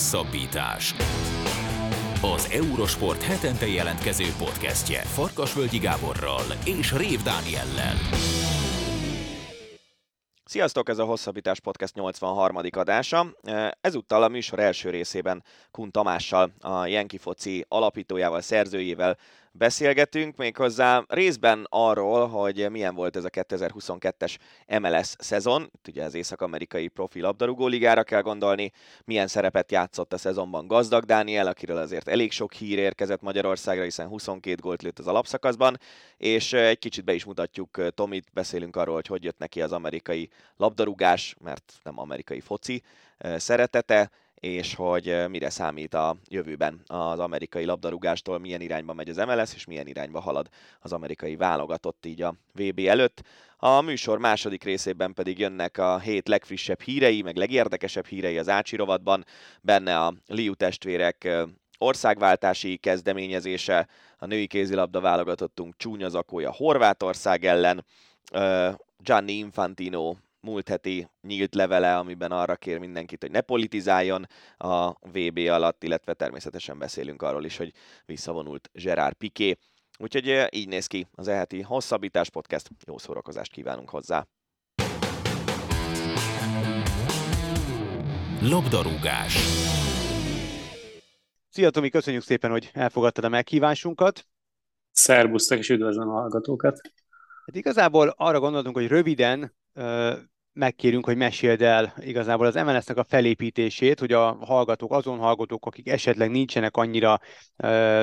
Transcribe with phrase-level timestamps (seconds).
[0.00, 0.94] Hosszabbítás.
[2.22, 7.94] Az Eurosport hetente jelentkező podcastje Farkasvölgyi Gáborral és Rév Dániellel.
[10.44, 12.56] Sziasztok, ez a Hosszabbítás Podcast 83.
[12.70, 13.26] adása.
[13.80, 19.18] Ezúttal a műsor első részében Kun Tamással, a Jenki Foci alapítójával, szerzőjével
[19.52, 24.36] beszélgetünk, méghozzá részben arról, hogy milyen volt ez a 2022-es
[24.80, 28.72] MLS szezon, itt ugye az észak-amerikai profi labdarúgó ligára kell gondolni,
[29.04, 34.08] milyen szerepet játszott a szezonban Gazdag Dániel, akiről azért elég sok hír érkezett Magyarországra, hiszen
[34.08, 35.78] 22 gólt lőtt az alapszakaszban,
[36.16, 40.30] és egy kicsit be is mutatjuk Tomit, beszélünk arról, hogy hogy jött neki az amerikai
[40.56, 42.82] labdarúgás, mert nem amerikai foci
[43.36, 49.54] szeretete, és hogy mire számít a jövőben az amerikai labdarúgástól, milyen irányba megy az MLS,
[49.54, 50.48] és milyen irányba halad
[50.80, 53.22] az amerikai válogatott így a VB előtt.
[53.56, 58.76] A műsor második részében pedig jönnek a hét legfrissebb hírei, meg legérdekesebb hírei az Ácsi
[58.76, 59.24] rovatban,
[59.60, 61.28] benne a Liu testvérek
[61.78, 67.84] országváltási kezdeményezése, a női kézilabda válogatottunk csúnya zakója Horvátország ellen,
[68.98, 75.38] Gianni Infantino múlt heti nyílt levele, amiben arra kér mindenkit, hogy ne politizáljon a VB
[75.38, 77.72] alatt, illetve természetesen beszélünk arról is, hogy
[78.06, 79.56] visszavonult Gerard Piqué.
[79.98, 82.68] Úgyhogy így néz ki az eheti hosszabbítás podcast.
[82.86, 84.26] Jó szórakozást kívánunk hozzá!
[88.42, 89.34] Labdarúgás
[91.52, 94.26] Szia Tomi, köszönjük szépen, hogy elfogadtad a meghívásunkat.
[94.90, 96.80] Szerbusztok, és üdvözlöm a hallgatókat.
[97.46, 99.54] Hát igazából arra gondoltunk, hogy röviden
[100.52, 105.88] megkérünk, hogy meséld el igazából az MLS-nek a felépítését, hogy a hallgatók, azon hallgatók, akik
[105.88, 107.18] esetleg nincsenek annyira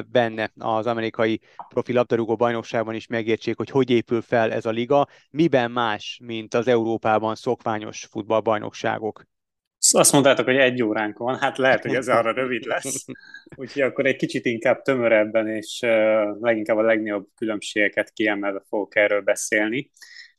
[0.07, 5.07] benne az amerikai profi labdarúgó bajnokságban is megértsék, hogy hogy épül fel ez a liga,
[5.29, 9.23] miben más, mint az Európában szokványos futballbajnokságok.
[9.91, 13.05] Azt mondtátok, hogy egy óránk van, hát lehet, hogy ez arra rövid lesz.
[13.55, 15.79] Úgyhogy akkor egy kicsit inkább tömörebben és
[16.39, 19.91] leginkább a legnagyobb különbségeket kiemelve fogok erről beszélni.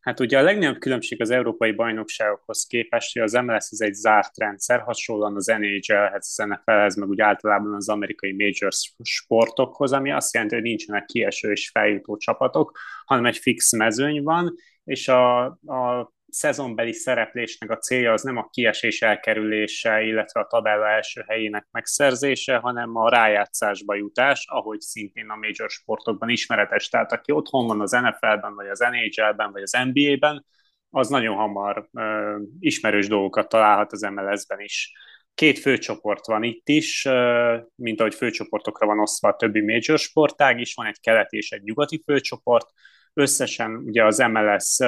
[0.09, 4.39] Hát ugye a legnagyobb különbség az európai bajnokságokhoz képest, hogy az MLS ez egy zárt
[4.39, 10.35] rendszer, hasonlóan az NHL-hez, az NFL-hez, meg úgy általában az amerikai major sportokhoz, ami azt
[10.35, 14.55] jelenti, hogy nincsenek kieső és feljutó csapatok, hanem egy fix mezőny van,
[14.85, 20.89] és a, a szezonbeli szereplésnek a célja az nem a kiesés elkerülése, illetve a tabella
[20.89, 26.89] első helyének megszerzése, hanem a rájátszásba jutás, ahogy szintén a major sportokban ismeretes.
[26.89, 30.47] Tehát aki otthon van az NFL-ben, vagy az NHL-ben, vagy az NBA-ben,
[30.91, 34.93] az nagyon hamar ö, ismerős dolgokat találhat az MLS-ben is.
[35.35, 40.61] Két főcsoport van itt is, ö, mint ahogy főcsoportokra van osztva a többi major sportág
[40.61, 42.67] is, van egy keleti és egy nyugati főcsoport,
[43.13, 44.79] összesen ugye az MLS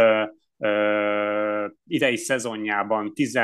[1.86, 3.38] idei szezonjában 10,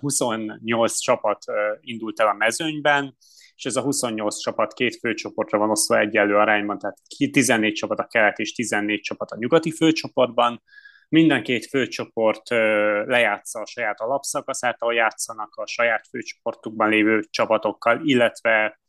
[0.00, 1.44] 28 csapat
[1.80, 3.16] indult el a mezőnyben,
[3.56, 6.96] és ez a 28 csapat két főcsoportra van osztva egyenlő arányban, tehát
[7.32, 10.62] 14 csapat a kelet és 14 csapat a nyugati főcsoportban.
[11.08, 12.48] Minden két főcsoport
[13.06, 18.80] lejátsza a saját alapszakaszát, ahol játszanak a saját főcsoportukban lévő csapatokkal, illetve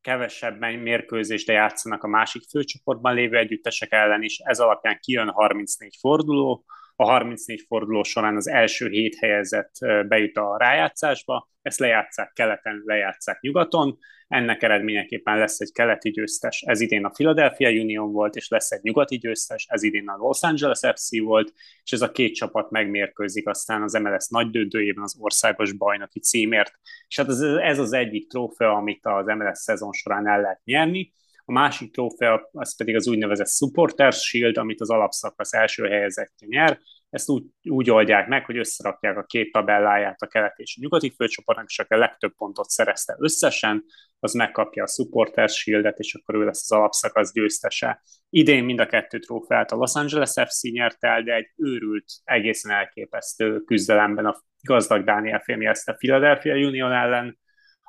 [0.00, 4.38] kevesebb mérkőzést játszanak a másik főcsoportban lévő együttesek ellen is.
[4.38, 6.64] Ez alapján kijön 34 forduló,
[6.96, 9.72] a 34 forduló során az első hét helyezett
[10.08, 16.80] bejut a rájátszásba, ezt lejátszák keleten, lejátszák nyugaton, ennek eredményeképpen lesz egy keleti győztes, ez
[16.80, 20.80] idén a Philadelphia Union volt, és lesz egy nyugati győztes, ez idén a Los Angeles
[20.94, 21.52] FC volt,
[21.84, 26.72] és ez a két csapat megmérkőzik aztán az MLS nagy döntőjében az országos bajnoki címért.
[27.08, 31.12] És hát ez, ez az egyik trófea, amit az MLS szezon során el lehet nyerni,
[31.44, 36.78] a másik trófea az pedig az úgynevezett Supporters Shield, amit az alapszakasz első helyezettje nyer.
[37.10, 41.10] Ezt úgy, úgy oldják meg, hogy összerakják a két tabelláját a kelet és a nyugati
[41.10, 43.84] főcsoportnak, és aki a legtöbb pontot szerezte összesen,
[44.18, 48.02] az megkapja a Supporters Shieldet, és akkor ő lesz az alapszakasz győztese.
[48.30, 52.72] Idén mind a kettő trófeát a Los Angeles FC nyert el, de egy őrült, egészen
[52.72, 57.38] elképesztő küzdelemben a gazdag Dániel ezt a Philadelphia Union ellen,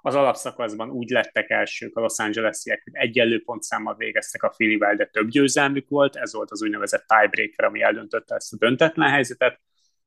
[0.06, 5.06] az alapszakaszban úgy lettek elsők a Los Angeles-iek, hogy egyenlő pontszámmal végeztek a Filivel, de
[5.06, 9.60] több győzelmük volt, ez volt az úgynevezett tiebreaker, ami eldöntötte ezt a döntetlen helyzetet,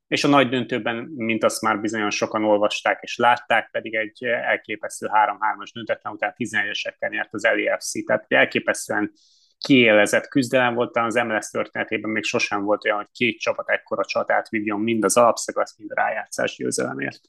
[0.06, 5.06] és a nagy döntőben, mint azt már bizonyan sokan olvasták és látták, pedig egy elképesztő
[5.12, 9.12] 3-3-as döntetlen után 11-esekkel nyert az LAFC, tehát elképesztően
[9.58, 14.48] kiélezett küzdelem volt, az MLS történetében még sosem volt olyan, hogy két csapat ekkora csatát
[14.48, 17.20] vívjon mind az alapszakasz, mind a rájátszás győzelemért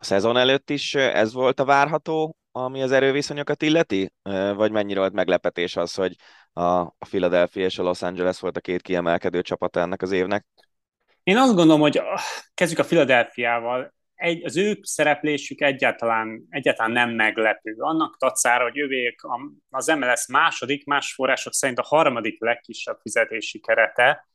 [0.00, 4.12] a szezon előtt is ez volt a várható, ami az erőviszonyokat illeti?
[4.54, 6.16] Vagy mennyire volt meglepetés az, hogy
[6.52, 10.46] a Philadelphia és a Los Angeles volt a két kiemelkedő csapata ennek az évnek?
[11.22, 12.00] Én azt gondolom, hogy
[12.54, 17.74] kezdjük a Philadelphiával, egy, az ő szereplésük egyáltalán, egyáltalán nem meglepő.
[17.78, 19.20] Annak tacára, hogy ővék
[19.70, 24.28] az MLS második, más források szerint a harmadik legkisebb fizetési kerete,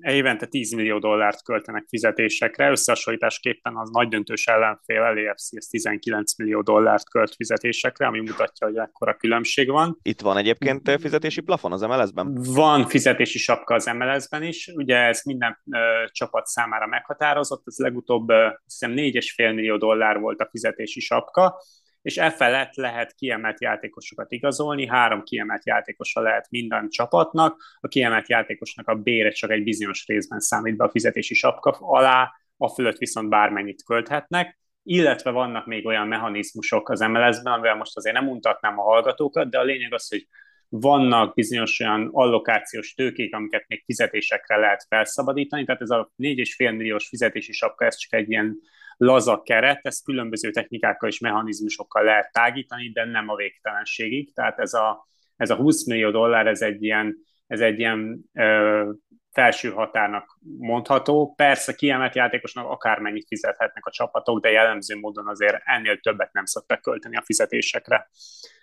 [0.00, 6.62] évente 10 millió dollárt költenek fizetésekre, összehasonlításképpen az nagy döntős ellenfél LAFC ez 19 millió
[6.62, 9.98] dollárt költ fizetésekre, ami mutatja, hogy ekkora különbség van.
[10.02, 12.38] Itt van egyébként fizetési plafon az MLS-ben?
[12.54, 15.78] Van fizetési sapka az MLS-ben is, ugye ez minden ö,
[16.10, 21.62] csapat számára meghatározott, ez legutóbb ö, hiszem 4,5 millió dollár volt a fizetési sapka,
[22.02, 28.28] és e felett lehet kiemelt játékosokat igazolni, három kiemelt játékosa lehet minden csapatnak, a kiemelt
[28.28, 32.98] játékosnak a bére csak egy bizonyos részben számít be a fizetési sapka alá, a fölött
[32.98, 38.78] viszont bármennyit költhetnek, illetve vannak még olyan mechanizmusok az MLS-ben, amivel most azért nem mutatnám
[38.78, 40.26] a hallgatókat, de a lényeg az, hogy
[40.68, 47.08] vannak bizonyos olyan allokációs tőkék, amiket még fizetésekre lehet felszabadítani, tehát ez a 4,5 milliós
[47.08, 48.58] fizetési sapka, ez csak egy ilyen
[48.98, 54.34] laza keret, ezt különböző technikákkal és mechanizmusokkal lehet tágítani, de nem a végtelenségig.
[54.34, 55.06] Tehát ez a,
[55.36, 57.16] ez a 20 millió dollár, ez egy ilyen,
[57.46, 58.90] ez egy ilyen ö,
[59.38, 61.34] felső határnak mondható.
[61.36, 66.80] Persze kiemelt játékosnak akármennyit fizethetnek a csapatok, de jellemző módon azért ennél többet nem szoktak
[66.80, 68.10] költeni a fizetésekre.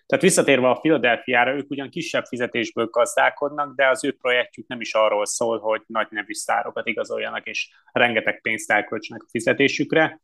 [0.06, 4.94] Tehát visszatérve a Philadelphia-ra, ők ugyan kisebb fizetésből gazdálkodnak, de az ő projektjük nem is
[4.94, 10.22] arról szól, hogy nagy nevű sztárokat igazoljanak, és rengeteg pénzt elköltsenek a fizetésükre.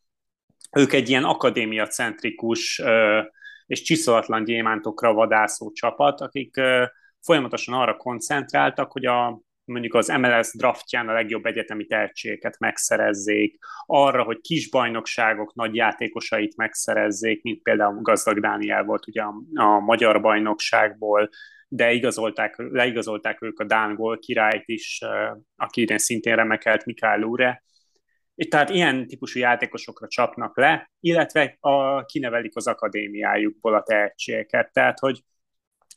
[0.72, 2.82] Ők egy ilyen akadémia-centrikus
[3.66, 6.62] és csiszolatlan gyémántokra vadászó csapat, akik
[7.22, 9.42] folyamatosan arra koncentráltak, hogy a
[9.72, 16.56] mondjuk az MLS draftján a legjobb egyetemi tehetségeket megszerezzék, arra, hogy kis bajnokságok nagy játékosait
[16.56, 21.30] megszerezzék, mint például Gazdag Dániel volt ugye a, a magyar bajnokságból,
[21.68, 25.02] de igazolták, leigazolták ők a Dán gól királyt is,
[25.56, 27.64] aki idén szintén remekelt Mikael Lure,
[28.50, 34.72] tehát ilyen típusú játékosokra csapnak le, illetve a, kinevelik az akadémiájukból a tehetségeket.
[34.74, 35.24] Tehát, hogy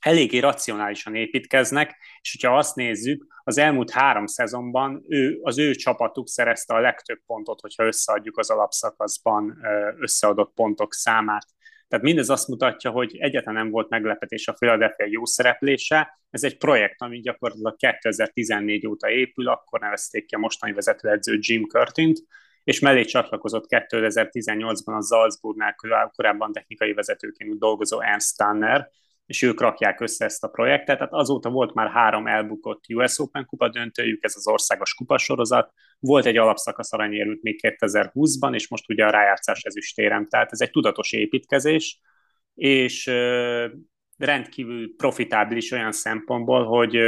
[0.05, 6.29] eléggé racionálisan építkeznek, és hogyha azt nézzük, az elmúlt három szezonban ő, az ő csapatuk
[6.29, 9.59] szerezte a legtöbb pontot, hogyha összeadjuk az alapszakaszban
[9.99, 11.47] összeadott pontok számát.
[11.89, 16.19] Tehát mindez azt mutatja, hogy egyáltalán nem volt meglepetés a Philadelphia jó szereplése.
[16.31, 21.65] Ez egy projekt, ami gyakorlatilag 2014 óta épül, akkor nevezték ki a mostani vezetőedző Jim
[21.67, 22.19] Curtint,
[22.65, 25.75] és mellé csatlakozott 2018-ban a Salzburgnál
[26.13, 28.91] korábban technikai vezetőként dolgozó Ernst Tanner,
[29.27, 30.99] és ők rakják össze ezt a projektet.
[30.99, 35.73] Tehát azóta volt már három elbukott US Open kupa döntőjük, ez az országos kupasorozat.
[35.99, 40.29] Volt egy alapszakasz aranyérült még 2020-ban, és most ugye a rájátszás ezüstérem.
[40.29, 42.01] Tehát ez egy tudatos építkezés,
[42.55, 43.07] és
[44.17, 46.99] rendkívül profitábilis olyan szempontból, hogy,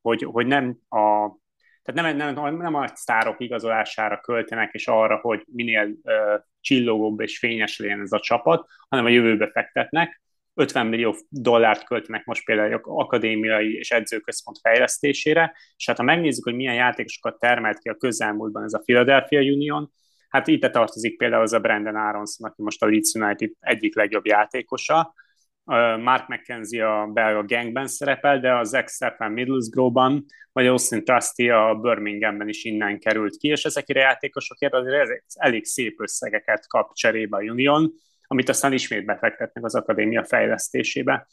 [0.00, 1.38] hogy, hogy nem a
[1.82, 6.12] tehát nem, nem, nem a sztárok igazolására költenek, és arra, hogy minél uh,
[6.60, 10.20] csillogóbb és fényes legyen ez a csapat, hanem a jövőbe fektetnek,
[10.54, 16.54] 50 millió dollárt költenek most például akadémiai és edzőközpont fejlesztésére, és hát ha megnézzük, hogy
[16.54, 19.92] milyen játékosokat termelt ki a közelmúltban ez a Philadelphia Union,
[20.28, 24.26] hát itt tartozik például az a Brandon Aronson, aki most a Leeds United egyik legjobb
[24.26, 25.14] játékosa,
[26.02, 32.48] Mark McKenzie a belga gangben szerepel, de az ex Middlesbrough-ban, vagy Austin Trusty a Birminghamben
[32.48, 37.40] is innen került ki, és ezekre a játékosokért azért elég szép összegeket kap cserébe a
[37.40, 37.92] Union,
[38.30, 41.26] amit aztán ismét befektetnek az akadémia fejlesztésébe.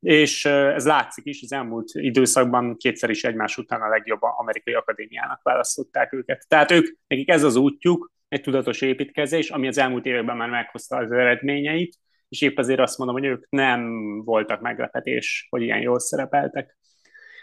[0.00, 5.42] És ez látszik is, az elmúlt időszakban kétszer is egymás után a legjobb amerikai akadémiának
[5.42, 6.44] választották őket.
[6.48, 10.96] Tehát ők, nekik ez az útjuk, egy tudatos építkezés, ami az elmúlt években már meghozta
[10.96, 11.96] az eredményeit,
[12.28, 13.90] és épp azért azt mondom, hogy ők nem
[14.24, 16.76] voltak meglepetés, hogy ilyen jól szerepeltek.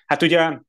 [0.05, 0.59] Hát ugye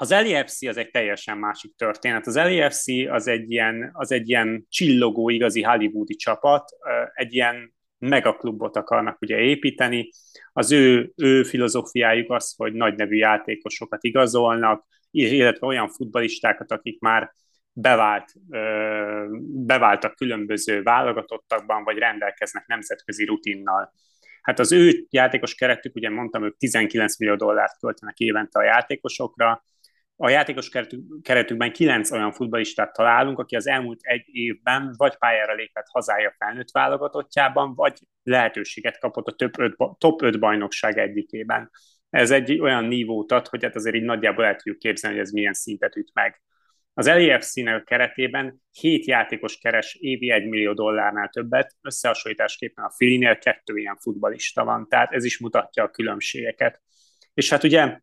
[0.00, 2.26] az LEFC az egy teljesen másik történet.
[2.26, 6.70] Az LEFC az egy ilyen, az egy ilyen csillogó, igazi hollywoodi csapat,
[7.14, 10.10] egy ilyen megaklubot akarnak ugye építeni.
[10.52, 17.32] Az ő, ő filozófiájuk az, hogy nagy nevű játékosokat igazolnak, illetve olyan futbalistákat, akik már
[17.72, 18.32] bevált,
[19.66, 23.92] beváltak különböző válogatottakban, vagy rendelkeznek nemzetközi rutinnal.
[24.42, 29.62] Hát az ő játékos keretük, ugye mondtam, ők 19 millió dollárt költenek évente a játékosokra,
[30.20, 30.70] a játékos
[31.22, 36.70] keretükben kilenc olyan futbalistát találunk, aki az elmúlt egy évben vagy pályára lépett hazája felnőtt
[36.70, 41.70] válogatottjában, vagy lehetőséget kapott a top 5, top 5 bajnokság egyikében.
[42.10, 45.32] Ez egy olyan nívót ad, hogy hát azért így nagyjából el tudjuk képzelni, hogy ez
[45.32, 46.42] milyen szintet üt meg.
[46.94, 53.76] Az LAFC-nek keretében 7 játékos keres évi 1 millió dollárnál többet, összehasonlításképpen a Filinél kettő
[53.76, 56.82] ilyen futbalista van, tehát ez is mutatja a különbségeket.
[57.34, 58.00] És hát ugye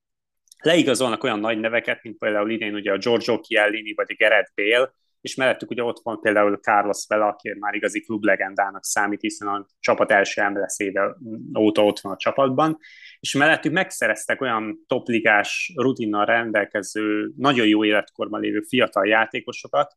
[0.65, 4.93] leigazolnak olyan nagy neveket, mint például idén ugye a Giorgio Chiellini vagy a Gerett Bale,
[5.21, 9.65] és mellettük ugye ott van például Carlos Vela, aki már igazi klublegendának számít, hiszen a
[9.79, 11.17] csapat első MLS-éve
[11.59, 12.77] óta ott van a csapatban,
[13.19, 19.93] és mellettük megszereztek olyan topligás rutinnal rendelkező, nagyon jó életkorban lévő fiatal játékosokat,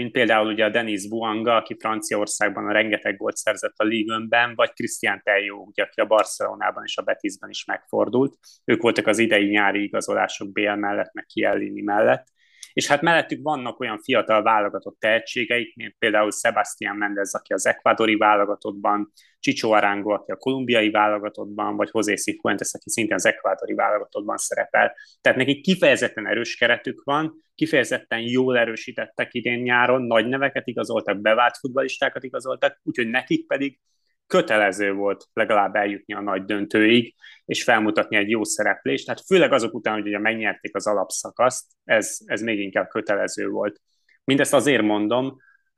[0.00, 4.72] mint például ugye a Denis Buanga, aki Franciaországban a rengeteg gólt szerzett a Ligönben, vagy
[4.72, 8.38] Christian Tello, ugye, aki a Barcelonában és a Betisben is megfordult.
[8.64, 12.26] Ők voltak az idei nyári igazolások Bél mellett, meg Kiellini mellett
[12.72, 18.16] és hát mellettük vannak olyan fiatal válogatott tehetségeik, mint például Sebastian Mendez, aki az ekvádori
[18.16, 24.36] válogatottban, Csicsó Arango, aki a kolumbiai válogatottban, vagy José Cifuentes, aki szintén az ekvádori válogatottban
[24.36, 24.96] szerepel.
[25.20, 31.56] Tehát nekik kifejezetten erős keretük van, kifejezetten jól erősítettek idén nyáron, nagy neveket igazoltak, bevált
[31.56, 33.80] futballistákat igazoltak, úgyhogy nekik pedig
[34.30, 39.06] kötelező volt legalább eljutni a nagy döntőig, és felmutatni egy jó szereplést.
[39.06, 43.80] Tehát főleg azok után, hogy ugye megnyerték az alapszakaszt, ez, ez még inkább kötelező volt.
[44.24, 45.36] Mindezt azért mondom,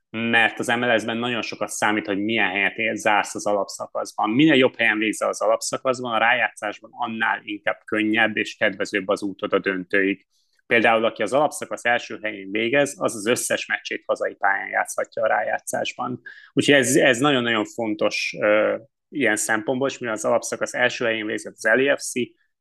[0.09, 4.29] mert az MLS-ben nagyon sokat számít, hogy milyen helyet zársz az alapszakaszban.
[4.29, 9.53] Minél jobb helyen végzel az alapszakaszban, a rájátszásban annál inkább könnyebb és kedvezőbb az útod
[9.53, 10.27] a döntőig.
[10.65, 15.27] Például, aki az alapszakasz első helyén végez, az az összes meccsét hazai pályán játszhatja a
[15.27, 16.21] rájátszásban.
[16.53, 18.79] Úgyhogy ez, ez nagyon-nagyon fontos uh,
[19.09, 22.11] ilyen szempontból, és mivel az alapszakasz első helyén végzett az LFC,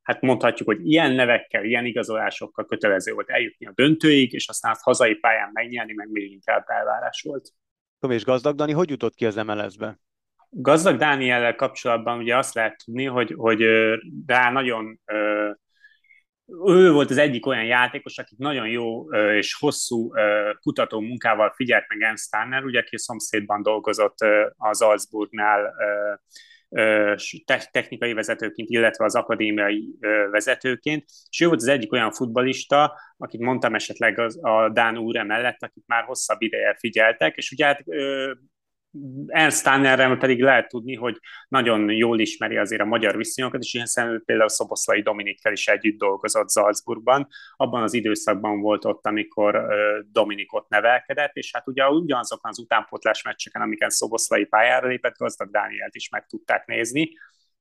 [0.03, 4.83] hát mondhatjuk, hogy ilyen nevekkel, ilyen igazolásokkal kötelező volt eljutni a döntőig, és aztán azt
[4.83, 7.49] hazai pályán megnyerni, meg még inkább elvárás volt.
[8.01, 9.99] Tom és Gazdag Dani, hogy jutott ki az MLS-be?
[10.49, 13.63] Gazdag Dániellel kapcsolatban ugye azt lehet tudni, hogy, hogy
[14.27, 15.01] rá nagyon
[16.67, 20.13] ő volt az egyik olyan játékos, akit nagyon jó és hosszú
[20.61, 24.17] kutató munkával figyelt meg Ernst Tanner, ugye, aki szomszédban dolgozott
[24.57, 25.75] az Salzburgnál
[27.71, 29.95] technikai vezetőként, illetve az akadémiai
[30.31, 35.23] vezetőként, és ő volt az egyik olyan futbalista, akit mondtam esetleg az, a Dán úr
[35.23, 37.85] mellett, akit már hosszabb ideje figyeltek, és ugye hát
[39.27, 41.19] Ernst Tannerrel pedig lehet tudni, hogy
[41.49, 46.51] nagyon jól ismeri azért a magyar viszonyokat, és hiszen például Szoboszlai Dominikkel is együtt dolgozott
[46.51, 47.29] Salzburgban.
[47.57, 49.67] Abban az időszakban volt ott, amikor
[50.13, 55.51] Dominik ott nevelkedett, és hát ugye ugyanazokon az utánpótlás meccseken, amiken Szoboszlai pályára lépett, Gazdag
[55.51, 57.11] Dánielt is meg tudták nézni.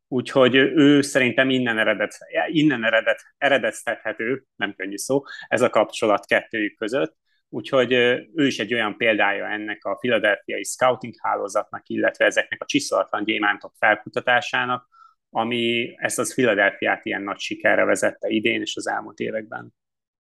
[0.07, 6.77] Úgyhogy ő szerintem innen, eredet, innen eredet, eredeztethető, nem könnyű szó, ez a kapcsolat kettőjük
[6.77, 7.20] között
[7.53, 7.91] Úgyhogy
[8.35, 13.73] ő is egy olyan példája ennek a filadelfiai scouting hálózatnak, illetve ezeknek a csiszolatlan gyémántok
[13.77, 14.87] felkutatásának,
[15.29, 19.73] ami ezt az Filadelfiát ilyen nagy sikerre vezette idén és az elmúlt években.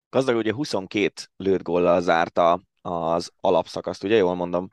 [0.08, 4.68] Gazdag ugye 22 lőtt góllal zárta az alapszakaszt, ugye jól mondom?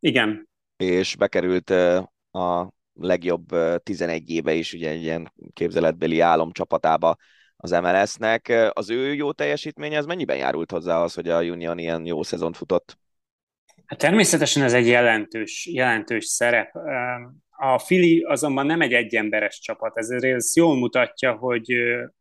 [0.00, 0.48] Igen.
[0.76, 1.70] És bekerült
[2.30, 3.46] a legjobb
[3.82, 7.16] 11 éve is, ugye egy ilyen képzeletbeli álomcsapatába
[7.60, 8.70] az MLS-nek.
[8.72, 12.52] Az ő jó teljesítménye, az mennyiben járult hozzá az, hogy a Union ilyen jó szezon
[12.52, 12.98] futott?
[13.86, 16.74] Hát természetesen ez egy jelentős, jelentős szerep.
[17.50, 21.74] A Fili azonban nem egy egyemberes csapat, ezért ez jól mutatja, hogy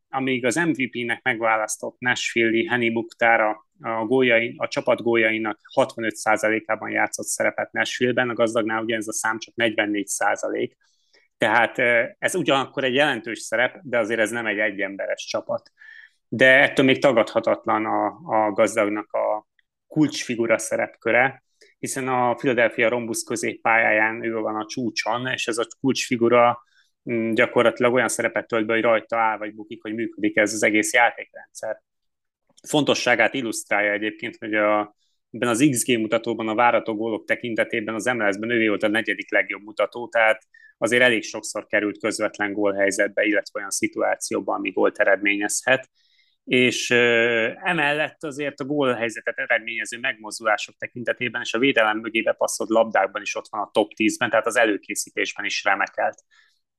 [0.10, 7.72] amíg az MVP-nek megválasztott Nashville-i Henny Mukhtar a, gólyai, a csapat gólyainak 65%-ában játszott szerepet
[7.72, 10.72] Nashville-ben, a gazdagnál ugye ez a szám csak 44%,
[11.40, 11.78] tehát
[12.20, 15.72] ez ugyanakkor egy jelentős szerep, de azért ez nem egy egyemberes csapat.
[16.28, 19.48] De ettől még tagadhatatlan a, a gazdagnak a
[19.88, 21.44] kulcsfigura szerepköre,
[21.80, 26.64] hiszen a Philadelphia Rombusz középpályáján ő van a csúcson, és ez a kulcsfigura
[27.12, 30.64] mm, gyakorlatilag olyan szerepet tölt be, hogy rajta áll vagy bukik, hogy működik ez az
[30.64, 31.82] egész játékrendszer.
[32.68, 34.96] Fontosságát illusztrálja egyébként, hogy a,
[35.32, 39.62] ebben az XG mutatóban a várató gólok tekintetében az MLS-ben ő volt a negyedik legjobb
[39.64, 40.48] mutató, tehát
[40.82, 45.90] azért elég sokszor került közvetlen gólhelyzetbe, illetve olyan szituációban, ami gólt eredményezhet
[46.50, 46.92] és
[47.64, 53.48] emellett azért a gólhelyzetet eredményező megmozdulások tekintetében és a védelem mögébe passzolt labdákban is ott
[53.50, 56.24] van a top 10-ben, tehát az előkészítésben is remekelt.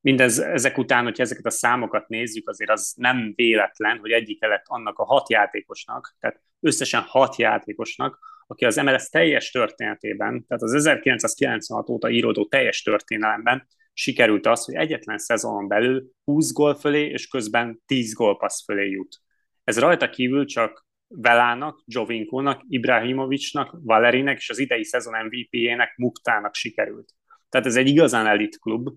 [0.01, 4.65] Mindez ezek után, hogyha ezeket a számokat nézzük, azért az nem véletlen, hogy egyik lett
[4.67, 10.75] annak a hat játékosnak, tehát összesen hat játékosnak, aki az MLS teljes történetében, tehát az
[10.75, 17.29] 1996 óta íródó teljes történelemben sikerült az, hogy egyetlen szezonon belül 20 gól fölé, és
[17.29, 19.21] közben 10 gólpassz fölé jut.
[19.65, 27.13] Ez rajta kívül csak Velának, Jovinkónak, Ibrahimovicsnak, Valerinek és az idei szezon MVP-jének, Muktának sikerült.
[27.49, 28.89] Tehát ez egy igazán elit klub,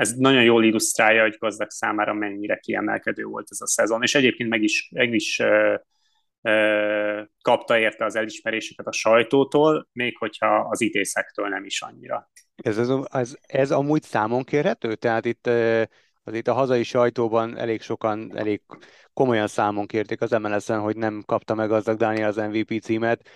[0.00, 4.48] ez nagyon jól illusztrálja, hogy gazdag számára mennyire kiemelkedő volt ez a szezon, és egyébként
[4.48, 5.42] meg is, meg is
[7.42, 12.30] kapta érte az elismeréseket a sajtótól, még hogyha az ítészektől nem is annyira.
[12.54, 14.94] Ez, ez, ez, ez amúgy számon kérhető?
[14.94, 15.46] Tehát itt
[16.22, 18.62] az itt a hazai sajtóban elég sokan, elég
[19.12, 23.28] komolyan számon kérték az MLS-en, hogy nem kapta meg gazdag Dániel az MVP címet.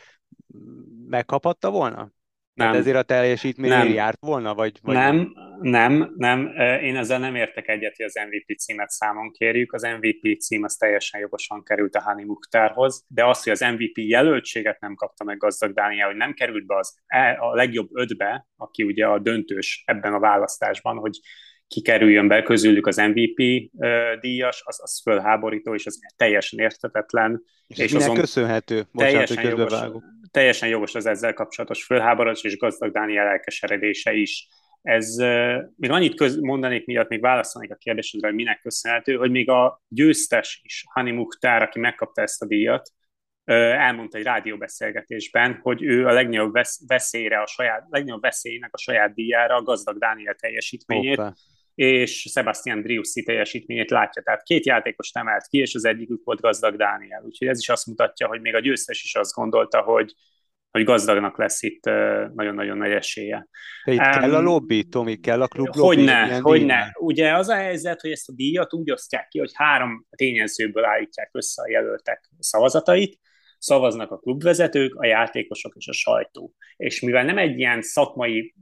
[1.06, 2.10] megkaphatta volna?
[2.54, 2.66] Nem.
[2.66, 4.54] Tehát ezért a teljesítmény járt volna?
[4.54, 6.52] Vagy, vagy nem, nem, nem.
[6.82, 9.72] Én ezzel nem értek egyet, hogy az MVP címet számon kérjük.
[9.72, 13.98] Az MVP cím az teljesen jogosan került a Hani Muktárhoz, de az, hogy az MVP
[13.98, 18.46] jelöltséget nem kapta meg gazdag Dániel, hogy nem került be az, e, a legjobb ötbe,
[18.56, 21.20] aki ugye a döntős ebben a választásban, hogy
[21.66, 23.70] kikerüljön be közülük az MVP
[24.20, 27.42] díjas, az, az fölháborító, és az teljesen értetetlen.
[27.66, 28.86] És, és azon köszönhető?
[28.92, 30.02] Bocsánat, teljesen, jogos,
[30.34, 34.48] teljesen jogos az ezzel kapcsolatos fölháborodás, és gazdag Dániel elkeseredése is.
[34.82, 35.16] Ez,
[35.76, 39.82] még annyit köz, mondanék miatt, még válaszolnék a kérdésedre, hogy minek köszönhető, hogy még a
[39.88, 42.90] győztes is, Hani Mukhtar, aki megkapta ezt a díjat,
[43.44, 46.52] elmondta egy rádióbeszélgetésben, hogy ő a legnagyobb
[46.86, 51.34] veszélyre, a saját, legnagyobb veszélynek a saját díjára a gazdag Dániel teljesítményét, Opa.
[51.74, 54.22] És Sebastian Driussi teljesítményét látja.
[54.22, 57.22] Tehát két játékos emelt ki, és az egyikük volt gazdag Dániel.
[57.24, 60.14] Úgyhogy ez is azt mutatja, hogy még a győztes is azt gondolta, hogy,
[60.70, 61.84] hogy gazdagnak lesz itt
[62.34, 63.48] nagyon-nagyon nagy esélye.
[63.84, 65.96] De itt um, kell a lobby, Tomi, kell a klub lobby?
[65.96, 66.96] Hogyne, hogyne.
[66.98, 71.28] Ugye az a helyzet, hogy ezt a díjat úgy osztják ki, hogy három tényezőből állítják
[71.32, 73.18] össze a jelöltek szavazatait,
[73.58, 76.54] szavaznak a klubvezetők, a játékosok és a sajtó.
[76.76, 78.54] És mivel nem egy ilyen szakmai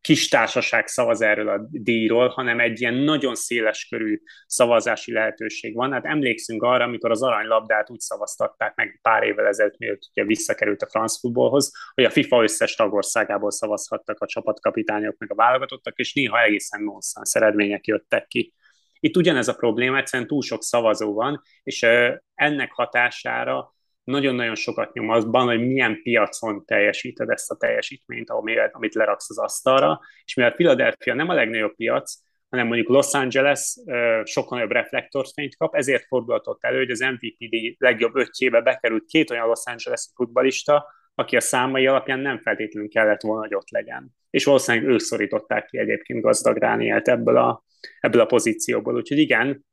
[0.00, 5.92] kis társaság szavaz erről a díjról, hanem egy ilyen nagyon széles körű szavazási lehetőség van.
[5.92, 10.82] Hát emlékszünk arra, amikor az aranylabdát úgy szavaztatták meg pár évvel ezelőtt, mielőtt ugye visszakerült
[10.82, 16.14] a franc futballhoz, hogy a FIFA összes tagországából szavazhattak a csapatkapitányok meg a válogatottak, és
[16.14, 18.54] néha egészen nonsens eredmények jöttek ki.
[19.00, 21.86] Itt ugyanez a probléma, egyszerűen túl sok szavazó van, és
[22.34, 28.30] ennek hatására nagyon-nagyon sokat nyom azban, hogy milyen piacon teljesíted ezt a teljesítményt,
[28.72, 32.14] amit leraksz az asztalra, és mivel Philadelphia nem a legnagyobb piac,
[32.48, 33.76] hanem mondjuk Los Angeles
[34.24, 39.46] sokkal nagyobb reflektorfényt kap, ezért fordulhatott elő, hogy az MVP legjobb ötjébe bekerült két olyan
[39.46, 44.14] Los Angeles futbalista, aki a számai alapján nem feltétlenül kellett volna, hogy ott legyen.
[44.30, 47.64] És valószínűleg ők szorították ki egyébként gazdag Ránielt ebből a,
[48.00, 48.94] ebből a pozícióból.
[48.94, 49.64] Úgyhogy igen,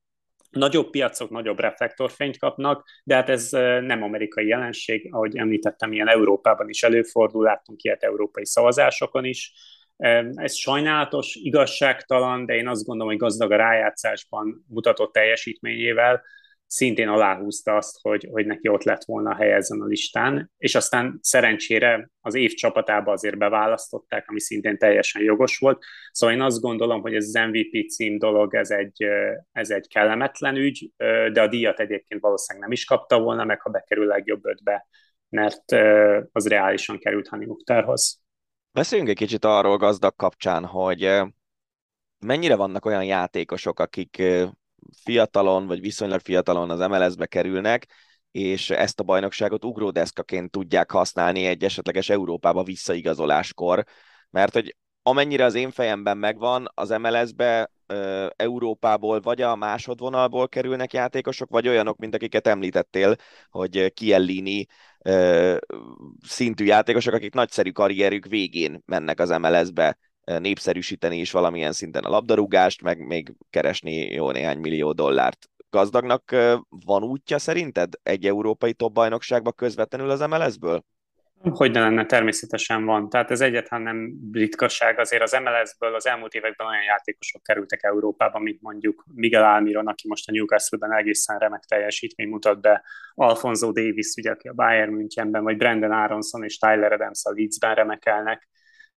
[0.51, 3.49] Nagyobb piacok nagyobb reflektorfényt kapnak, de hát ez
[3.81, 9.53] nem amerikai jelenség, ahogy említettem, ilyen Európában is előfordul, láttunk ilyet európai szavazásokon is.
[10.33, 16.21] Ez sajnálatos, igazságtalan, de én azt gondolom, hogy gazdag a rájátszásban mutatott teljesítményével
[16.71, 21.19] szintén aláhúzta azt, hogy, hogy neki ott lett volna helye ezen a listán, és aztán
[21.21, 25.83] szerencsére az év csapatába azért beválasztották, ami szintén teljesen jogos volt.
[26.11, 29.05] Szóval én azt gondolom, hogy ez az MVP cím dolog, ez egy,
[29.51, 30.91] ez egy kellemetlen ügy,
[31.31, 34.87] de a díjat egyébként valószínűleg nem is kapta volna meg, ha bekerül legjobb ötbe,
[35.29, 35.71] mert
[36.31, 38.21] az reálisan került Hani Muktárhoz.
[38.71, 41.21] Beszéljünk egy kicsit arról gazdag kapcsán, hogy
[42.25, 44.23] mennyire vannak olyan játékosok, akik
[45.03, 47.87] fiatalon, vagy viszonylag fiatalon az MLS-be kerülnek,
[48.31, 53.83] és ezt a bajnokságot ugródeszkaként tudják használni egy esetleges Európába visszaigazoláskor,
[54.29, 57.71] mert hogy amennyire az én fejemben megvan, az MLS-be
[58.35, 63.15] Európából vagy a másodvonalból kerülnek játékosok, vagy olyanok, mint akiket említettél,
[63.49, 64.65] hogy Kiellini
[66.27, 72.81] szintű játékosok, akik nagyszerű karrierük végén mennek az MLS-be népszerűsíteni is valamilyen szinten a labdarúgást,
[72.81, 75.49] meg még keresni jó néhány millió dollárt.
[75.69, 76.35] Gazdagnak
[76.85, 80.83] van útja szerinted egy európai top bajnokságba közvetlenül az MLS-ből?
[81.49, 83.09] Hogy ne lenne, természetesen van.
[83.09, 88.39] Tehát ez egyetlen nem ritkaság, azért az MLS-ből az elmúlt években olyan játékosok kerültek Európába,
[88.39, 94.13] mint mondjuk Miguel Almiron, aki most a Newcastle-ben egészen remek teljesítmény mutat be, Alfonso Davis,
[94.17, 98.49] ugye, aki a Bayern Münchenben, vagy Brandon Aronson és Tyler Adams a Leedsben remekelnek.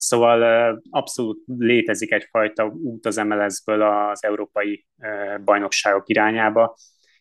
[0.05, 4.87] Szóval abszolút létezik egyfajta út az MLS-ből az európai
[5.45, 6.77] bajnokságok irányába,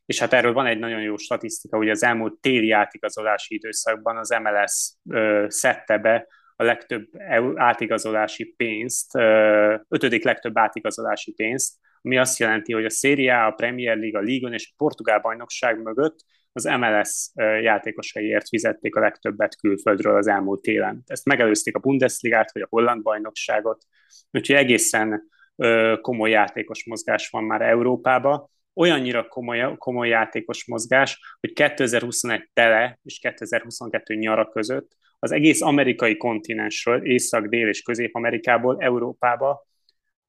[0.06, 4.30] és hát erről van egy nagyon jó statisztika, hogy az elmúlt téli átigazolási időszakban az
[4.41, 4.91] MLS
[5.48, 7.08] szedte be a legtöbb
[7.56, 9.15] átigazolási pénzt,
[9.88, 14.24] ötödik legtöbb átigazolási pénzt, ami azt jelenti, hogy a Serie A, a Premier League, a
[14.24, 16.15] Ligon és a Portugál bajnokság mögött
[16.54, 21.04] az MLS játékosaiért fizették a legtöbbet külföldről az elmúlt télen.
[21.06, 23.84] Ezt megelőzték a Bundesligát vagy a holland bajnokságot,
[24.32, 25.24] úgyhogy egészen
[26.02, 33.20] komoly játékos mozgás van már Európában, olyannyira komoly, komoly játékos mozgás, hogy 2021 tele és
[33.20, 39.68] 2022 nyara között az egész amerikai kontinensről, Észak, Dél és Közép-Amerikából Európába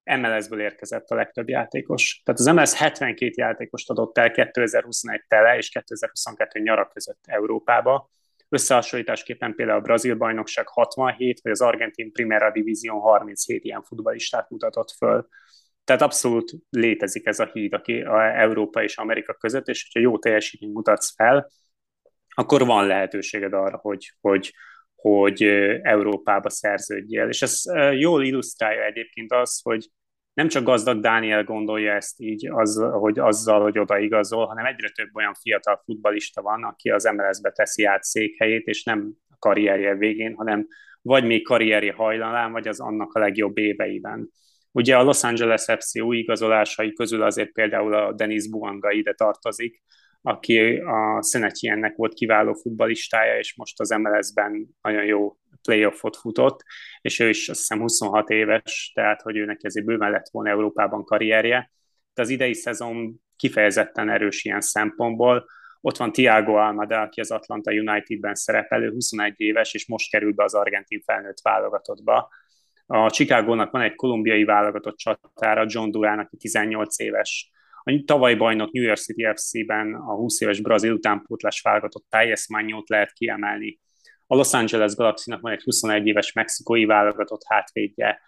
[0.04, 2.22] MLS-ből érkezett a legtöbb játékos.
[2.24, 8.10] Tehát az MLS 72 játékost adott el 2021 tele és 2022 nyara között Európába.
[8.48, 14.90] Összehasonlításképpen például a brazil bajnokság 67, vagy az argentin Primera Division 37 ilyen futballistát mutatott
[14.90, 15.28] föl.
[15.84, 20.18] Tehát abszolút létezik ez a híd aki a Európa és Amerika között, és hogyha jó
[20.18, 21.50] teljesítményt mutatsz fel,
[22.34, 24.54] akkor van lehetőséged arra, hogy, hogy,
[25.08, 25.42] hogy
[25.82, 27.28] Európába szerződjél.
[27.28, 27.62] És ez
[27.98, 29.88] jól illusztrálja egyébként az, hogy
[30.34, 34.88] nem csak gazdag Dániel gondolja ezt így, az, hogy azzal, hogy oda igazol, hanem egyre
[34.88, 39.94] több olyan fiatal futbalista van, aki az MLS-be teszi át székhelyét, és nem a karrierje
[39.94, 40.66] végén, hanem
[41.02, 44.30] vagy még karrieri hajlanán, vagy az annak a legjobb éveiben.
[44.70, 49.82] Ugye a Los Angeles FC új igazolásai közül azért például a Denis Buanga ide tartozik,
[50.26, 56.64] aki a Szenetjennek volt kiváló futbalistája, és most az MLS-ben nagyon jó playoffot futott,
[57.00, 61.04] és ő is azt hiszem 26 éves, tehát hogy őnek ezért bőven lett volna Európában
[61.04, 61.70] karrierje.
[62.14, 65.46] De az idei szezon kifejezetten erős ilyen szempontból.
[65.80, 70.44] Ott van Tiago Almada, aki az Atlanta Unitedben szerepelő, 21 éves, és most került be
[70.44, 72.28] az argentin felnőtt válogatottba.
[72.86, 77.50] A Chicagónak van egy kolumbiai válogatott csatára, John Durán, aki 18 éves,
[77.84, 82.88] a tavaly bajnok New York City FC-ben a 20 éves brazil utánpótlás válogatott Tájes Mányót
[82.88, 83.80] lehet kiemelni.
[84.26, 88.20] A Los Angeles Galaxy-nak van egy 21 éves mexikói válogatott hátvédje.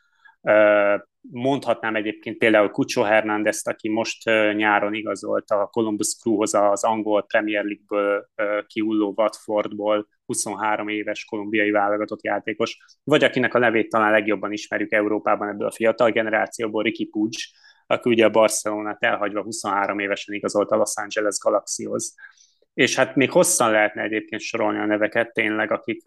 [1.21, 7.65] Mondhatnám egyébként például Cucho hernández aki most nyáron igazolt a Columbus Crewhoz az angol Premier
[7.65, 8.27] League-ből
[8.67, 15.49] kiulló Watfordból, 23 éves kolumbiai válogatott játékos, vagy akinek a nevét talán legjobban ismerjük Európában
[15.49, 17.33] ebből a fiatal generációból, Ricky Puig,
[17.87, 22.15] aki ugye a Barcelonát elhagyva 23 évesen igazolt a Los Angeles Galaxyhoz.
[22.75, 26.03] És hát még hosszan lehetne egyébként sorolni a neveket tényleg, akik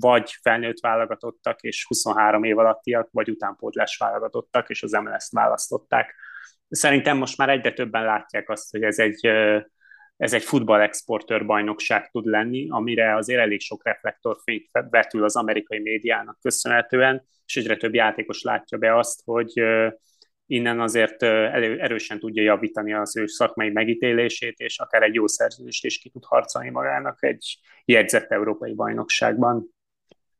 [0.00, 6.14] vagy felnőtt válogatottak, és 23 év alattiak, vagy utánpótlás válogatottak, és az MLS-t választották.
[6.68, 9.26] Szerintem most már egyre többen látják azt, hogy ez egy,
[10.16, 16.38] ez egy futball-exportőr bajnokság tud lenni, amire azért elég sok reflektorfényt vetül az amerikai médiának
[16.40, 19.62] köszönhetően, és egyre több játékos látja be azt, hogy
[20.50, 25.98] innen azért erősen tudja javítani az ő szakmai megítélését, és akár egy jó szerződést is
[25.98, 29.74] ki tud harcolni magának egy jegyzett európai bajnokságban.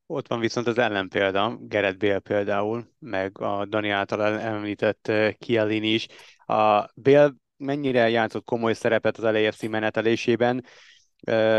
[0.06, 6.06] Ott van viszont az ellenpélda, Gerett Bél például, meg a Dani által említett Kielin is.
[6.46, 10.64] A Bél mennyire játszott komoly szerepet az LAFC menetelésében,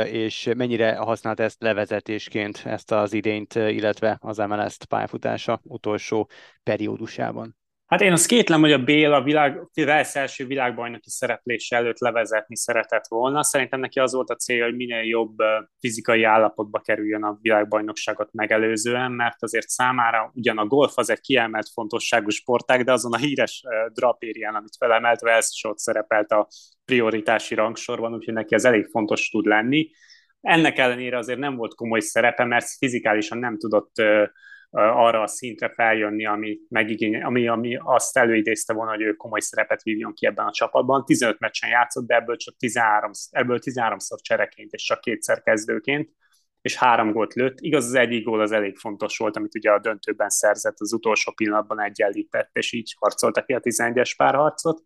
[0.06, 6.30] és mennyire használt ezt levezetésként, ezt az idényt, illetve az MLS-t pályafutása utolsó
[6.64, 7.60] periódusában?
[7.92, 12.56] Hát én azt kétlem, hogy a Bél a világ, Velsz első világbajnoki szereplése előtt levezetni
[12.56, 13.44] szeretett volna.
[13.44, 15.36] Szerintem neki az volt a célja, hogy minél jobb
[15.80, 21.70] fizikai állapotba kerüljön a világbajnokságot megelőzően, mert azért számára ugyan a golf az egy kiemelt
[21.74, 26.48] fontosságú sportág, de azon a híres drapérián, amit felemelt, Velsz is ott szerepelt a
[26.86, 29.90] prioritási rangsorban, úgyhogy neki ez elég fontos tud lenni.
[30.42, 34.02] Ennek ellenére azért nem volt komoly szerepe, mert fizikálisan nem tudott
[34.72, 39.84] arra a szintre feljönni, ami, megigény, ami, ami azt előidézte volna, hogy ő komoly szerepet
[39.84, 41.06] vívjon ki ebben a csapatban.
[41.06, 46.10] 15 meccsen játszott, de ebből csak 13, ebből 13-szor csereként és csak kétszer kezdőként
[46.62, 47.60] és három gólt lőtt.
[47.60, 51.32] Igaz, az egyik gól az elég fontos volt, amit ugye a döntőben szerzett, az utolsó
[51.32, 54.84] pillanatban egyenlített, és így harcolta ki a 11-es párharcot.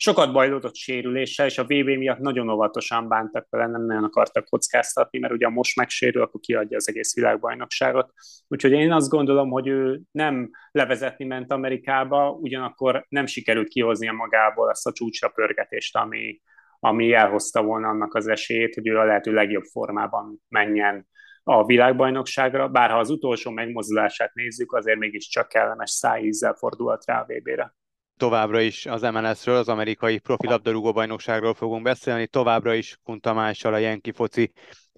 [0.00, 5.18] Sokat bajlódott sérüléssel, és a VB miatt nagyon óvatosan bántak vele, nem nagyon akartak kockáztatni,
[5.18, 8.12] mert ugye most megsérül, akkor kiadja az egész világbajnokságot.
[8.48, 14.68] Úgyhogy én azt gondolom, hogy ő nem levezetni ment Amerikába, ugyanakkor nem sikerült kihoznia magából
[14.68, 16.40] azt a csúcsra pörgetést, ami,
[16.80, 21.08] ami elhozta volna annak az esélyét, hogy ő a lehető legjobb formában menjen
[21.42, 27.26] a világbajnokságra, bár ha az utolsó megmozdulását nézzük, azért mégiscsak kellemes szájízzel fordult rá a
[27.26, 27.76] VB-re
[28.18, 33.74] továbbra is az MLS-ről, az amerikai profi labdarúgó bajnokságról fogunk beszélni, továbbra is Kun Tamással
[33.74, 34.52] a Jenki Foci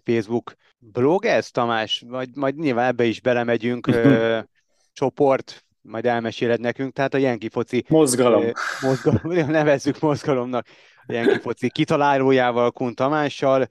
[0.04, 2.04] Facebook blog ez, Tamás?
[2.08, 4.38] Majd, majd nyilván ebbe is belemegyünk, ö,
[4.92, 7.84] csoport, majd elmeséled nekünk, tehát a Jenki Foci...
[7.88, 8.42] Mozgalom.
[8.42, 10.66] Ö, mozgalom nevezzük mozgalomnak.
[11.06, 13.66] A Jenki Foci kitalálójával, Kun Tamással,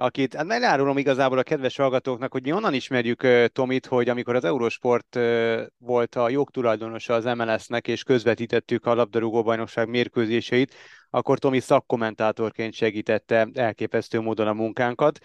[0.00, 4.44] akit, hát elárulom igazából a kedves hallgatóknak, hogy mi onnan ismerjük Tomit, hogy amikor az
[4.44, 10.74] Eurosport uh, volt a jogtulajdonosa az MLS-nek, és közvetítettük a labdarúgó bajnokság mérkőzéseit,
[11.10, 15.18] akkor Tomi szakkommentátorként segítette elképesztő módon a munkánkat,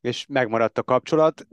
[0.00, 1.46] és megmaradt a kapcsolat.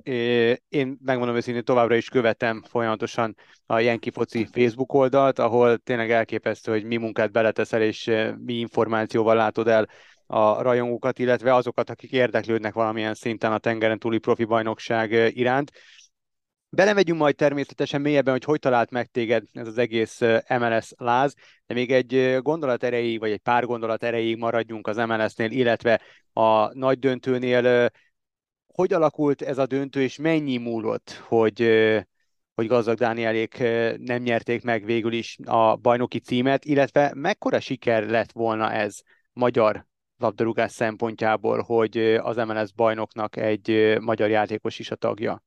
[0.70, 3.36] Én megmondom őszintén, továbbra is követem folyamatosan
[3.66, 8.12] a Jenki Foci Facebook oldalt, ahol tényleg elképesztő, hogy mi munkát beleteszel, és
[8.46, 9.88] mi információval látod el
[10.28, 15.72] a rajongókat, illetve azokat, akik érdeklődnek valamilyen szinten a tengeren túli profi bajnokság iránt.
[16.70, 20.20] Belemegyünk majd természetesen mélyebben, hogy hogy talált meg téged ez az egész
[20.60, 21.34] MLS láz,
[21.66, 26.02] de még egy gondolat erejéig, vagy egy pár gondolat erejéig maradjunk az MLS-nél, illetve
[26.34, 27.90] a nagy döntőnél.
[28.68, 31.60] Hogy alakult ez a döntő, és mennyi múlott, hogy,
[32.56, 33.58] hogy gazdag Dánielék
[33.98, 39.00] nem nyerték meg végül is a bajnoki címet, illetve mekkora siker lett volna ez
[39.34, 39.86] magyar
[40.26, 45.44] labdarúgás szempontjából, hogy az MLS bajnoknak egy magyar játékos is a tagja?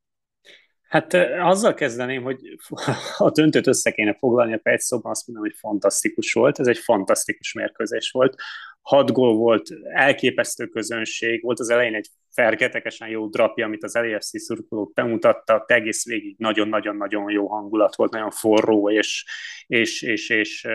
[0.89, 2.39] Hát azzal kezdeném, hogy
[3.17, 6.59] a döntőt össze kéne foglalni a egy szóban, azt mondom, hogy fantasztikus volt.
[6.59, 8.35] Ez egy fantasztikus mérkőzés volt.
[8.89, 14.41] Hat gól volt, elképesztő közönség, volt az elején egy fergetekesen jó drapja, amit az LFC
[14.41, 19.25] szurkolók bemutattak, egész végig nagyon-nagyon-nagyon jó hangulat volt, nagyon forró és,
[19.67, 20.67] és, és, és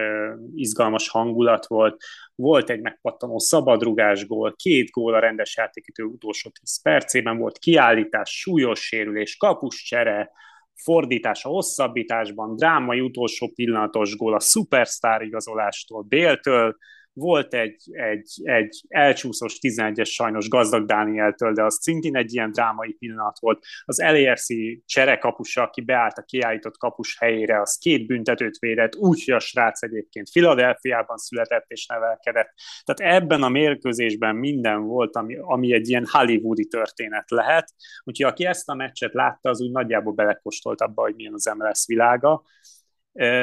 [0.55, 2.03] izgalmas hangulat volt.
[2.35, 8.39] Volt egy megpattanó szabadrugás gól, két gól a rendes játékítő utolsó 10 percében, volt kiállítás,
[8.39, 10.31] súlyos sérülés, kapuscsere,
[10.73, 16.77] fordítás a hosszabbításban, drámai utolsó pillanatos gól a szupersztár igazolástól, Béltől,
[17.13, 22.93] volt egy, egy, egy elcsúszós 11-es sajnos gazdag Dánieltől, de az szintén egy ilyen drámai
[22.93, 23.65] pillanat volt.
[23.85, 24.47] Az LAFC
[24.85, 29.83] cserekapusa, aki beállt a kiállított kapus helyére, az két büntetőt védett, úgy, hogy a srác
[29.83, 32.53] egyébként Filadelfiában született és nevelkedett.
[32.83, 37.73] Tehát ebben a mérkőzésben minden volt, ami, ami egy ilyen hollywoodi történet lehet.
[38.03, 41.85] Úgyhogy aki ezt a meccset látta, az úgy nagyjából belekostolt abba, hogy milyen az MLS
[41.87, 42.43] világa.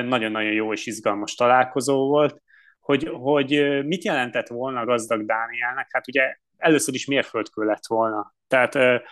[0.04, 2.42] Nagyon-nagyon jó és izgalmas találkozó volt
[2.80, 5.88] hogy, hogy mit jelentett volna gazdag Dánielnek?
[5.90, 8.34] Hát ugye először is mérföldkő lett volna.
[8.48, 9.02] Tehát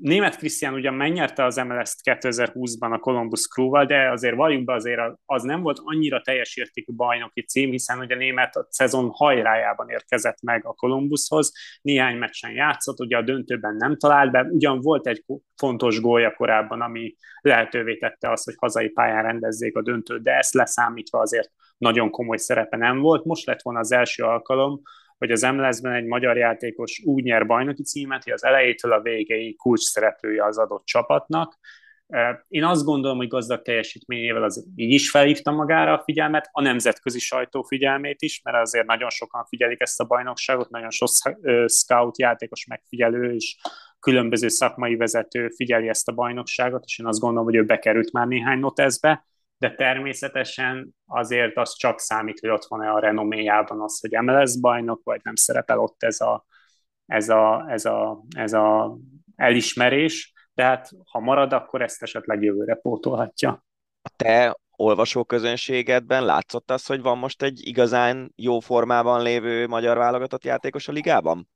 [0.00, 5.00] Német Krisztián ugyan megnyerte az MLS-t 2020-ban a Columbus Crew-val, de azért valljuk be, azért
[5.26, 10.42] az nem volt annyira teljes értékű bajnoki cím, hiszen ugye Német a szezon hajrájában érkezett
[10.42, 15.24] meg a Columbushoz, néhány meccsen játszott, ugye a döntőben nem talált be, ugyan volt egy
[15.56, 20.54] fontos gólja korábban, ami lehetővé tette azt, hogy hazai pályán rendezzék a döntőt, de ezt
[20.54, 23.24] leszámítva azért nagyon komoly szerepe nem volt.
[23.24, 24.82] Most lett volna az első alkalom,
[25.22, 29.56] hogy az MLS-ben egy magyar játékos úgy nyer bajnoki címet, hogy az elejétől a végéig
[29.56, 31.58] kulcs szereplője az adott csapatnak.
[32.48, 37.18] Én azt gondolom, hogy gazdag teljesítményével az így is felhívta magára a figyelmet, a nemzetközi
[37.18, 41.08] sajtó figyelmét is, mert azért nagyon sokan figyelik ezt a bajnokságot, nagyon sok
[41.66, 43.56] scout játékos megfigyelő és
[44.00, 48.26] különböző szakmai vezető figyeli ezt a bajnokságot, és én azt gondolom, hogy ő bekerült már
[48.26, 49.26] néhány notezbe,
[49.62, 55.00] de természetesen azért az csak számít, hogy ott van-e a renoméjában az, hogy MLS bajnok,
[55.04, 56.46] vagy nem szerepel ott ez a,
[57.06, 58.96] ez a, ez a, ez a
[59.36, 63.64] elismerés, tehát ha marad, akkor ezt esetleg jövőre pótolhatja.
[64.02, 70.44] A te olvasóközönségedben látszott az, hogy van most egy igazán jó formában lévő magyar válogatott
[70.44, 71.48] játékos a ligában?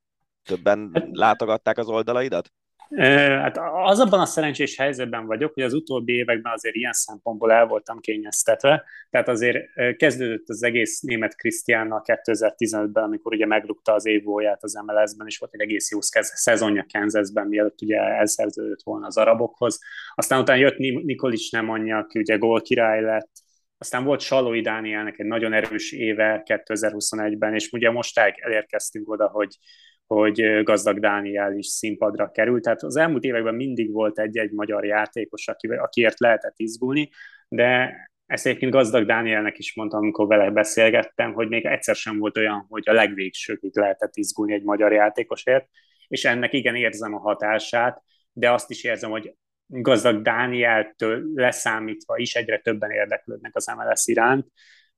[0.42, 2.52] Többen hát- látogatták az oldalaidat?
[2.98, 7.66] Hát az abban a szerencsés helyzetben vagyok, hogy az utóbbi években azért ilyen szempontból el
[7.66, 9.58] voltam kényeztetve, tehát azért
[9.96, 15.54] kezdődött az egész német Krisztiánnal 2015-ben, amikor ugye megrúgta az évóját az MLS-ben, és volt
[15.54, 19.80] egy egész jó szezonja Kansasben, mielőtt ugye elszerződött volna az arabokhoz.
[20.14, 23.30] Aztán utána jött Nikolics Nemanja, aki ugye gólkirály lett,
[23.78, 29.58] aztán volt Salói Dánielnek egy nagyon erős éve 2021-ben, és ugye most elérkeztünk oda, hogy
[30.06, 32.62] hogy gazdag Dániel is színpadra került.
[32.62, 37.10] Tehát az elmúlt években mindig volt egy-egy magyar játékos, akiért lehetett izgulni,
[37.48, 37.94] de
[38.26, 42.66] ezt egyébként gazdag Dánielnek is mondtam, amikor vele beszélgettem, hogy még egyszer sem volt olyan,
[42.68, 45.68] hogy a legvégsőkig lehetett izgulni egy magyar játékosért,
[46.08, 49.34] és ennek igen érzem a hatását, de azt is érzem, hogy
[49.66, 54.46] gazdag Dánieltől leszámítva is egyre többen érdeklődnek az MLS iránt,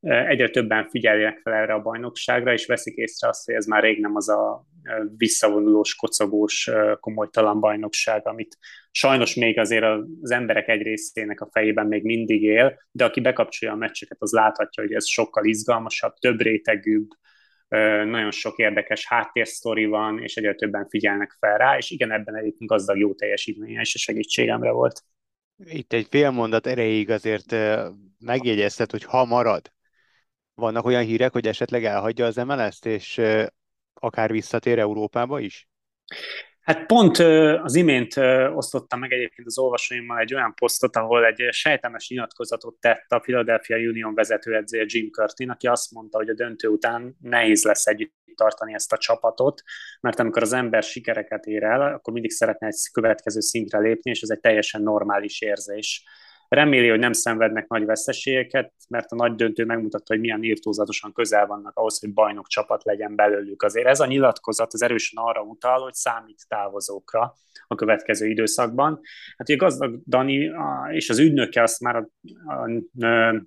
[0.00, 4.00] egyre többen figyeljenek fel erre a bajnokságra, és veszik észre azt, hogy ez már rég
[4.00, 4.66] nem az a
[5.16, 8.58] visszavonulós, kocogós, komolytalan bajnokság, amit
[8.90, 9.84] sajnos még azért
[10.22, 14.32] az emberek egy részének a fejében még mindig él, de aki bekapcsolja a meccseket, az
[14.32, 17.08] láthatja, hogy ez sokkal izgalmasabb, több rétegűbb,
[18.04, 22.70] nagyon sok érdekes háttérsztori van, és egyre többen figyelnek fel rá, és igen, ebben egyébként
[22.70, 25.02] gazdag jó teljesítménye és a segítségemre volt.
[25.64, 27.56] Itt egy fél erejéig azért
[28.18, 29.72] megjegyezted, hogy ha marad,
[30.58, 33.20] vannak olyan hírek, hogy esetleg elhagyja az MLS-t, és
[33.94, 35.68] akár visszatér Európába is?
[36.60, 37.18] Hát pont
[37.62, 38.16] az imént
[38.54, 43.76] osztottam meg egyébként az olvasóimmal egy olyan posztot, ahol egy sejtemes nyilatkozatot tett a Philadelphia
[43.76, 48.74] Union vezetőedzője Jim Curtin, aki azt mondta, hogy a döntő után nehéz lesz együtt tartani
[48.74, 49.62] ezt a csapatot,
[50.00, 54.20] mert amikor az ember sikereket ér el, akkor mindig szeretne egy következő szintre lépni, és
[54.20, 56.04] ez egy teljesen normális érzés.
[56.48, 61.46] Reméli, hogy nem szenvednek nagy veszteségeket, mert a nagy döntő megmutatta, hogy milyen írtózatosan közel
[61.46, 63.62] vannak ahhoz, hogy bajnok csapat legyen belőlük.
[63.62, 67.34] Azért ez a nyilatkozat az erősen arra utal, hogy számít távozókra
[67.66, 69.00] a következő időszakban.
[69.36, 70.50] Hát ugye gazdag Dani
[70.90, 72.10] és az ügynöke azt már a,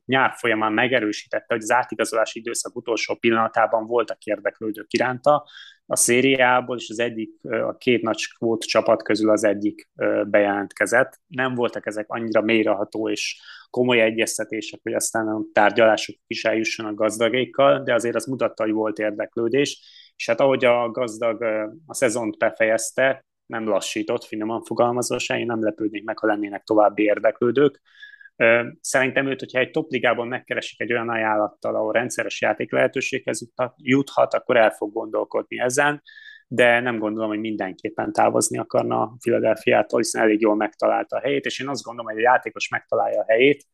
[0.05, 5.45] nyár folyamán megerősítette, hogy az átigazolási időszak utolsó pillanatában voltak érdeklődők iránta,
[5.85, 9.89] a szériából, és az egyik, a két nagy kvót csapat közül az egyik
[10.25, 11.19] bejelentkezett.
[11.27, 17.83] Nem voltak ezek annyira mélyreható és komoly egyeztetések, hogy aztán a tárgyalások is eljussanak gazdagékkal,
[17.83, 19.79] de azért az mutatta, hogy volt érdeklődés,
[20.15, 21.41] és hát ahogy a gazdag
[21.85, 27.03] a szezont befejezte, nem lassított, finoman fogalmazva se, én nem lepődnék meg, ha lennének további
[27.03, 27.81] érdeklődők.
[28.81, 34.57] Szerintem őt, hogyha egy topligában megkeresik egy olyan ajánlattal, ahol rendszeres játék lehetőséghez juthat, akkor
[34.57, 36.01] el fog gondolkodni ezen,
[36.47, 41.45] de nem gondolom, hogy mindenképpen távozni akarna a Philadelphia-tól, hiszen elég jól megtalálta a helyét,
[41.45, 43.65] és én azt gondolom, hogy a játékos megtalálja a helyét,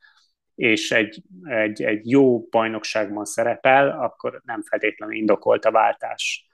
[0.56, 6.47] és egy, egy, egy jó bajnokságban szerepel, akkor nem feltétlenül indokolt a váltás.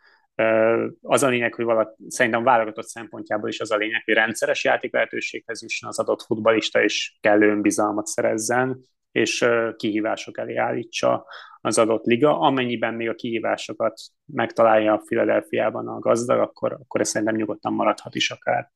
[1.01, 4.93] Az a lényeg, hogy valaki, szerintem válogatott szempontjából is az a lényeg, hogy rendszeres játék
[4.93, 8.79] lehetőséghez jusson az adott futbalista, és kellő önbizalmat szerezzen,
[9.11, 11.25] és kihívások elé állítsa
[11.61, 12.39] az adott liga.
[12.39, 18.15] Amennyiben még a kihívásokat megtalálja a Philadelphiában a gazdag, akkor, akkor ez szerintem nyugodtan maradhat
[18.15, 18.71] is akár.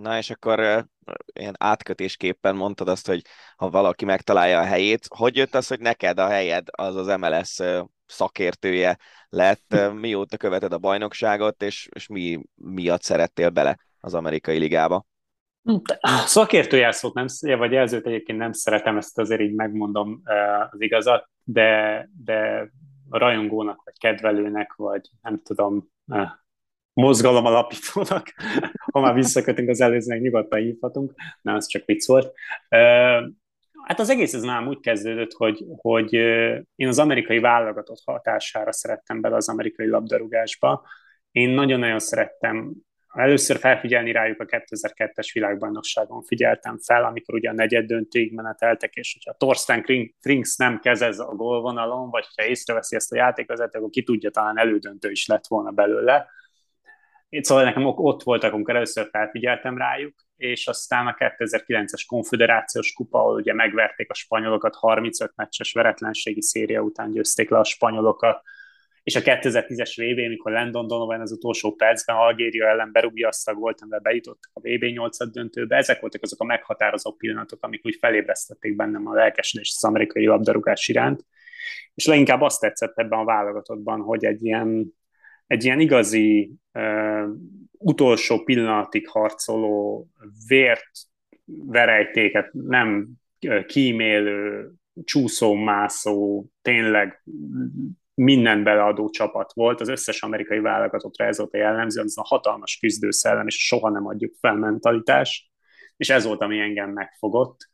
[0.00, 0.86] Na és akkor
[1.32, 3.22] ilyen átkötésképpen mondtad azt, hogy
[3.56, 7.60] ha valaki megtalálja a helyét, hogy jött az, hogy neked a helyed az az MLS
[8.06, 15.06] szakértője lett, mióta követed a bajnokságot, és, és mi miatt szerettél bele az amerikai ligába?
[15.62, 15.76] Hm,
[16.26, 17.26] szakértő szót nem,
[17.58, 20.22] vagy jelzőt egyébként nem szeretem, ezt azért így megmondom
[20.70, 22.70] az igazat, de, de
[23.10, 25.88] rajongónak, vagy kedvelőnek, vagy nem tudom,
[26.94, 28.32] mozgalom alapítónak,
[28.92, 32.32] ha már visszakötünk az előzőnek, nyugodtan hívhatunk, nem, ez csak vicc volt.
[33.84, 36.12] Hát az egész ez már úgy kezdődött, hogy, hogy
[36.74, 40.86] én az amerikai válogatott hatására szerettem bele az amerikai labdarúgásba.
[41.30, 42.72] Én nagyon-nagyon szerettem
[43.14, 49.12] először felfigyelni rájuk a 2002-es világbajnokságon figyeltem fel, amikor ugye a negyed döntőig meneteltek, és
[49.12, 49.84] hogyha Torsten
[50.20, 54.58] Frings nem kezez a gólvonalon, vagy ha észreveszi ezt a játékvezető, akkor ki tudja, talán
[54.58, 56.28] elődöntő is lett volna belőle.
[57.40, 63.34] Szóval nekem ott voltak, amikor először felfigyeltem rájuk, és aztán a 2009-es konfederációs kupa, ahol
[63.34, 68.42] ugye megverték a spanyolokat, 35 meccses veretlenségi széria után győzték le a spanyolokat,
[69.04, 73.54] és a 2010-es VB, mikor Landon Donovan az utolsó percben Algéria ellen berúgja azt a
[73.54, 77.96] gólt, amivel bejutottak a VB 8 döntőbe, ezek voltak azok a meghatározó pillanatok, amik úgy
[78.00, 81.24] felébresztették bennem a lelkesedést az amerikai labdarúgás iránt.
[81.94, 84.94] És leginkább azt tetszett ebben a válogatottban, hogy egy ilyen,
[85.46, 87.28] egy ilyen igazi uh,
[87.78, 90.08] utolsó pillanatig harcoló,
[90.48, 90.90] vért
[91.46, 93.08] verejtéket nem
[93.66, 94.70] kímélő,
[95.04, 97.22] csúszó-mászó, tényleg
[98.14, 102.78] minden beleadó csapat volt, az összes amerikai válogatottra ez volt a jellemző, az a hatalmas
[102.78, 105.52] küzdőszellem, és soha nem adjuk fel mentalitás,
[105.96, 107.68] és ez volt, ami engem megfogott.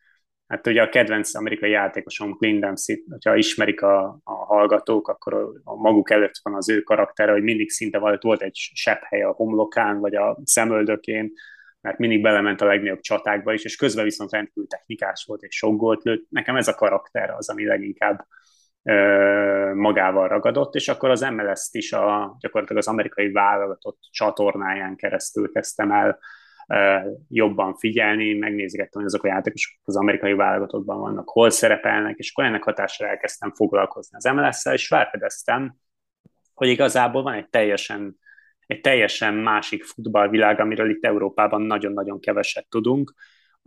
[0.51, 5.35] Hát ugye a kedvenc amerikai játékosom Clint Dempsey, hogyha ismerik a, a hallgatók, akkor
[5.65, 9.23] a, maguk előtt van az ő karaktere, hogy mindig szinte volt, volt egy sebb hely
[9.23, 11.33] a homlokán, vagy a szemöldökén,
[11.81, 15.77] mert mindig belement a legnagyobb csatákba is, és közben viszont rendkívül technikás volt, és sok
[15.77, 16.27] gólt lőtt.
[16.31, 18.27] Nekem ez a karakter az, ami leginkább
[19.75, 25.93] magával ragadott, és akkor az MLS-t is a, gyakorlatilag az amerikai válogatott csatornáján keresztül kezdtem
[25.93, 26.19] el
[27.29, 32.45] jobban figyelni, megnézgettem, hogy azok a játékosok az amerikai válogatottban vannak, hol szerepelnek, és akkor
[32.45, 35.75] ennek hatására elkezdtem foglalkozni az MLS-szel, és felfedeztem,
[36.55, 38.19] hogy igazából van egy teljesen,
[38.67, 43.15] egy teljesen másik futballvilág, amiről itt Európában nagyon-nagyon keveset tudunk,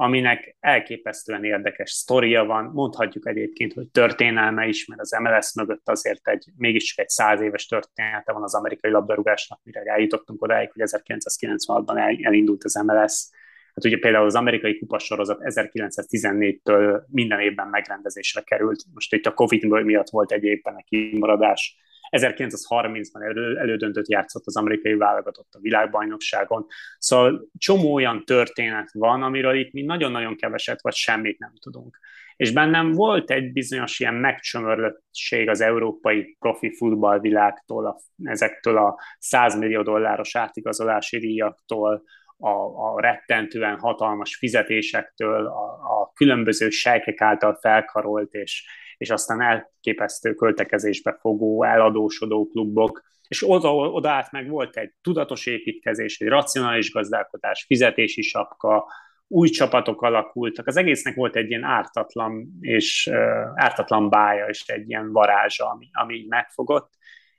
[0.03, 6.27] aminek elképesztően érdekes sztoria van, mondhatjuk egyébként, hogy történelme is, mert az MLS mögött azért
[6.27, 12.25] egy, mégiscsak egy száz éves története van az amerikai labdarúgásnak, mire eljutottunk odáig, hogy 1996-ban
[12.25, 13.29] elindult az MLS.
[13.73, 18.83] Hát ugye például az amerikai kupasorozat 1914-től minden évben megrendezésre került.
[18.93, 21.77] Most itt a Covid miatt volt egy évben a kimaradás,
[22.17, 26.65] 1930-ban elő, elődöntött játszott az amerikai válogatott a világbajnokságon.
[26.97, 31.99] Szóval csomó olyan történet van, amiről itt mi nagyon-nagyon keveset vagy semmit nem tudunk.
[32.35, 39.57] És bennem volt egy bizonyos ilyen megcsömörlöttség az európai profi futballvilágtól, a, ezektől a 100
[39.57, 42.03] millió dolláros átigazolási díjaktól,
[42.37, 42.49] a,
[42.93, 48.65] a rettentően hatalmas fizetésektől, a, a különböző sejkek által felkarolt és
[48.97, 55.45] és aztán elképesztő költekezésbe fogó, eladósodó klubok, és oda, oda át meg volt egy tudatos
[55.45, 58.87] építkezés, egy racionális gazdálkodás, fizetési sapka,
[59.27, 63.17] új csapatok alakultak, az egésznek volt egy ilyen ártatlan és uh,
[63.55, 66.93] ártatlan bája, és egy ilyen varázsa, ami, ami így megfogott,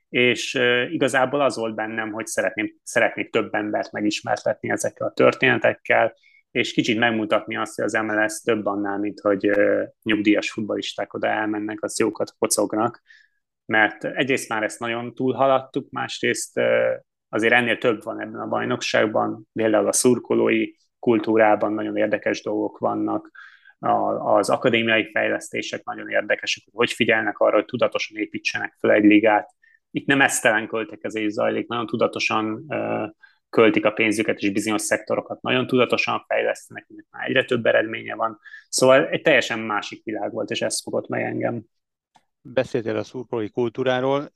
[0.08, 6.14] és uh, igazából az volt bennem, hogy szeretném, szeretnék több embert megismertetni ezekkel a történetekkel,
[6.54, 9.50] és kicsit megmutatni azt, hogy az MLS több annál, mint hogy
[10.02, 13.02] nyugdíjas futbalisták oda elmennek, az jókat kocognak,
[13.66, 16.60] mert egyrészt már ezt nagyon túlhaladtuk, másrészt
[17.28, 23.30] azért ennél több van ebben a bajnokságban, például a szurkolói kultúrában nagyon érdekes dolgok vannak,
[24.18, 29.50] az akadémiai fejlesztések nagyon érdekesek, hogy hogy figyelnek arra, hogy tudatosan építsenek fel egy ligát,
[29.90, 32.66] itt nem esztelen költekezés zajlik, nagyon tudatosan
[33.54, 38.40] költik a pénzüket, és bizonyos szektorokat nagyon tudatosan fejlesztenek, mert már egyre több eredménye van.
[38.68, 41.62] Szóval egy teljesen másik világ volt, és ez fogott meg engem.
[42.40, 44.30] Beszéltél a szurkolói kultúráról,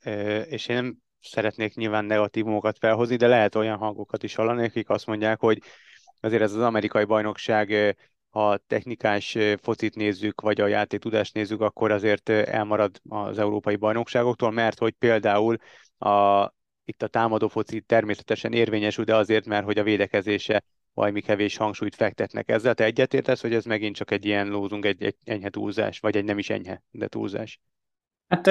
[0.49, 5.05] és én nem szeretnék nyilván negatívumokat felhozni, de lehet olyan hangokat is hallani, akik azt
[5.05, 5.61] mondják, hogy
[6.19, 7.97] azért ez az amerikai bajnokság,
[8.29, 14.51] ha technikás focit nézzük, vagy a játék tudást nézzük, akkor azért elmarad az európai bajnokságoktól,
[14.51, 15.57] mert hogy például
[15.97, 16.45] a,
[16.89, 20.63] itt a támadó foci természetesen érvényesül, de azért, mert hogy a védekezése
[20.93, 22.73] valami kevés hangsúlyt fektetnek ezzel.
[22.73, 26.23] Te egyetértesz, hogy ez megint csak egy ilyen lózunk, egy, egy enyhe túlzás, vagy egy
[26.23, 27.59] nem is enyhe, de túlzás?
[28.27, 28.49] Hát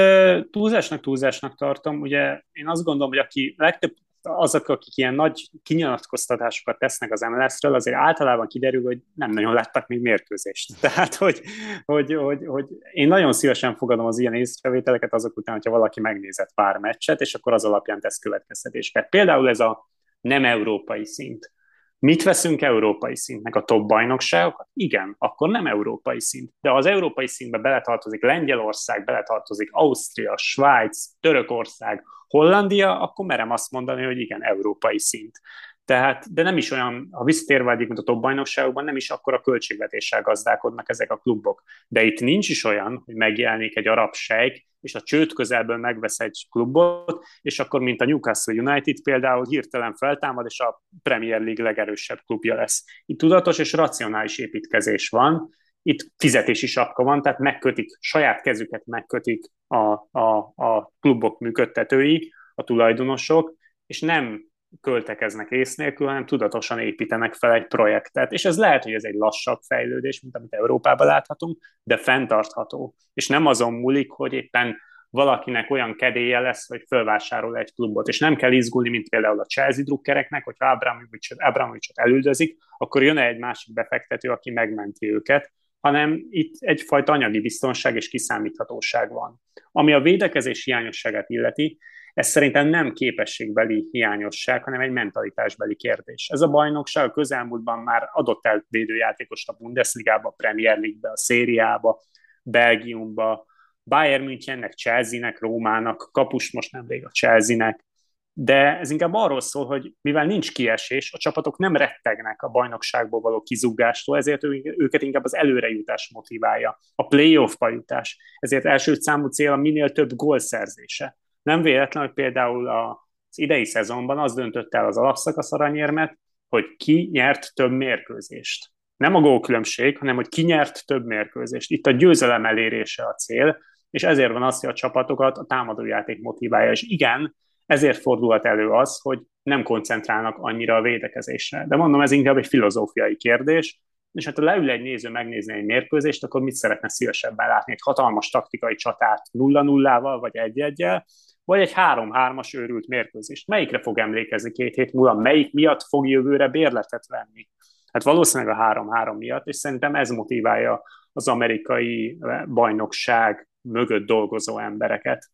[0.51, 2.01] túlzásnak túlzásnak tartom.
[2.01, 3.95] Ugye én azt gondolom, hogy aki legtöbb
[4.29, 9.87] azok, akik ilyen nagy kinyilatkoztatásokat tesznek az MLS-ről, azért általában kiderül, hogy nem nagyon láttak
[9.87, 10.75] még mérkőzést.
[10.81, 11.43] Tehát, hogy,
[11.85, 16.55] hogy, hogy, hogy én nagyon szívesen fogadom az ilyen észrevételeket azok után, hogyha valaki megnézett
[16.55, 19.09] pár meccset, és akkor az alapján tesz következtetéseket.
[19.09, 21.53] Például ez a nem európai szint.
[21.99, 23.57] Mit veszünk európai szintnek?
[23.57, 24.69] A top bajnokságokat?
[24.73, 26.53] Igen, akkor nem európai szint.
[26.61, 34.05] De az európai szintbe beletartozik Lengyelország, beletartozik Ausztria, Svájc, Törökország, Hollandia, akkor merem azt mondani,
[34.05, 35.41] hogy igen, európai szint.
[35.89, 39.35] Tehát, de nem is olyan, ha visszatérve egyik, mint a top bajnokságokban, nem is akkor
[39.35, 41.63] a költségvetéssel gazdálkodnak ezek a klubok.
[41.89, 46.21] De itt nincs is olyan, hogy megjelenik egy arab sejk, és a csőd közelből megvesz
[46.21, 51.65] egy klubot, és akkor, mint a Newcastle United például hirtelen feltámad, és a Premier League
[51.65, 52.85] legerősebb klubja lesz.
[53.07, 55.49] Itt tudatos és racionális építkezés van,
[55.83, 59.77] itt fizetési sapka van, tehát megkötik, saját kezüket megkötik a,
[60.19, 63.55] a, a klubok működtetői, a tulajdonosok,
[63.87, 64.48] és nem
[64.81, 68.33] költekeznek ész nélkül, hanem tudatosan építenek fel egy projektet.
[68.33, 72.95] És ez lehet, hogy ez egy lassabb fejlődés, mint amit Európában láthatunk, de fenntartható.
[73.15, 74.77] És nem azon múlik, hogy éppen
[75.11, 79.45] valakinek olyan kedélye lesz, hogy fölvásárol egy klubot, és nem kell izgulni, mint például a
[79.45, 86.27] Chelsea drukkereknek, hogyha Abramovicsot, Abramovicsot elüldözik, akkor jön egy másik befektető, aki megmenti őket, hanem
[86.31, 89.41] itt egyfajta anyagi biztonság és kiszámíthatóság van.
[89.73, 91.79] Ami a védekezés hiányosságát illeti,
[92.19, 96.29] ez szerintem nem képességbeli hiányosság, hanem egy mentalitásbeli kérdés.
[96.29, 101.17] Ez a bajnokság a közelmúltban már adott el védőjátékost a Bundesligába, a Premier League-be, a
[101.17, 102.01] szériába,
[102.43, 103.47] Belgiumba,
[103.83, 107.85] Bayern Münchennek, Chelsea-nek, Rómának, kapus most nemrég a Chelsea-nek,
[108.33, 113.21] de ez inkább arról szól, hogy mivel nincs kiesés, a csapatok nem rettegnek a bajnokságból
[113.21, 114.45] való kizúgástól, ezért
[114.77, 118.19] őket inkább az előrejutás motiválja, a playoff-ba jutás.
[118.39, 121.17] Ezért első számú cél a minél több gól szerzése.
[121.43, 126.19] Nem véletlen, hogy például az idei szezonban az döntött el az alapszakasz aranyérmet,
[126.49, 128.71] hogy ki nyert több mérkőzést.
[128.97, 131.71] Nem a gólkülönbség, hanem hogy ki nyert több mérkőzést.
[131.71, 133.59] Itt a győzelem elérése a cél,
[133.91, 136.71] és ezért van az, hogy a csapatokat a támadójáték motiválja.
[136.71, 137.37] És igen,
[137.67, 141.65] ezért fordulhat elő az, hogy nem koncentrálnak annyira a védekezésre.
[141.69, 143.81] De mondom, ez inkább egy filozófiai kérdés,
[144.13, 147.73] és hát ha leül egy néző megnézni egy mérkőzést, akkor mit szeretne szívesebben látni?
[147.73, 151.03] Egy hatalmas taktikai csatát 0-0-val, vagy 1-1-el,
[151.45, 153.47] vagy egy 3-3-as őrült mérkőzést.
[153.47, 155.15] Melyikre fog emlékezni két hét múlva?
[155.15, 157.49] Melyik miatt fog jövőre bérletet venni?
[157.93, 160.83] Hát valószínűleg a 3-3 miatt, és szerintem ez motiválja
[161.13, 165.31] az amerikai bajnokság mögött dolgozó embereket.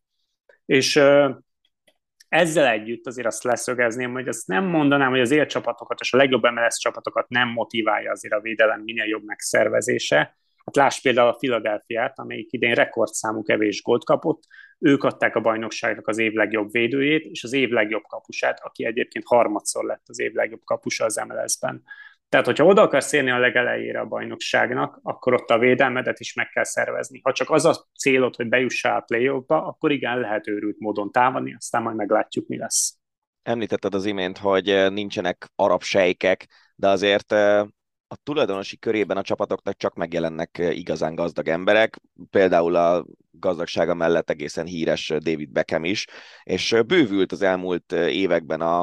[0.64, 1.03] És
[2.35, 6.43] ezzel együtt azért azt leszögezném, hogy azt nem mondanám, hogy az élcsapatokat és a legjobb
[6.43, 10.16] MLS csapatokat nem motiválja azért a védelem minél jobb megszervezése.
[10.64, 14.43] Hát láss például a Philadelphia-t, amelyik idén rekordszámú kevés gólt kapott,
[14.78, 19.24] ők adták a bajnokságnak az év legjobb védőjét, és az év legjobb kapusát, aki egyébként
[19.26, 21.82] harmadszor lett az év legjobb kapusa az MLS-ben.
[22.35, 26.49] Tehát, hogyha oda akarsz érni a legelejére a bajnokságnak, akkor ott a védelmedet is meg
[26.49, 27.20] kell szervezni.
[27.22, 31.55] Ha csak az a célod, hogy bejussál a play akkor igen, lehet őrült módon támadni,
[31.55, 32.97] aztán majd meglátjuk, mi lesz.
[33.43, 37.61] Említetted az imént, hogy eh, nincsenek arab sejkek, de azért eh,
[38.07, 41.97] a tulajdonosi körében a csapatoknak csak megjelennek eh, igazán gazdag emberek,
[42.30, 46.07] például a gazdagsága mellett egészen híres David Beckham is,
[46.43, 48.80] és bővült az elmúlt években a,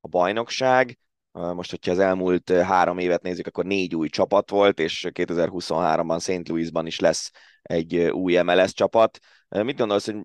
[0.00, 0.98] a bajnokság,
[1.34, 6.48] most, hogyha az elmúlt három évet nézzük, akkor négy új csapat volt, és 2023-ban St.
[6.48, 7.30] Louisban is lesz
[7.62, 9.18] egy új MLS csapat.
[9.48, 10.16] Mit gondolsz, hogy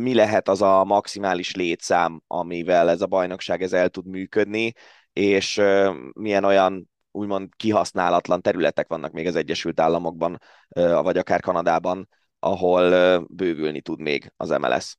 [0.00, 4.72] mi lehet az a maximális létszám, amivel ez a bajnokság ez el tud működni,
[5.12, 5.62] és
[6.12, 10.38] milyen olyan úgymond kihasználatlan területek vannak még az Egyesült Államokban,
[11.02, 14.96] vagy akár Kanadában, ahol bővülni tud még az MLS?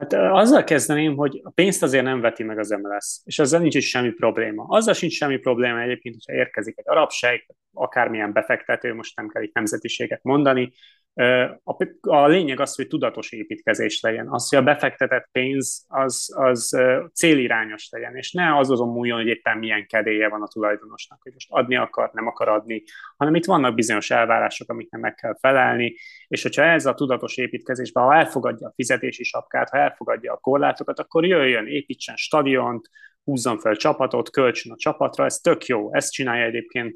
[0.00, 3.74] Hát azzal kezdeném, hogy a pénzt azért nem veti meg az MLS, és ezzel nincs
[3.74, 4.64] is semmi probléma.
[4.68, 9.42] Azzal sincs semmi probléma egyébként, hogyha érkezik egy arab sejk, akármilyen befektető, most nem kell
[9.42, 10.72] itt nemzetiséget mondani,
[11.14, 14.28] a, a lényeg az, hogy tudatos építkezés legyen.
[14.28, 16.76] Az, hogy a befektetett pénz az, az
[17.12, 21.32] célirányos legyen, és ne az azon múljon, hogy éppen milyen kedélye van a tulajdonosnak, hogy
[21.32, 22.82] most adni akar, nem akar adni,
[23.16, 25.96] hanem itt vannak bizonyos elvárások, amiknek meg kell felelni,
[26.28, 30.98] és hogyha ez a tudatos építkezésben, ha elfogadja a fizetési sapkát, ha elfogadja a korlátokat,
[30.98, 32.88] akkor jöjjön, építsen stadiont,
[33.24, 35.94] húzzon fel csapatot, kölcsön a csapatra, ez tök jó.
[35.94, 36.92] Ezt csinálja egyébként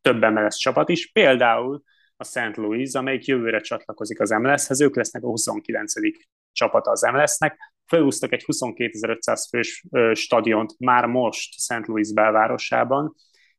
[0.00, 1.12] több MLS csapat is.
[1.12, 1.82] Például
[2.16, 2.56] a St.
[2.56, 5.92] Louis, amelyik jövőre csatlakozik az MLS-hez, ők lesznek a 29.
[6.52, 11.86] csapata az MLS-nek, felhúztak egy 22.500 fős stadiont már most St.
[11.86, 13.14] Louis belvárosában,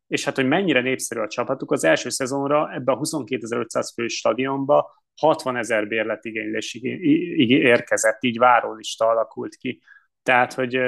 [0.07, 4.91] és hát, hogy mennyire népszerű a csapatuk, az első szezonra ebbe a 22.500 fős stadionba
[5.15, 6.79] 60 ezer bérletigénylés
[7.47, 9.81] érkezett, így várólista alakult ki.
[10.23, 10.79] Tehát, hogy,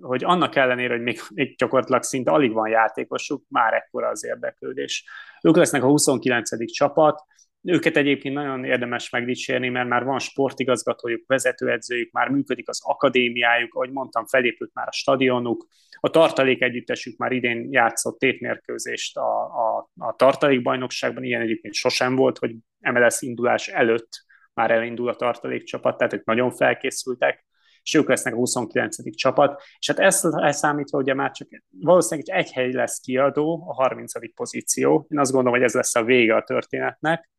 [0.00, 5.04] hogy annak ellenére, hogy még, még gyakorlatilag szinte alig van játékosuk, már ekkora az érdeklődés.
[5.42, 6.72] Ők lesznek a 29.
[6.72, 7.22] csapat,
[7.62, 13.90] őket egyébként nagyon érdemes megdicsérni, mert már van sportigazgatójuk, vezetőedzőjük, már működik az akadémiájuk, ahogy
[13.90, 15.66] mondtam, felépült már a stadionuk,
[16.00, 22.38] a tartalék együttesük már idén játszott tétmérkőzést a, a, a tartalékbajnokságban, ilyen egyébként sosem volt,
[22.38, 24.08] hogy MLS indulás előtt
[24.54, 27.44] már elindul a tartalékcsapat, tehát ők nagyon felkészültek
[27.84, 29.16] és ők lesznek a 29.
[29.16, 34.34] csapat, és hát ezt elszámítva ugye már csak valószínűleg egy hely lesz kiadó, a 30.
[34.34, 35.06] pozíció.
[35.10, 37.30] Én azt gondolom, hogy ez lesz a vége a történetnek,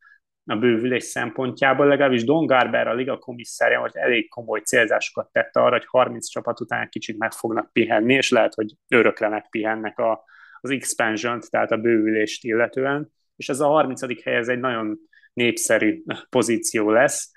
[0.45, 5.71] a bővülés szempontjából, legalábbis Don Garber, a liga komisszárja, hogy elég komoly célzásokat tette arra,
[5.71, 10.23] hogy 30 csapat után kicsit meg fognak pihenni, és lehet, hogy örökre megpihennek a,
[10.61, 14.23] az expansion tehát a bővülést illetően, és ez a 30.
[14.23, 14.99] hely, ez egy nagyon
[15.33, 17.31] népszerű pozíció lesz,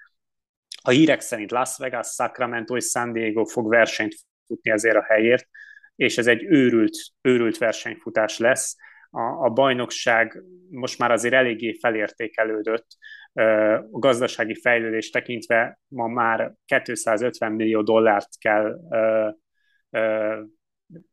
[0.88, 4.14] a hírek szerint Las Vegas, Sacramento és San Diego fog versenyt
[4.46, 5.48] futni ezért a helyért,
[5.96, 8.76] és ez egy őrült, őrült versenyfutás lesz.
[9.10, 12.86] A, a bajnokság most már azért eléggé felértékelődött,
[13.92, 18.78] a gazdasági fejlődés tekintve ma már 250 millió dollárt kell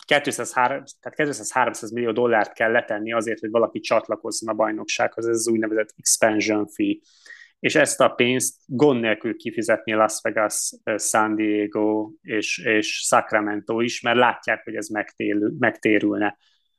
[0.06, 5.48] 200, tehát 200-300 millió dollárt kell letenni azért, hogy valaki csatlakozzon a bajnoksághoz, ez az
[5.48, 6.96] úgynevezett expansion fee
[7.66, 14.02] és ezt a pénzt gond nélkül kifizetni Las Vegas, San Diego és, és Sacramento is,
[14.02, 16.38] mert látják, hogy ez megtérül, megtérülne.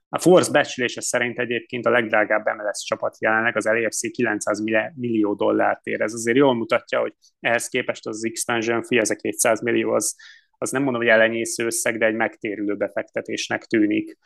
[0.09, 4.62] A Force becslése szerint egyébként a legdrágább MLS csapat jelenleg az LAFC 900
[4.95, 6.01] millió dollárt ér.
[6.01, 10.14] Ez azért jól mutatja, hogy ehhez képest az expansion fee, ez a 200 millió, az,
[10.59, 14.18] az nem mondom, hogy elenyésző összeg, de egy megtérülő befektetésnek tűnik.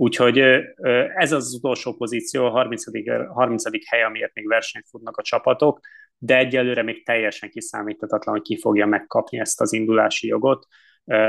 [0.00, 0.38] Úgyhogy
[1.16, 2.84] ez az utolsó pozíció, a 30.
[3.32, 3.64] 30.
[3.86, 5.80] hely, amiért még versenyt futnak a csapatok,
[6.18, 10.66] de egyelőre még teljesen kiszámíthatatlan, hogy ki fogja megkapni ezt az indulási jogot.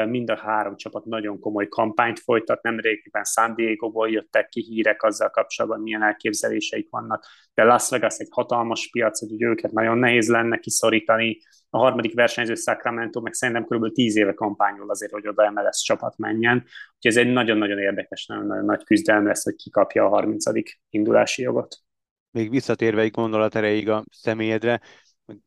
[0.05, 5.03] Mind a három csapat nagyon komoly kampányt folytat, nem régiben San Diego-ból jöttek ki hírek
[5.03, 10.29] azzal kapcsolatban, milyen elképzeléseik vannak, de Las Vegas egy hatalmas piac, hogy őket nagyon nehéz
[10.29, 11.37] lenne kiszorítani,
[11.73, 13.91] a harmadik versenyző Sacramento meg szerintem kb.
[13.91, 16.57] 10 éve kampányol azért, hogy oda MLS csapat menjen.
[16.95, 20.45] Úgyhogy ez egy nagyon-nagyon érdekes, nagyon-nagyon nagy küzdelem lesz, hogy kikapja a 30.
[20.89, 21.77] indulási jogot.
[22.31, 24.81] Még visszatérve egy gondolat erejéig a személyedre,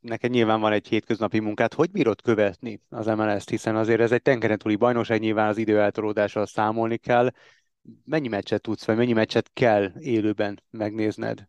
[0.00, 4.22] neked nyilván van egy hétköznapi munkát, hogy bírod követni az MLS-t, hiszen azért ez egy
[4.22, 7.30] tengeren túli bajnokság, nyilván az időeltolódással számolni kell.
[8.04, 11.46] Mennyi meccset tudsz, vagy mennyi meccset kell élőben megnézned?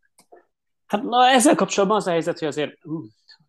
[0.85, 2.77] Hát na, ezzel kapcsolatban az a helyzet, hogy azért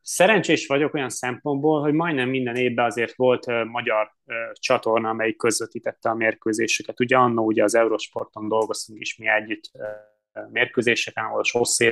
[0.08, 5.36] Szerencsés vagyok olyan szempontból, hogy majdnem minden évben azért volt uh, magyar uh, csatorna, amelyik
[5.36, 7.00] közvetítette a mérkőzéseket.
[7.00, 11.84] Ugye annó ugye az Eurosporton dolgoztunk is mi együtt uh, mérkőzéseken, ahol hosszú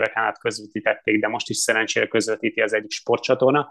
[0.00, 3.68] éveken át közvetítették, de most is szerencsére közvetíti az egyik sportcsatorna.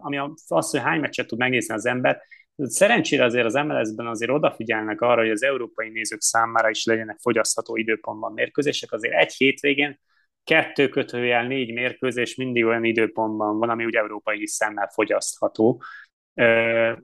[0.00, 2.22] Ami az, hogy hány meccset tud megnézni az ember,
[2.56, 7.76] Szerencsére azért az MLS-ben azért odafigyelnek arra, hogy az európai nézők számára is legyenek fogyasztható
[7.76, 8.92] időpontban mérkőzések.
[8.92, 10.00] Azért egy hétvégén
[10.44, 15.82] kettő kötőjel négy mérkőzés mindig olyan időpontban van, ami úgy európai szemmel fogyasztható.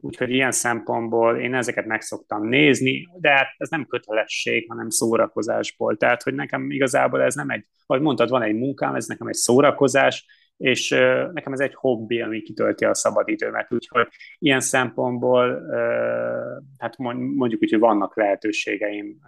[0.01, 5.97] Úgyhogy ilyen szempontból én ezeket meg szoktam nézni, de hát ez nem kötelesség, hanem szórakozásból.
[5.97, 9.35] Tehát, hogy nekem igazából ez nem egy, ahogy mondtad, van egy munkám, ez nekem egy
[9.35, 10.27] szórakozás,
[10.57, 10.89] és
[11.33, 13.73] nekem ez egy hobbi, ami kitölti a szabadidőmet.
[13.73, 14.09] Úgyhogy
[14.39, 15.63] ilyen szempontból,
[16.79, 19.19] hát mondjuk úgy, hogy vannak lehetőségeim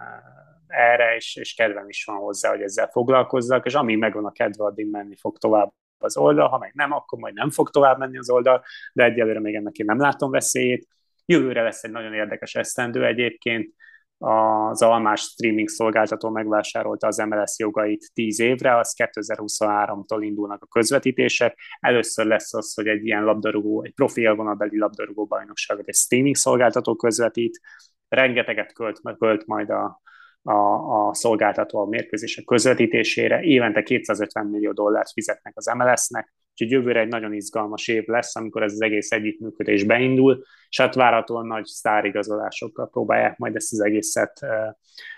[0.67, 4.63] erre, és, és kedvem is van hozzá, hogy ezzel foglalkozzak, és amíg megvan a kedve,
[4.63, 5.73] addig menni fog tovább
[6.03, 9.39] az oldal, ha meg nem, akkor majd nem fog tovább menni az oldal, de egyelőre
[9.39, 10.87] még ennek én nem látom veszélyét.
[11.25, 13.73] Jövőre lesz egy nagyon érdekes esztendő egyébként,
[14.25, 21.59] az almás streaming szolgáltató megvásárolta az MLS jogait 10 évre, az 2023-tól indulnak a közvetítések.
[21.79, 26.95] Először lesz az, hogy egy ilyen labdarúgó, egy profi élvonalbeli labdarúgó bajnokságot egy streaming szolgáltató
[26.95, 27.59] közvetít,
[28.07, 30.01] rengeteget költ, költ majd a,
[30.43, 36.99] a, a szolgáltató a mérkőzések közvetítésére, évente 250 millió dollárt fizetnek az MLS-nek, úgyhogy jövőre
[36.99, 41.65] egy nagyon izgalmas év lesz, amikor ez az egész együttműködés beindul, és hát várhatóan nagy
[41.65, 44.39] sztárigazolásokkal próbálják majd ezt az egészet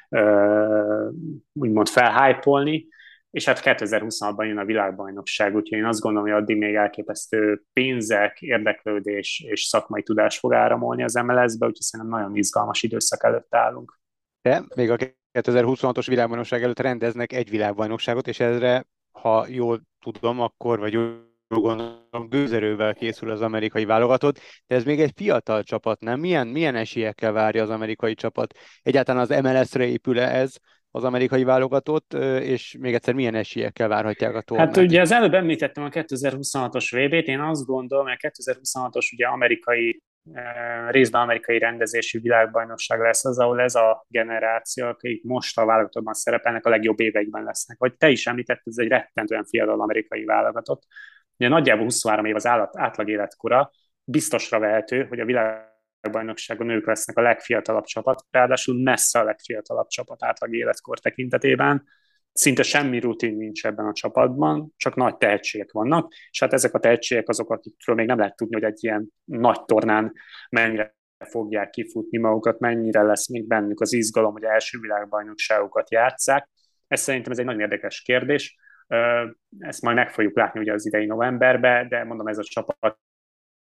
[0.09, 1.11] uh,
[1.53, 2.87] úgymond felhájpolni,
[3.31, 8.41] és hát 2026-ban jön a világbajnokság, úgyhogy én azt gondolom, hogy addig még elképesztő pénzek,
[8.41, 13.99] érdeklődés és szakmai tudás fog áramolni az MLS-be, úgyhogy szerintem nagyon izgalmas időszak előtt állunk.
[14.45, 14.97] De még a
[15.33, 22.27] 2026-os világbajnokság előtt rendeznek egy világbajnokságot, és ezre, ha jól tudom, akkor, vagy jól gondolom,
[22.29, 26.19] gőzerővel készül az amerikai válogatott, de ez még egy fiatal csapat, nem?
[26.19, 28.57] Milyen, milyen esélyekkel várja az amerikai csapat?
[28.81, 30.55] Egyáltalán az MLS-re épül -e ez
[30.91, 34.75] az amerikai válogatott, és még egyszer milyen esélyekkel várhatják a tornát?
[34.75, 39.25] Hát ugye az előbb említettem a 2026-os VB-t, én azt gondolom, hogy a 2026-os ugye
[39.25, 40.01] amerikai
[40.89, 46.65] részben amerikai rendezésű világbajnokság lesz az, ahol ez a generáció, akik most a válogatottban szerepelnek,
[46.65, 47.77] a legjobb években lesznek.
[47.77, 50.83] Vagy te is említetted, ez egy rettentően fiatal amerikai válogatott.
[51.37, 53.71] Ugye nagyjából 23 év az állat, átlag életkora,
[54.03, 60.23] biztosra vehető, hogy a világbajnokságon ők lesznek a legfiatalabb csapat, ráadásul messze a legfiatalabb csapat
[60.23, 61.83] átlag életkor tekintetében
[62.35, 66.79] szinte semmi rutin nincs ebben a csapatban, csak nagy tehetségek vannak, és hát ezek a
[66.79, 70.13] tehetségek azok, akikről még nem lehet tudni, hogy egy ilyen nagy tornán
[70.49, 70.95] mennyire
[71.29, 76.49] fogják kifutni magukat, mennyire lesz még bennük az izgalom, hogy első világbajnokságokat játsszák.
[76.87, 78.57] Ez szerintem ez egy nagyon érdekes kérdés.
[79.59, 82.99] Ezt majd meg fogjuk látni ugye az idei novemberben, de mondom, ez a csapat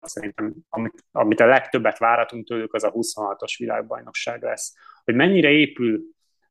[0.01, 4.73] szerintem, amit, amit a legtöbbet váratunk tőlük, az a 26-os világbajnokság lesz.
[5.03, 6.01] Hogy mennyire épül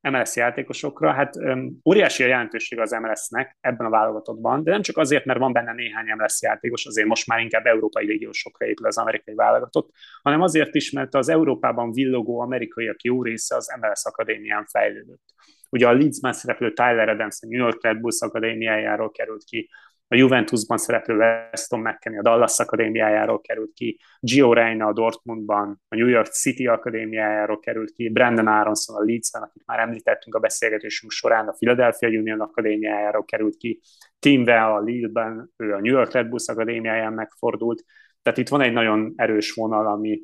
[0.01, 4.97] MLS játékosokra, hát um, óriási a jelentőség az MLS-nek ebben a válogatottban, de nem csak
[4.97, 8.99] azért, mert van benne néhány MLS játékos, azért most már inkább európai légiósokra épül az
[8.99, 9.91] amerikai válogatott,
[10.23, 15.23] hanem azért is, mert az Európában villogó amerikaiak jó része az MLS Akadémián fejlődött.
[15.71, 19.69] Ugye a Leedsben szereplő Tyler Adams a New York Red Bulls Akadémiájáról került ki,
[20.09, 25.97] a Juventusban szereplő Weston McKennie a Dallas Akadémiájáról került ki, Gio Reyna a Dortmundban, a
[25.97, 31.13] New York City Akadémiájáról került ki, Brandon Aronson a Leedsben, akit már említettünk a beszélgetésünk
[31.13, 33.81] során, a Philadelphia Union Akadémiájáról került ki,
[34.19, 37.85] Tim Vell a Lille-ben, ő a New York Red Bulls Akadémiáján megfordult,
[38.23, 40.21] tehát itt van egy nagyon erős vonal, ami,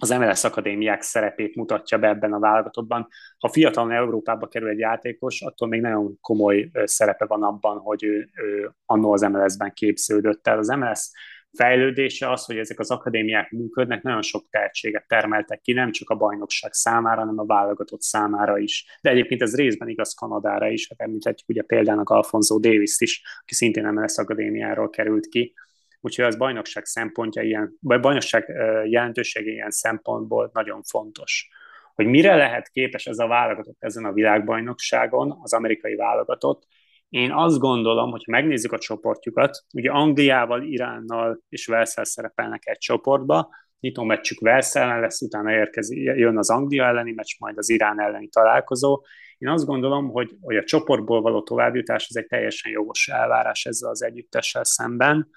[0.00, 3.08] az MLS akadémiák szerepét mutatja be ebben a válogatottban.
[3.38, 8.28] Ha fiatalon Európába kerül egy játékos, attól még nagyon komoly szerepe van abban, hogy ő,
[8.34, 10.58] ő annó az MLS-ben képződött el.
[10.58, 11.10] Az MLS
[11.52, 16.16] fejlődése az, hogy ezek az akadémiák működnek, nagyon sok tehetséget termeltek ki, nem csak a
[16.16, 18.98] bajnokság számára, hanem a válogatott számára is.
[19.00, 23.54] De egyébként ez részben igaz Kanadára is, hát említhetjük ugye példának Alfonso Davis is, aki
[23.54, 25.54] szintén MLS akadémiáról került ki
[26.00, 28.44] úgyhogy az bajnokság szempontja ilyen, vagy bajnokság
[28.84, 31.48] jelentősége ilyen szempontból nagyon fontos.
[31.94, 36.66] Hogy mire lehet képes ez a válogatott ezen a világbajnokságon, az amerikai válogatott,
[37.08, 42.78] én azt gondolom, hogy ha megnézzük a csoportjukat, ugye Angliával, Iránnal és Velszel szerepelnek egy
[42.78, 43.48] csoportba,
[43.80, 48.00] nyitó meccsük Velsz ellen lesz, utána érkezik, jön az Anglia elleni meccs, majd az Irán
[48.00, 49.02] elleni találkozó.
[49.38, 53.90] Én azt gondolom, hogy, hogy a csoportból való továbbjutás az egy teljesen jogos elvárás ezzel
[53.90, 55.28] az együttessel szemben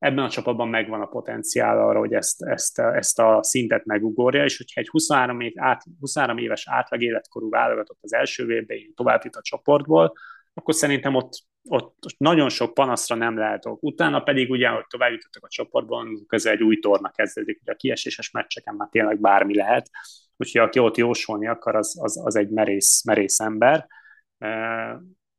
[0.00, 4.56] ebben a csapatban megvan a potenciál arra, hogy ezt, ezt, ezt a szintet megugorja, és
[4.56, 9.36] hogyha egy 23, év, át, 23 éves átlag életkorú válogatott az első évben tovább jut
[9.36, 10.12] a csoportból,
[10.54, 11.30] akkor szerintem ott,
[11.68, 13.82] ott nagyon sok panaszra nem lehet ok.
[13.82, 17.76] Utána pedig ugye, hogy tovább jutottak a csoportban, közel egy új torna kezdődik, ugye a
[17.76, 19.90] kieséses meccseken már tényleg bármi lehet,
[20.36, 23.86] úgyhogy aki ott jósolni akar, az, az, az egy merész, merész ember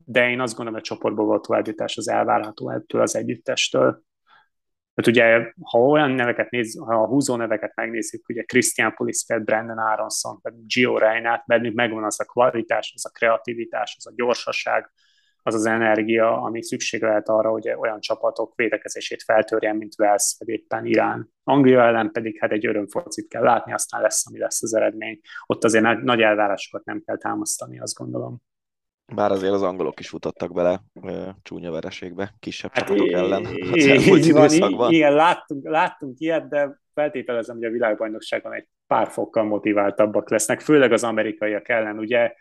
[0.06, 4.04] de én azt gondolom, hogy a csoportból volt továbbjutás az elvárható ettől az együttestől.
[4.94, 9.78] Tehát ugye, ha olyan neveket néz, ha a húzó neveket megnézzük, ugye Christian Pulisfeld, Brandon
[9.78, 14.92] Aronson, Gio Reinhardt, bennük megvan az a kvalitás, az a kreativitás, az a gyorsaság,
[15.44, 20.48] az az energia, ami szükség lehet arra, hogy olyan csapatok védekezését feltörjen, mint Wales, vagy
[20.48, 21.30] éppen Irán.
[21.44, 25.20] Anglia ellen pedig hát egy örömfocit kell látni, aztán lesz, ami lesz az eredmény.
[25.46, 28.42] Ott azért nagy elvárásokat nem kell támasztani, azt gondolom.
[29.16, 33.46] Bár azért az angolok is futottak bele ö, csúnya vereségbe, kisebb hát csapatok ellen
[33.76, 34.92] időszakban.
[34.92, 40.92] Igen, láttunk, láttunk ilyet, de feltételezem, hogy a világbajnokságon egy pár fokkal motiváltabbak lesznek, főleg
[40.92, 42.00] az amerikaiak ellen.
[42.00, 42.34] Ugye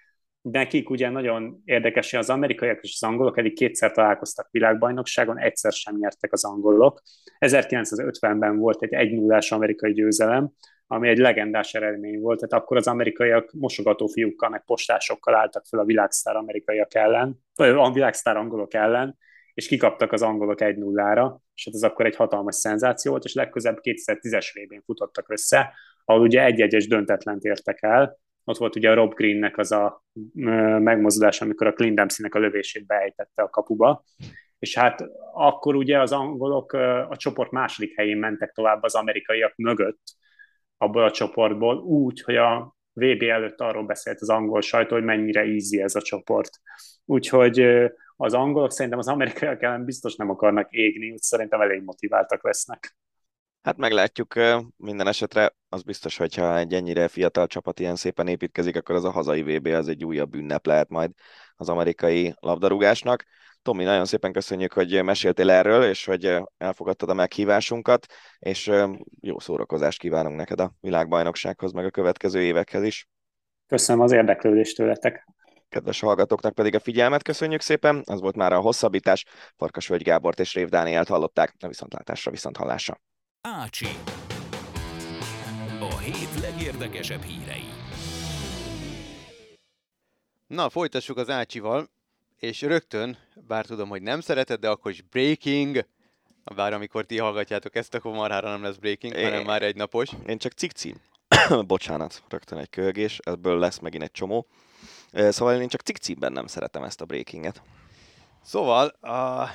[0.43, 5.73] nekik ugye nagyon érdekes, hogy az amerikaiak és az angolok eddig kétszer találkoztak világbajnokságon, egyszer
[5.73, 7.03] sem nyertek az angolok.
[7.39, 10.51] 1950-ben volt egy 1 0 amerikai győzelem,
[10.93, 12.41] ami egy legendás eredmény volt.
[12.41, 17.69] Tehát akkor az amerikaiak mosogató fiúkkal, meg postásokkal álltak fel a világsztár amerikaiak ellen, vagy
[17.69, 19.19] a világsztár angolok ellen,
[19.55, 23.79] és kikaptak az angolok 1-0-ra, és hát ez akkor egy hatalmas szenzáció volt, és legközebb
[23.83, 25.75] 2010-es vb futottak össze,
[26.05, 30.05] ahol ugye egy-egyes döntetlent értek el, ott volt ugye a Rob Greennek az a
[30.79, 34.05] megmozdulás, amikor a Clint Dempsey-nek a lövését beejtette a kapuba,
[34.59, 36.73] és hát akkor ugye az angolok
[37.09, 40.19] a csoport második helyén mentek tovább az amerikaiak mögött
[40.83, 45.41] abból a csoportból, úgy, hogy a VB előtt arról beszélt az angol sajtó, hogy mennyire
[45.41, 46.51] easy ez a csoport.
[47.05, 47.67] Úgyhogy
[48.17, 52.97] az angolok szerintem az amerikaiak ellen biztos nem akarnak égni, úgy szerintem elég motiváltak lesznek.
[53.63, 54.35] Hát meglátjuk
[54.77, 55.55] minden esetre.
[55.69, 59.67] Az biztos, hogyha egy ennyire fiatal csapat ilyen szépen építkezik, akkor az a hazai VB
[59.67, 61.11] az egy újabb ünnep lehet majd
[61.57, 63.25] az amerikai labdarúgásnak.
[63.63, 68.07] Tomi, nagyon szépen köszönjük, hogy meséltél erről, és hogy elfogadtad a meghívásunkat,
[68.39, 68.73] és
[69.21, 73.09] jó szórakozást kívánunk neked a világbajnoksághoz, meg a következő évekhez is.
[73.67, 75.27] Köszönöm az érdeklődést tőletek.
[75.69, 78.03] Kedves hallgatóknak pedig a figyelmet köszönjük szépen.
[78.05, 79.25] Az volt már a hosszabbítás.
[79.57, 81.55] Farkas Völgy Gábort és Rév Dánielt hallották.
[81.59, 83.01] A viszontlátásra, viszonthallásra.
[83.43, 83.87] Ácsi.
[85.81, 87.65] A hét legérdekesebb hírei.
[90.47, 91.91] Na, folytassuk az Ácsival,
[92.39, 95.87] és rögtön, bár tudom, hogy nem szereted, de akkor is breaking,
[96.55, 100.11] bár amikor ti hallgatjátok ezt, akkor marhára nem lesz breaking, é, hanem már egy napos.
[100.27, 101.01] Én csak cikcím.
[101.67, 104.47] Bocsánat, rögtön egy kölgés, ebből lesz megint egy csomó.
[105.13, 107.63] Szóval én csak cikcímben nem szeretem ezt a breakinget.
[108.43, 109.49] Szóval, a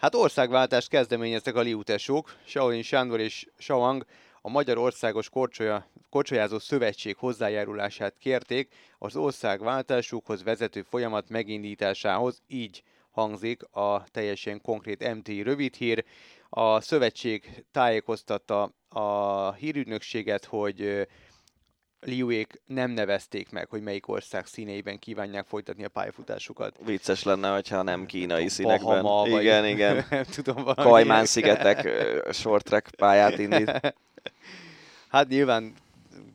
[0.00, 4.04] Hát országváltást kezdeményeztek a liutesók, Shaolin Sándor és Shawang
[4.40, 14.04] a Magyarországos Korcsolya, Korcsolyázó Szövetség hozzájárulását kérték az országváltásukhoz vezető folyamat megindításához, így hangzik a
[14.10, 16.04] teljesen konkrét MT rövidhír.
[16.48, 21.08] A szövetség tájékoztatta a hírügynökséget, hogy
[22.00, 26.76] Liuék nem nevezték meg, hogy melyik ország színeiben kívánják folytatni a pályafutásukat.
[26.84, 29.02] Vicces lenne, hogyha nem kínai színekben.
[29.02, 29.70] Bahama, igen, vagy...
[29.70, 30.04] igen.
[30.10, 31.88] nem tudom, Kajmán szigetek
[32.32, 33.80] short track pályát indít.
[35.08, 35.74] Hát nyilván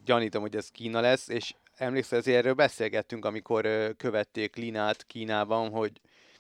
[0.06, 5.92] gyanítom, hogy ez Kína lesz, és emlékszel, ezért erről beszélgettünk, amikor követték Linát Kínában, hogy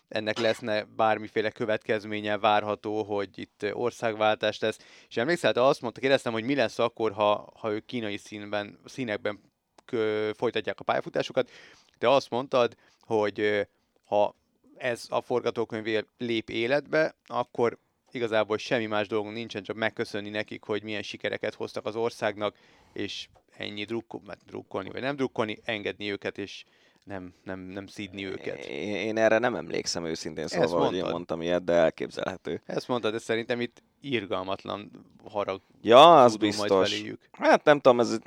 [0.07, 4.77] ennek leszne bármiféle következménye várható, hogy itt országváltás lesz.
[5.09, 8.79] És emlékszel, te azt mondta, kérdeztem, hogy mi lesz akkor, ha, ha ők kínai színben,
[8.85, 9.39] színekben
[9.85, 11.49] kö, folytatják a pályafutásukat.
[11.97, 13.67] Te azt mondtad, hogy
[14.03, 14.35] ha
[14.77, 17.77] ez a forgatókönyv lép életbe, akkor
[18.11, 22.57] igazából semmi más dolgunk nincsen, csak megköszönni nekik, hogy milyen sikereket hoztak az országnak,
[22.93, 23.27] és
[23.57, 26.63] ennyi drukkol, drukkolni, vagy nem drukkolni, engedni őket, és
[27.05, 28.65] nem, nem, nem szídni őket.
[28.65, 32.61] Én, erre nem emlékszem őszintén szóval, hogy én mondtam ilyet, de elképzelhető.
[32.65, 34.91] Ezt mondtad, de szerintem itt irgalmatlan
[35.23, 35.61] harag.
[35.81, 37.03] Ja, az biztos.
[37.31, 38.17] Hát nem tudom, ez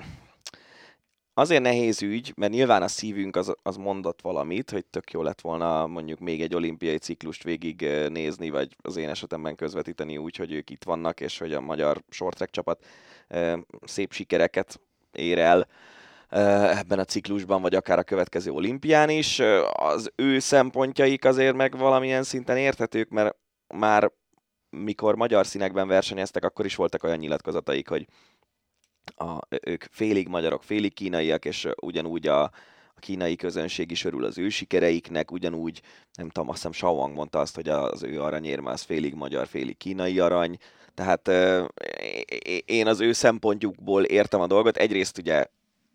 [1.34, 5.40] azért nehéz ügy, mert nyilván a szívünk az, az mondott valamit, hogy tök jó lett
[5.40, 10.52] volna mondjuk még egy olimpiai ciklust végig nézni, vagy az én esetemben közvetíteni úgy, hogy
[10.52, 12.84] ők itt vannak, és hogy a magyar short csapat
[13.84, 14.80] szép sikereket
[15.12, 15.68] ér el
[16.28, 19.40] ebben a ciklusban, vagy akár a következő olimpián is.
[19.72, 23.36] Az ő szempontjaik azért meg valamilyen szinten érthetők, mert
[23.74, 24.12] már
[24.70, 28.06] mikor magyar színekben versenyeztek, akkor is voltak olyan nyilatkozataik, hogy
[29.16, 32.42] a, ők félig magyarok, félig kínaiak, és ugyanúgy a,
[32.94, 35.82] a kínai közönség is örül az ő sikereiknek, ugyanúgy,
[36.18, 39.76] nem tudom, azt hiszem Shawang mondta azt, hogy az ő aranyérme az félig magyar, félig
[39.76, 40.58] kínai arany,
[40.94, 41.28] tehát
[42.64, 44.76] én az ő szempontjukból értem a dolgot.
[44.76, 45.46] Egyrészt ugye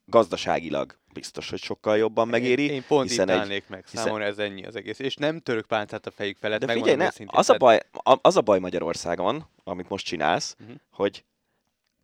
[0.06, 2.64] gazdaságilag biztos, hogy sokkal jobban megéri.
[2.64, 4.04] Én, én pont hiszen itt egy, meg, hiszen...
[4.04, 5.00] számomra ez ennyi az egész.
[5.00, 6.66] És nem török páncát a fejük felett.
[6.66, 10.76] De figyelj, ne, az, a baj, az a baj Magyarországon, amit most csinálsz, uh-huh.
[10.92, 11.24] hogy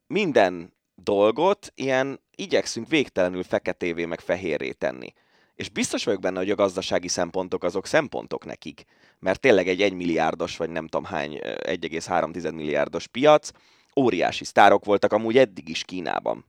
[0.08, 5.14] minden dolgot ilyen igyekszünk végtelenül feketévé meg fehérré tenni.
[5.56, 8.86] És biztos vagyok benne, hogy a gazdasági szempontok azok szempontok nekik.
[9.20, 13.50] Mert tényleg egy 1 milliárdos, vagy nem tudom hány, 1,3 milliárdos piac,
[13.96, 16.46] óriási sztárok voltak amúgy eddig is Kínában.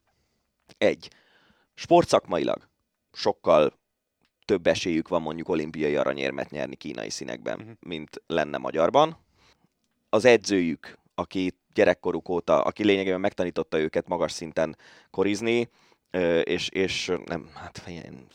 [0.79, 1.11] Egy
[1.81, 2.69] sportszakmailag
[3.13, 3.73] sokkal
[4.45, 7.75] több esélyük van mondjuk olimpiai aranyérmet nyerni kínai színekben, uh-huh.
[7.81, 9.17] mint lenne magyarban.
[10.09, 14.77] Az edzőjük, aki gyerekkoruk óta, aki lényegében megtanította őket magas szinten
[15.11, 15.69] korizni,
[16.45, 17.83] és, és nem, hát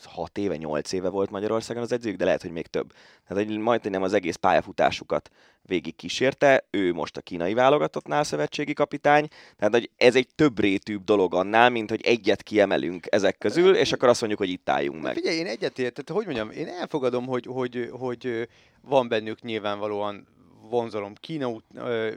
[0.04, 2.92] 6 éve, 8 éve volt Magyarországon az edzőjük, de lehet, hogy még több.
[3.28, 5.30] Tehát hogy majdnem az egész pályafutásukat
[5.62, 11.04] végig kísérte, ő most a kínai válogatottnál szövetségi kapitány, tehát hogy ez egy több rétűbb
[11.04, 15.02] dolog annál, mint hogy egyet kiemelünk ezek közül, és akkor azt mondjuk, hogy itt álljunk
[15.02, 15.14] meg.
[15.14, 18.48] Figyelj, én egyetértek, hogy mondjam, én elfogadom, hogy, hogy, hogy
[18.80, 20.26] van bennük nyilvánvalóan
[20.70, 21.50] vonzalom Kína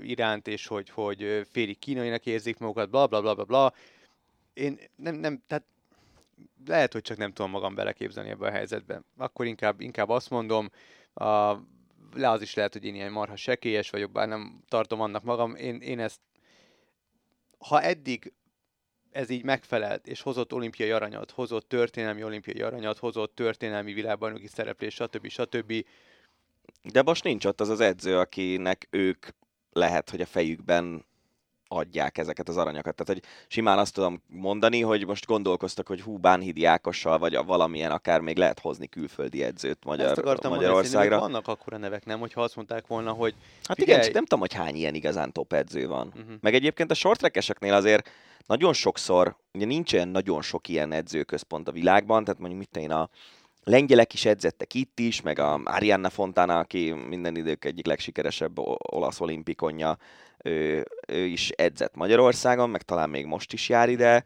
[0.04, 3.74] iránt, és hogy, hogy félig kínainak érzik magukat, bla bla bla bla bla,
[4.60, 5.66] én nem, nem, tehát
[6.66, 9.02] lehet, hogy csak nem tudom magam beleképzelni ebbe a helyzetbe.
[9.18, 10.70] Akkor inkább, inkább azt mondom,
[11.14, 11.54] a,
[12.14, 15.56] le az is lehet, hogy én ilyen marha sekélyes vagyok, bár nem tartom annak magam.
[15.56, 16.20] Én, én ezt,
[17.58, 18.34] ha eddig
[19.12, 24.94] ez így megfelelt, és hozott olimpiai aranyat, hozott történelmi olimpiai aranyat, hozott történelmi világbajnoki szereplés,
[24.94, 25.28] stb.
[25.28, 25.86] stb.
[26.84, 29.28] De most nincs ott az az edző, akinek ők
[29.72, 31.06] lehet, hogy a fejükben
[31.72, 32.96] adják ezeket az aranyokat.
[32.96, 37.44] Tehát, hogy simán azt tudom mondani, hogy most gondolkoztak, hogy hú, Bánhidi Ákossal, vagy a
[37.44, 41.10] valamilyen akár még lehet hozni külföldi edzőt Magyar, Ezt akartam Magyarországra.
[41.10, 42.20] Mondani, vannak akkora nevek, nem?
[42.20, 45.32] Hogyha azt mondták volna, hogy Hát figyelj, igen, csak nem tudom, hogy hány ilyen igazán
[45.32, 46.08] top edző van.
[46.08, 46.34] Uh-huh.
[46.42, 48.10] Meg egyébként a shorttrackeseknél azért
[48.46, 52.92] nagyon sokszor, ugye nincs olyan nagyon sok ilyen edzőközpont a világban, tehát mondjuk mit én
[52.92, 53.10] a
[53.64, 59.20] lengyelek is edzettek itt is, meg a Arianna Fontana, aki minden idők egyik legsikeresebb olasz
[59.20, 59.98] olimpikonja,
[60.44, 64.24] ő, ő is edzett Magyarországon, meg talán még most is jár ide.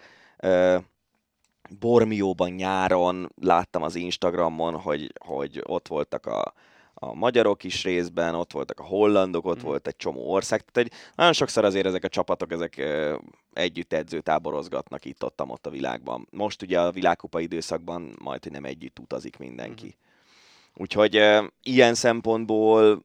[1.80, 6.53] Bormióban nyáron láttam az Instagramon, hogy, hogy ott voltak a,
[6.93, 9.66] a magyarok is részben, ott voltak a hollandok, ott Mhm.
[9.66, 10.61] volt egy csomó ország.
[10.72, 13.16] Tehát egy, nagyon sokszor azért ezek a csapatok ezek ö,
[13.53, 16.28] együtt edzőtáborozgatnak itt ott, ott a világban.
[16.32, 19.86] Most ugye a világkupa időszakban majd, hogy nem együtt utazik mindenki.
[19.86, 20.82] Mhm.
[20.82, 22.97] Úgyhogy ö, ilyen szempontból mm,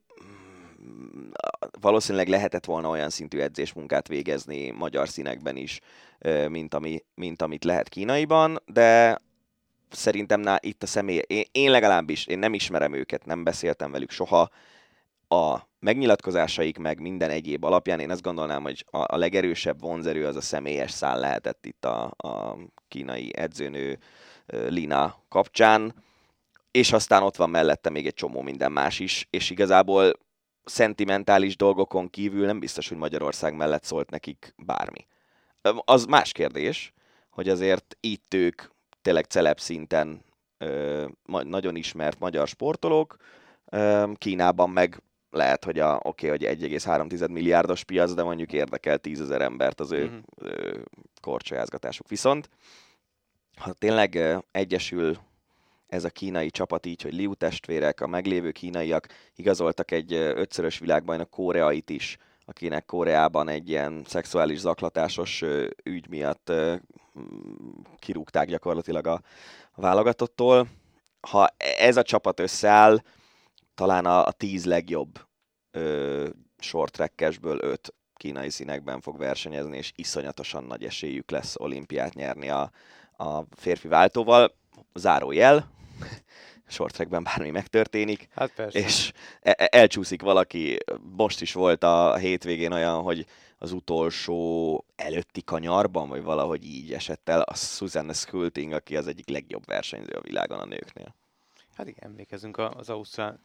[1.81, 5.81] valószínűleg lehetett volna olyan szintű edzésmunkát végezni magyar színekben is,
[6.49, 9.19] mint, ami, mint amit lehet kínaiban, de
[9.91, 14.11] szerintem ná, itt a személy, én, én legalábbis, én nem ismerem őket, nem beszéltem velük
[14.11, 14.51] soha,
[15.29, 20.37] a megnyilatkozásaik meg minden egyéb alapján én azt gondolnám, hogy a, a legerősebb vonzerő az
[20.37, 22.57] a személyes szál lehetett itt a, a
[22.89, 23.99] kínai edzőnő
[24.47, 25.95] Lina kapcsán,
[26.71, 30.13] és aztán ott van mellette még egy csomó minden más is, és igazából
[30.69, 35.07] szentimentális dolgokon kívül nem biztos, hogy Magyarország mellett szólt nekik bármi.
[35.85, 36.93] Az más kérdés,
[37.31, 38.63] hogy azért itt ők
[39.03, 40.25] tényleg celeb szinten
[40.59, 43.17] ö, nagyon ismert magyar sportolók,
[43.65, 48.99] ö, Kínában meg lehet, hogy a, oké, okay, hogy 1,3 milliárdos piac, de mondjuk érdekel
[48.99, 50.17] 10 ezer embert az ő Mhm.
[50.37, 50.79] ö,
[51.21, 52.09] korcsolyázgatásuk.
[52.09, 52.49] Viszont,
[53.57, 55.19] ha tényleg egyesül
[55.89, 61.31] ez a kínai csapat így, hogy Liu testvérek, a meglévő kínaiak igazoltak egy ötszörös világbajnok
[61.31, 65.45] koreait is, akinek Koreában egy ilyen szexuális zaklatásos
[65.83, 66.53] ügy miatt
[67.99, 69.21] kirúgták gyakorlatilag a
[69.75, 70.69] válogatottól.
[71.21, 72.99] Ha ez a csapat összeáll,
[73.75, 75.19] talán a, a tíz legjobb
[75.71, 76.29] ö,
[76.59, 82.71] short trackesből öt kínai színekben fog versenyezni, és iszonyatosan nagy esélyük lesz olimpiát nyerni a,
[83.17, 84.55] a férfi váltóval.
[84.95, 85.78] Zárójel,
[86.69, 88.79] short trackben bármi megtörténik, Hát persze.
[88.79, 90.79] és e- e- elcsúszik valaki,
[91.17, 93.27] most is volt a hétvégén olyan, hogy
[93.59, 99.29] az utolsó előtti kanyarban, vagy valahogy így esett el, a Susanne Skulting, aki az egyik
[99.29, 101.15] legjobb versenyző a világon a nőknél.
[101.77, 103.41] Hát igen, emlékezünk az Ausztrál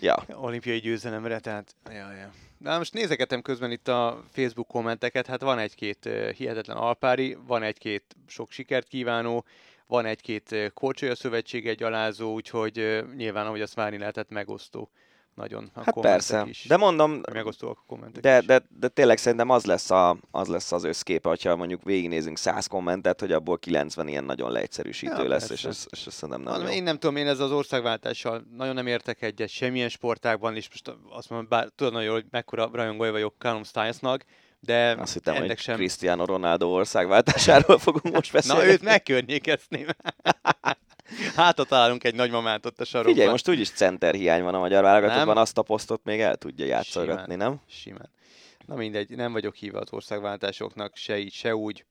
[0.00, 1.74] Ja, olimpiai győzelemre, tehát...
[1.90, 2.32] Ja, ja.
[2.58, 7.62] De most nézegetem közben itt a Facebook kommenteket, hát van egy-két uh, hihetetlen alpári, van
[7.62, 9.44] egy-két sok sikert kívánó,
[9.92, 14.90] van egy-két Korcsolya Szövetség egy alázó, úgyhogy nyilván, ahogy azt várni lehetett, megosztó.
[15.34, 16.44] Nagyon a hát persze.
[16.48, 16.64] is.
[16.68, 18.44] De mondom, Megosztóak a kommentek de, is.
[18.44, 22.66] de, de tényleg szerintem az lesz, a, az lesz az összképe, hogyha mondjuk végignézünk 100
[22.66, 25.68] kommentet, hogy abból 90 ilyen nagyon leegyszerűsítő Ja, lesz, és persze.
[25.68, 26.68] ez, és ez szerintem jó.
[26.68, 30.96] én nem tudom, én ez az országváltással nagyon nem értek egyet semmilyen sportágban, és most
[31.10, 34.24] azt mondom, bár tudod nagyon jól, hogy mekkora rajongója vagyok Callum Stiles-nak,
[34.64, 35.76] de Azt hittem, ennek hogy sem...
[35.76, 38.60] Cristiano Ronaldo országváltásáról fogunk most beszélni.
[38.60, 39.86] Na, őt megkörnyékezném.
[41.36, 43.14] Hátra találunk egy nagymamát ott a sarokban.
[43.14, 46.66] Figyelj, most úgyis center hiány van a magyar válogatottban, azt a posztot még el tudja
[46.66, 47.60] játszolgatni, nem?
[47.68, 48.10] Simán.
[48.66, 51.84] Na mindegy, nem vagyok híve az országváltásoknak, se így, se úgy.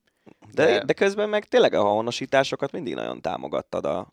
[0.52, 0.92] De, De- de...
[0.92, 4.08] közben meg tényleg a honosításokat mindig nagyon támogattad a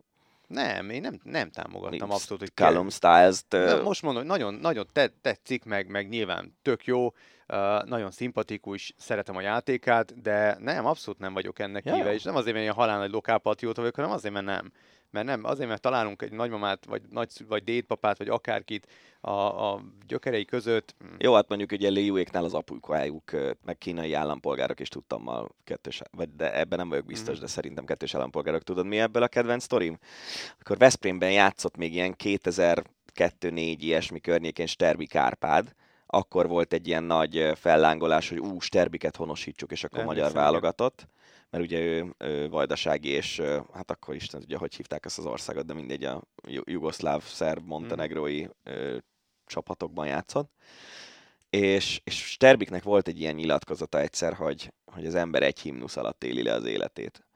[0.48, 3.82] Nem, én nem, nem támogattam Nincs abszolút, hogy Callum Styles-t.
[3.84, 7.14] Most mondom, hogy nagyon, nagyon te, tetszik, meg, meg nyilván tök jó,
[7.54, 12.24] uh, nagyon szimpatikus, szeretem a játékát, de nem, abszolút nem vagyok ennek Ja, híve, és
[12.24, 14.72] nem azért, mert ilyen halál nagy lokálpatrióta vagyok, hanem azért, mert nem.
[15.12, 18.88] Mert nem, azért, mert találunk egy nagymamát, vagy, nagy, vagy dédpapát, vagy akárkit
[19.22, 19.32] a,
[19.72, 20.96] a gyökerei között.
[21.04, 23.32] Mm, Jó, hát mondjuk ugye Liuéknál az apukájuk,
[23.66, 27.42] meg kínai állampolgárok is tudtam kettős, vagy de ebben nem vagyok biztos, Mhm.
[27.42, 28.64] de szerintem kettős állampolgárok.
[28.64, 29.98] Tudod, mi ebből a kedvenc sztorim?
[30.60, 35.76] Akkor Veszprémben játszott még ilyen 2002-4 ilyesmi környékén Sterbi Kárpád,
[36.12, 41.08] akkor volt egy ilyen nagy fellángolás, hogy ú, Sterbiket honosítsuk, és akkor Emlékszem, magyar válogatott.
[41.50, 43.42] Mert ugye ő, ő vajdasági, és
[43.74, 47.24] hát akkor is nem tudja, hogy hívták ezt az országot, de mindegy, a ju- jugoszláv,
[47.24, 48.98] szerb, montenegrói ö,
[49.46, 50.52] csapatokban játszott.
[51.50, 56.24] és, és Sterbiknek volt egy ilyen nyilatkozata egyszer, hogy, hogy az ember egy himnusz alatt
[56.24, 57.29] éli le az életét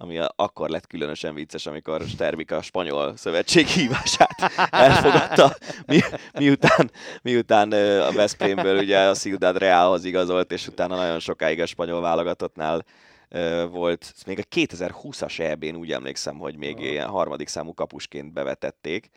[0.00, 6.00] ami akkor lett különösen vicces, amikor Sterbik a spanyol szövetség hívását elfogadta, mi,
[6.38, 6.90] miután,
[7.22, 12.84] miután a Veszprémből ugye a Ciudad Realhoz igazolt, és utána nagyon sokáig a spanyol válogatottnál
[13.70, 14.14] volt.
[14.26, 19.10] Még a 2020-as EB-n úgy emlékszem, hogy még ilyen harmadik számú kapusként bevetették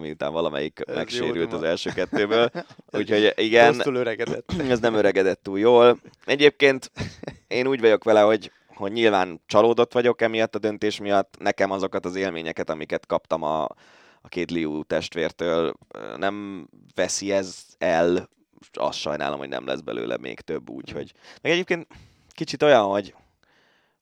[0.00, 2.50] miután valamelyik ez megsérült az első kettőből.
[2.98, 4.52] Úgyhogy igen, öregedett.
[4.68, 5.98] ez nem öregedett túl jól.
[6.24, 6.90] Egyébként
[7.46, 12.04] én úgy vagyok vele, hogy hogy nyilván csalódott vagyok emiatt a döntés miatt, nekem azokat
[12.04, 13.62] az élményeket, amiket kaptam a,
[14.20, 15.74] a két Liu testvértől,
[16.16, 18.28] nem veszi ez el,
[18.72, 21.12] azt sajnálom, hogy nem lesz belőle még több, úgyhogy...
[21.42, 21.86] Meg egyébként
[22.28, 23.14] kicsit olyan, hogy,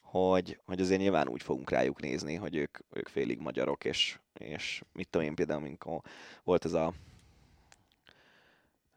[0.01, 4.83] hogy, hogy azért nyilván úgy fogunk rájuk nézni, hogy ők, ők félig magyarok, és, és
[4.93, 6.01] mit tudom én például, amikor
[6.45, 6.93] volt ez a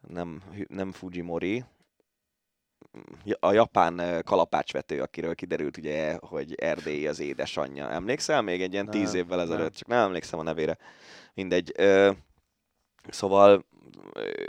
[0.08, 1.64] nem, nem Fujimori,
[3.40, 7.90] a japán kalapácsvető, akiről kiderült ugye, hogy Erdélyi az édesanyja.
[7.90, 9.60] Emlékszel még egy ilyen nem, tíz évvel ezelőtt?
[9.60, 9.72] Nem.
[9.72, 10.78] Csak nem emlékszem a nevére.
[11.34, 11.72] Mindegy.
[11.76, 12.10] Ö,
[13.08, 13.64] szóval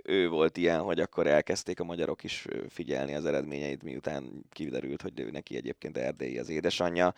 [0.04, 5.20] ő volt ilyen, hogy akkor elkezdték a magyarok is figyelni az eredményeit, miután kiderült, hogy
[5.20, 7.14] ő neki egyébként Erdélyi az édesanyja.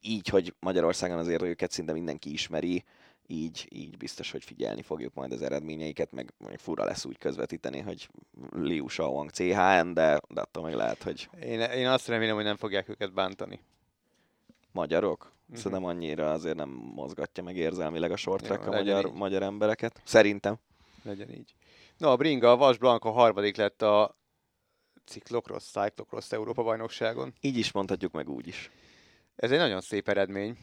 [0.00, 2.84] Így, hogy Magyarországon azért őket szinte mindenki ismeri,
[3.26, 7.80] így, így biztos, hogy figyelni fogjuk majd az eredményeiket, meg, meg fura lesz úgy közvetíteni,
[7.80, 8.08] hogy
[8.50, 11.28] Liu Shaowang CHN, de, de attól meg lehet, hogy...
[11.40, 13.60] Én, én azt remélem, hogy nem fogják őket bántani.
[14.72, 15.32] Magyarok?
[15.42, 15.56] Uh-huh.
[15.56, 20.00] Szerintem annyira azért nem mozgatja meg érzelmileg a short a magyar, magyar embereket.
[20.04, 20.56] Szerintem.
[21.02, 21.54] Legyen így.
[21.96, 24.16] No, a Bringa, a Vas Blanco harmadik lett a
[25.04, 27.34] Cyclocross, Cyclocross Európa bajnokságon.
[27.40, 28.70] Így is mondhatjuk, meg úgy is.
[29.36, 30.56] Ez egy nagyon szép eredmény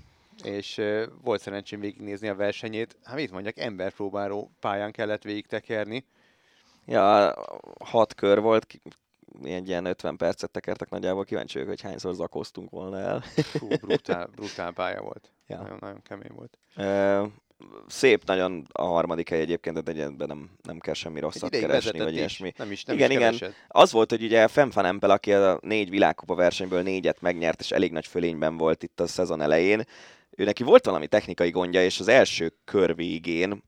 [0.43, 2.97] és uh, volt szerencsém végignézni a versenyét.
[3.03, 6.05] Hát mit mondjak, emberpróbáló pályán kellett végig tekerni.
[6.85, 7.33] Ja,
[7.79, 8.67] hat kör volt,
[9.43, 13.21] egy ilyen 50 percet tekertek nagyjából, kíváncsi vagyok, hogy hányszor zakoztunk volna el.
[13.35, 15.27] Fú, brutál, brutál pálya volt.
[15.47, 15.61] Ja.
[15.61, 16.57] Nagyon, nagyon kemény volt.
[16.75, 17.31] Uh,
[17.87, 22.13] szép nagyon a harmadik hely egyébként, de egyébként nem, nem kell semmi rosszat keresni, vagy
[22.13, 22.53] ilyesmi.
[22.57, 23.53] Nem is, nem igen, is igen.
[23.67, 27.91] Az volt, hogy ugye Femfan Empel, aki a négy világkupa versenyből négyet megnyert, és elég
[27.91, 29.83] nagy fölényben volt itt a szezon elején,
[30.35, 33.63] ő neki volt valami technikai gondja, és az első kör végén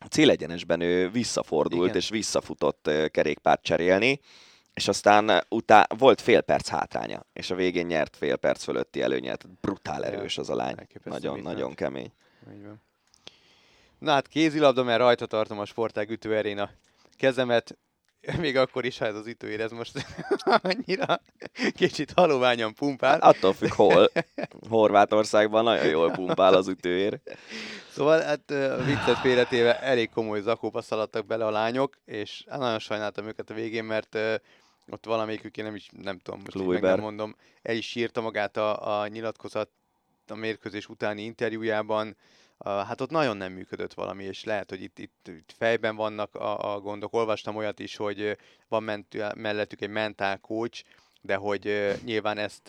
[0.00, 1.96] a célegyenesben ő visszafordult, Igen.
[1.96, 4.20] és visszafutott kerékpárt cserélni,
[4.74, 9.48] és aztán utá volt fél perc hátránya, és a végén nyert fél perc fölötti előnyet.
[9.60, 10.74] Brutál erős az a lány.
[11.04, 12.12] Nagyon, nagyon kemény.
[13.98, 16.70] Na hát kézilabda, mert rajta tartom a sportág ütőerén a
[17.16, 17.78] kezemet,
[18.40, 20.06] még akkor is, ha ez az ütőér, ez most
[20.62, 21.20] annyira
[21.74, 23.10] kicsit haloványan pumpál.
[23.10, 24.10] Hát attól függ, hol.
[24.68, 27.20] Horvátországban nagyon jól pumpál az ütőér.
[27.90, 32.78] Szóval hát a viccet félretéve elég komoly zakóba szaladtak bele a lányok, és hát nagyon
[32.78, 34.18] sajnáltam őket a végén, mert
[34.90, 38.56] ott valamelyikük, én nem is, nem tudom, most meg nem mondom, el is sírta magát
[38.56, 39.70] a, a nyilatkozat
[40.26, 42.16] a mérkőzés utáni interjújában,
[42.64, 46.74] hát ott nagyon nem működött valami, és lehet, hogy itt, itt, itt fejben vannak a,
[46.74, 47.14] a gondok.
[47.14, 48.36] Olvastam olyat is, hogy
[48.68, 50.84] van ment, mellettük egy mentál coach,
[51.20, 52.68] de hogy nyilván ezt,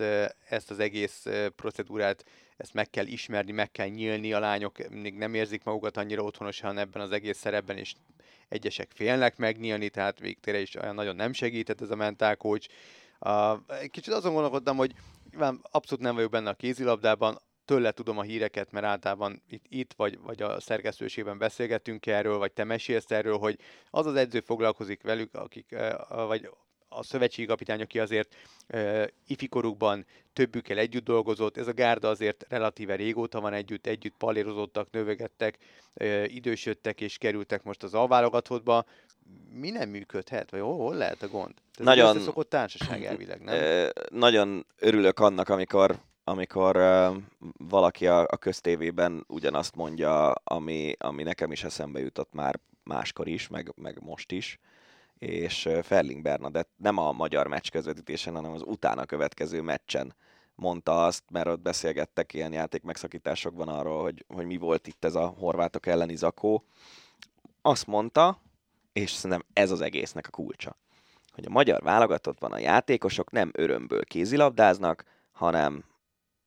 [0.50, 1.26] ezt az egész
[1.56, 2.26] procedúrát
[2.58, 6.78] ezt meg kell ismerni, meg kell nyílni, a lányok még nem érzik magukat annyira otthonosan
[6.78, 7.94] ebben az egész szerepben, és
[8.50, 12.68] egyesek félnek megnyílni, tehát végtére is olyan nagyon nem segített ez a mentál coach.
[13.20, 14.94] Uh, kicsit azon gondolkodtam, hogy
[15.62, 20.20] abszolút nem vagyok benne a kézilabdában, tőle tudom a híreket, mert általában itt, itt vagy,
[20.20, 23.60] vagy a szerkesztőségben beszélgetünk erről, vagy te mesélsz erről, hogy
[23.90, 25.76] az az edző foglalkozik velük, akik,
[26.10, 26.50] vagy
[26.94, 28.36] a szövetségi kapitány, aki azért
[29.28, 35.58] ifikorukban többükkel együtt dolgozott, ez a gárda azért relatíve régóta van együtt, együtt palérozottak, növegettek,
[35.94, 38.86] uh, idősödtek és kerültek most az alválogatottba.
[39.54, 40.52] Mi nem működhet?
[40.52, 41.54] Vagy hol, hol lehet a gond?
[41.78, 43.90] Ez nagyon, szokott társaság elvileg, nem?
[44.10, 47.16] Nagyon örülök annak, amikor amikor uh,
[47.58, 53.48] valaki a, a köztévében ugyanazt mondja, ami, ami nekem is eszembe jutott már máskor is,
[53.48, 54.60] meg, meg most is,
[55.18, 60.16] és Ferling Bernadett nem a magyar meccs közvetítésen, hanem az utána következő meccsen
[60.56, 65.16] mondta azt, mert ott beszélgettek ilyen játék megszakításokban arról, hogy, hogy mi volt itt ez
[65.16, 66.64] a horvátok elleni zakó.
[67.62, 68.42] Azt mondta,
[68.94, 70.78] és szerintem ez az egésznek a kulcsa,
[71.34, 75.84] hogy a magyar válogatottban a játékosok nem örömből kézilabdáznak, hanem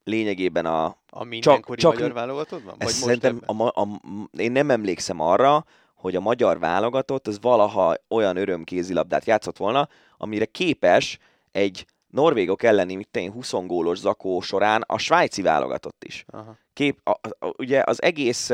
[0.04, 0.96] lényegében a...
[1.10, 2.74] A mindenkori csak, csak, magyar válogatottban?
[2.78, 3.88] Vagy szerintem a, a, a,
[4.36, 9.88] én nem emlékszem arra, hogy a magyar válogatott az valaha olyan örömkézilabdát játszott volna,
[10.18, 11.18] amire képes
[11.52, 16.24] egy norvégok elleni, mint én, 20 gólos zakó során a svájci válogatott is.
[16.28, 16.58] Aha.
[16.72, 18.50] Kép, a, a, ugye az egész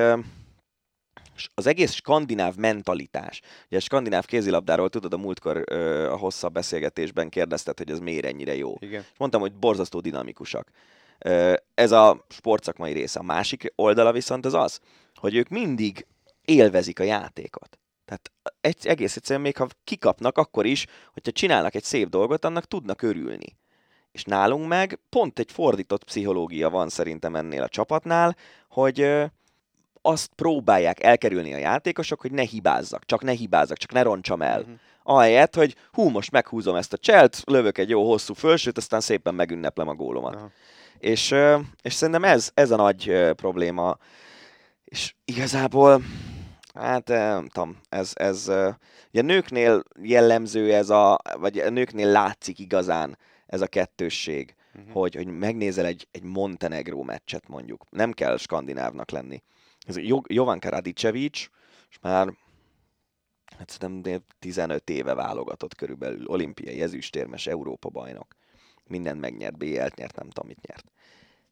[1.54, 3.40] az egész skandináv mentalitás.
[3.66, 8.24] Ugye a skandináv kézilabdáról tudod, a múltkor ö, a hosszabb beszélgetésben kérdezted, hogy ez miért
[8.24, 8.74] ennyire jó.
[8.78, 9.04] Igen.
[9.16, 10.70] Mondtam, hogy borzasztó dinamikusak.
[11.74, 13.18] Ez a sportszakmai része.
[13.18, 14.80] A másik oldala viszont az az,
[15.14, 16.06] hogy ők mindig
[16.44, 17.78] élvezik a játékot.
[18.04, 22.64] Tehát egy, egész egyszerűen még ha kikapnak, akkor is, hogyha csinálnak egy szép dolgot, annak
[22.64, 23.56] tudnak örülni.
[24.12, 28.36] És nálunk meg pont egy fordított pszichológia van szerintem ennél a csapatnál,
[28.68, 29.28] hogy
[30.02, 34.60] azt próbálják elkerülni a játékosok, hogy ne hibázzak, csak ne hibázzak, csak ne roncsam el.
[34.60, 34.70] Mhm.
[35.02, 39.34] Ahelyett, hogy hú, most meghúzom ezt a cselt, lövök egy jó hosszú fölsőt, aztán szépen
[39.34, 40.34] megünneplem a gólomat.
[40.34, 40.50] Aha.
[41.00, 41.34] És,
[41.82, 43.96] és szerintem ez, ez a nagy probléma.
[44.84, 46.02] És igazából,
[46.74, 48.46] hát nem tudom, ez, ez
[49.10, 54.90] ugye a nőknél jellemző ez a, vagy a nőknél látszik igazán ez a kettősség, Mhm.
[54.90, 57.84] hogy, hogy megnézel egy, egy Montenegró meccset mondjuk.
[57.90, 59.42] Nem kell skandinávnak lenni.
[59.86, 61.48] Ez Jo- Jovanka Radicevic,
[61.90, 62.32] és már
[63.58, 68.36] hát szerintem 15 éve válogatott körülbelül, olimpiai ezüstérmes, Európa bajnok.
[68.90, 70.92] Mindent megnyert, BL-t nyert, nem tudom mit nyert.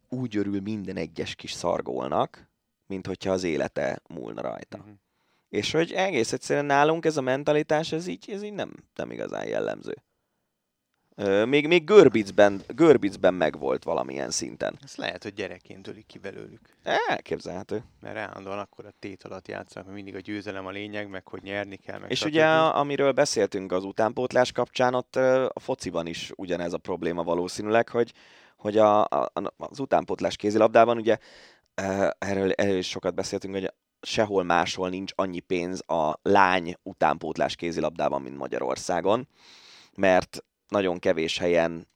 [0.09, 2.51] Úgy örül minden egyes kis szargólnak,
[2.86, 4.76] mint hogyha az élete múlna rajta.
[4.76, 4.91] Mhm.
[5.49, 9.49] És hogy egész egyszerűen nálunk ez a mentalitás, ez így, ez így nem, nem igazán
[9.49, 10.03] jellemző.
[11.44, 14.78] Még, még Görbicben, Görbicben megvolt valamilyen szinten.
[14.84, 16.60] Ez lehet, hogy gyerekként ölik ki belőlük.
[17.08, 17.84] Elképzelhető.
[18.00, 21.42] Mert állandóan akkor a tét alatt játszanak, mert mindig a győzelem a lényeg, meg hogy
[21.42, 22.28] nyerni kell, meg És stb.
[22.28, 28.12] ugye, amiről beszéltünk az utánpótlás kapcsán, ott a fociban is ugyanez a probléma valószínűleg, hogy,
[28.56, 31.16] hogy a, a, az utánpótlás kézilabdában ugye
[32.18, 38.22] erről, erről is sokat beszéltünk, hogy sehol máshol nincs annyi pénz a lány utánpótlás kézilabdában,
[38.22, 39.28] mint Magyarországon,
[39.94, 41.86] mert nagyon kevés helyen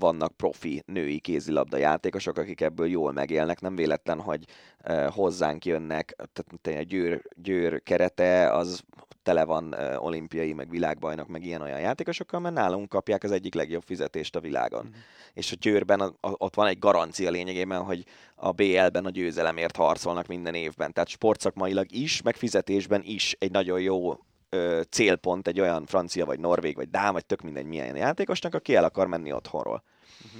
[0.00, 3.60] vannak profi női kézilabda játékosok, akik ebből jól megélnek.
[3.60, 4.44] Nem véletlen, hogy
[4.88, 8.82] uh, hozzánk jönnek, tehát egy győr, győr kerete, az
[9.22, 13.82] tele van uh, olimpiai, meg világbajnok, meg ilyen-olyan játékosokkal, mert nálunk kapják az egyik legjobb
[13.82, 14.84] fizetést a világon.
[14.84, 14.94] Mhm.
[15.34, 18.04] És a győrben a, a, ott van egy garancia lényegében, hogy
[18.34, 20.92] a BL-ben a győzelemért harcolnak minden évben.
[20.92, 24.18] Tehát sportszakmailag is, meg fizetésben is egy nagyon jó
[24.54, 28.74] ö, célpont egy olyan francia, vagy norvég, vagy dán, vagy tök mindegy milyen játékosnak, aki
[28.74, 29.82] el akar menni otthonról.
[30.18, 30.38] Mhm.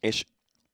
[0.00, 0.24] És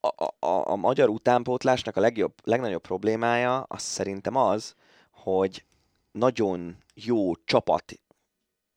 [0.01, 4.75] a, a, a, a magyar utánpótlásnak a legjobb, legnagyobb problémája az szerintem az,
[5.11, 5.65] hogy
[6.13, 8.01] nagyon jó csapat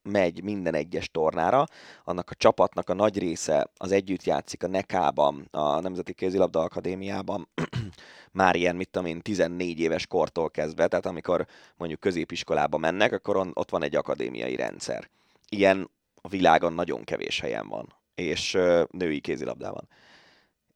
[0.04, 1.66] megy minden egyes tornára,
[2.04, 7.48] annak a csapatnak a nagy része az együtt játszik a NECA-ban, a Nemzeti Kézilabda Akadémiában,
[8.32, 11.48] már ilyen, mit tudom én, 14 éves kortól kezdve, tehát amikor
[11.78, 15.10] mondjuk középiskolába mennek, akkor on, ott van egy akadémiai rendszer.
[15.50, 15.90] Ilyen
[16.22, 19.88] a világon nagyon kevés helyen van, és ö, női kézilabdában.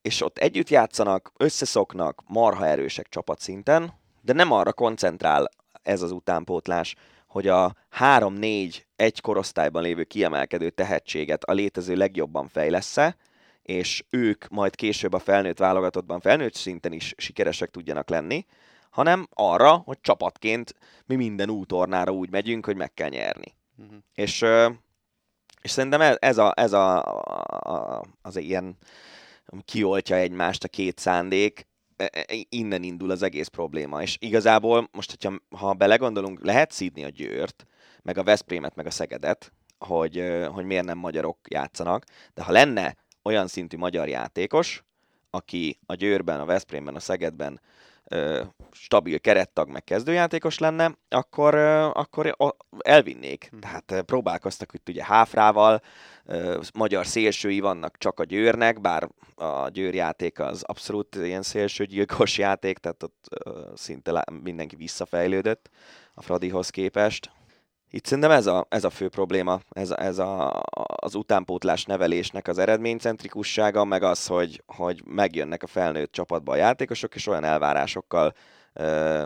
[0.01, 5.49] És ott együtt játszanak, összeszoknak, marha erősek csapatszinten, de nem arra koncentrál
[5.84, 6.95] ez az utánpótlás,
[7.38, 12.97] hogy a 3-4 egy korosztályban lévő kiemelkedő tehetséget a létező legjobban fejlesz
[13.61, 18.45] és ők majd később a felnőtt válogatottban felnőtt szinten is sikeresek tudjanak lenni,
[18.89, 20.75] hanem arra, hogy csapatként
[21.05, 23.55] mi minden útornára úgy megyünk, hogy meg kell nyerni.
[23.75, 23.95] Mhm.
[24.13, 24.45] És,
[25.61, 27.03] és szerintem ez, ez, a, ez a,
[27.45, 28.77] a, az ilyen
[29.65, 31.76] kioltja egymást a két szándék, e- e-
[32.49, 34.01] innen indul az egész probléma.
[34.01, 37.65] És igazából most, hogyha, ha belegondolunk, lehet szídni a Győrt,
[38.01, 42.95] meg a Veszprémet, meg a Szegedet, hogy, hogy miért nem magyarok játszanak, de ha lenne
[43.23, 44.83] olyan szintű magyar játékos,
[45.29, 47.61] aki a Győrben, a Veszprémben, a Szegedben
[48.72, 51.55] stabil kerettag, meg kezdőjátékos lenne, akkor,
[51.93, 52.36] akkor
[52.80, 53.49] elvinnék.
[53.51, 53.62] Mhm.
[53.62, 55.82] Tehát próbálkoztak itt ugye Háfrával,
[56.74, 62.78] magyar szélsői vannak csak a Győrnek, bár a Győr játék az abszolút ilyen szélsőgyilkos játék,
[62.78, 63.28] tehát ott
[63.76, 65.70] szinte mindenki visszafejlődött
[66.14, 67.32] a Fradihoz képest.
[67.91, 70.61] Itt szerintem ez a, ez a fő probléma, ez, a, ez a,
[70.95, 77.16] az utánpótlás nevelésnek az eredménycentrikussága, meg az, hogy, hogy megjönnek a felnőtt csapatba a játékosok,
[77.16, 78.33] és olyan elvárásokkal
[78.74, 79.24] ö,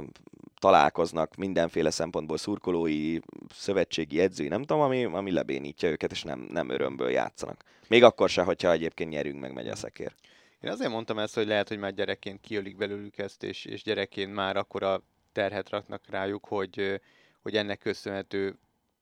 [0.60, 3.18] találkoznak mindenféle szempontból szurkolói,
[3.54, 7.64] szövetségi, edzői, nem tudom, ami, ami lebénítja őket, és nem, nem örömből játszanak.
[7.88, 10.14] Még akkor se, hogyha egyébként nyerünk, meg megy a szekér.
[10.60, 14.34] Én azért mondtam ezt, hogy lehet, hogy már gyerekként kiölik belőlük ezt, és, és gyerekként
[14.34, 17.02] már akkora terhet raknak rájuk, hogy,
[17.42, 18.58] hogy ennek köszönhető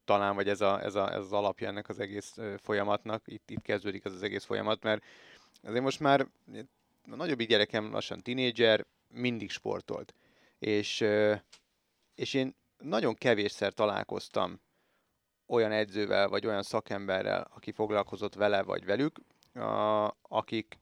[0.06, 3.62] talán, vagy ez, a, ez, a, ez az alapja ennek az egész folyamatnak, itt, itt
[3.62, 5.04] kezdődik ez az egész folyamat, mert
[5.64, 6.28] azért most már
[7.12, 10.14] a nagyobbik gyerekem lassan tinédzser, mindig sportolt.
[10.60, 11.06] És,
[12.16, 14.62] és én nagyon kevésszer találkoztam
[15.48, 19.20] olyan edzővel, vagy olyan szakemberrel, aki foglalkozott vele, vagy velük,
[19.54, 20.80] a, akik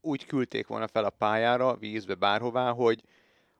[0.00, 3.02] úgy küldték volna fel a pályára, vízbe, bárhová, hogy,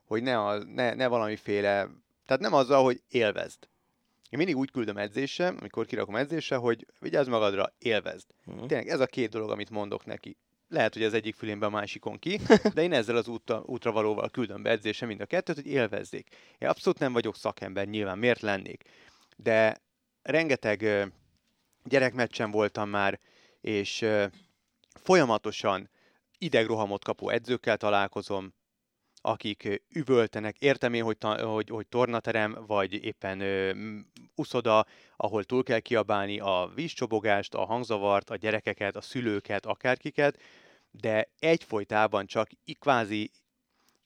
[0.03, 1.87] hogy ne, a, ne, ne valamiféle,
[2.29, 3.57] tehát nem azzal, hogy élvezd.
[4.29, 8.27] Én mindig úgy küldöm edzésre, amikor kirakom edzésre, hogy vigyázz magadra, élvezd.
[8.45, 8.65] Mhm.
[8.65, 10.37] Tényleg ez a két dolog, amit mondok neki.
[10.67, 12.39] Lehet, hogy az egyik fülémben a másikon ki,
[12.73, 16.35] de én ezzel az útra, útra valóval küldöm be edzésre mind a kettőt, hogy élvezzék.
[16.57, 18.83] Én abszolút nem vagyok szakember, nyilván miért lennék.
[19.37, 19.81] De
[20.21, 21.09] rengeteg
[21.83, 23.19] gyerekmeccsen voltam már,
[23.61, 24.05] és
[24.93, 25.89] folyamatosan
[26.37, 28.53] idegrohamot kapó edzőkkel találkozom,
[29.21, 33.71] akik üvöltenek, értem én, hogy, hogy, hogy tornaterem, vagy éppen ö,
[34.35, 34.85] uszoda,
[35.15, 40.39] ahol túl kell kiabálni a vízcsobogást, a hangzavart, a gyerekeket, a szülőket, akárkiket,
[40.91, 43.31] de egyfolytában csak kvázi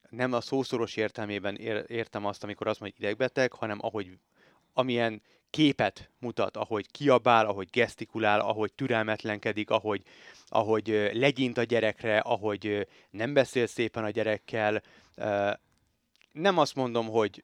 [0.09, 4.17] nem a szószoros értelmében ér, értem azt, amikor azt mondja, hogy idegbeteg, hanem ahogy
[4.73, 10.01] amilyen képet mutat, ahogy kiabál, ahogy gesztikulál, ahogy türelmetlenkedik, ahogy,
[10.47, 14.81] ahogy legyint a gyerekre, ahogy nem beszél szépen a gyerekkel.
[16.31, 17.43] Nem azt mondom, hogy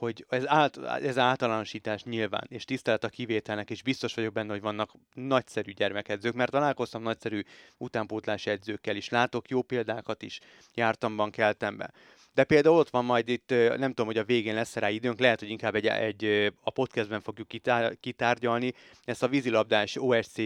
[0.00, 4.60] hogy ez, át, ez általánosítás nyilván, és tisztelet a kivételnek, és biztos vagyok benne, hogy
[4.60, 7.42] vannak nagyszerű gyermekedzők, mert találkoztam nagyszerű
[7.76, 10.40] utánpótlási edzőkkel is, látok jó példákat is,
[10.74, 11.90] jártam van keltembe.
[12.34, 15.40] De például ott van majd itt, nem tudom, hogy a végén lesz rá időnk, lehet,
[15.40, 18.72] hogy inkább egy, egy a podcastben fogjuk kitár, kitárgyalni,
[19.04, 20.38] ezt a vízilabdás OSC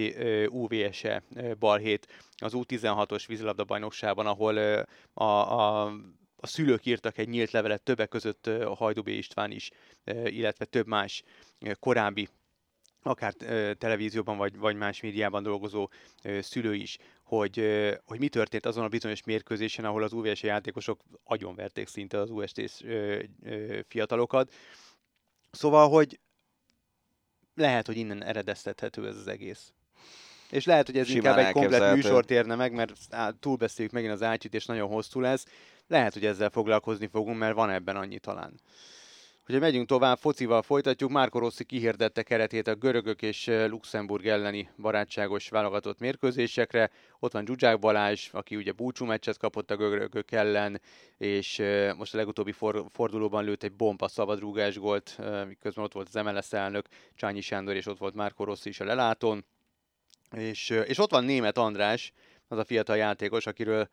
[0.48, 1.22] UVS-e
[1.58, 2.06] balhét
[2.36, 4.84] az U16-os vízilabda bajnokságban, ahol
[5.14, 5.92] a, a
[6.44, 9.70] a szülők írtak egy nyílt levelet, többek között a Hajdubé István is,
[10.24, 11.22] illetve több más
[11.78, 12.28] korábbi
[13.02, 13.32] akár
[13.78, 15.90] televízióban vagy, vagy más médiában dolgozó
[16.40, 17.54] szülő is, hogy,
[18.04, 22.30] hogy mi történt azon a bizonyos mérkőzésen, ahol az UVS játékosok agyonverték szinte az
[22.84, 23.22] ö,
[23.88, 24.52] fiatalokat.
[25.50, 26.20] Szóval, hogy
[27.54, 29.72] lehet, hogy innen eredeztethető ez az egész.
[30.50, 32.92] És lehet, hogy ez Simán inkább egy komplet műsort érne meg, mert
[33.40, 35.46] túlbeszéljük megint az ácsit, és nagyon hosszú lesz.
[35.86, 38.60] Lehet, hogy ezzel foglalkozni fogunk, mert van ebben annyi talán.
[39.44, 41.10] Hogyha megyünk tovább, focival folytatjuk.
[41.10, 46.90] Márko Rossi kihirdette keretét a görögök és Luxemburg elleni barátságos válogatott mérkőzésekre.
[47.18, 50.80] Ott van Zsuzsák Balázs, aki ugye búcsú meccset kapott a görögök ellen,
[51.18, 51.62] és
[51.96, 56.52] most a legutóbbi for- fordulóban lőtt egy bomba szabadrúgás gólt, miközben ott volt az MLS
[56.52, 59.44] elnök Csányi Sándor, és ott volt Márko Rossi is a lelátón.
[60.30, 62.12] És, és ott van német András,
[62.48, 63.88] az a fiatal játékos, akiről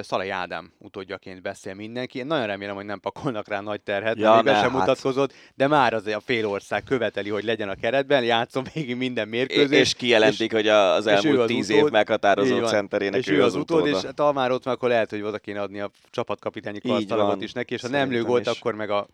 [0.00, 2.18] Szalai Ádám utódjaként beszél mindenki.
[2.18, 4.72] Én nagyon remélem, hogy nem pakolnak rá nagy terhet, Ja, még ne, sem hát.
[4.72, 9.28] mutatkozott, de már azért a fél ország követeli, hogy legyen a keretben, játszom végig minden
[9.28, 9.80] mérkőzést.
[9.80, 13.28] és kijelentik, hogy a- az és ő elmúlt az tíz utód, év meghatározó centerének és
[13.28, 13.96] ő az utód, utóda.
[13.98, 17.42] és hát már ott van, akkor lehet, hogy oda kéne adni a csapatkapitány Így karszalagot
[17.42, 19.06] is neki, és ha nem lő gólt, akkor meg a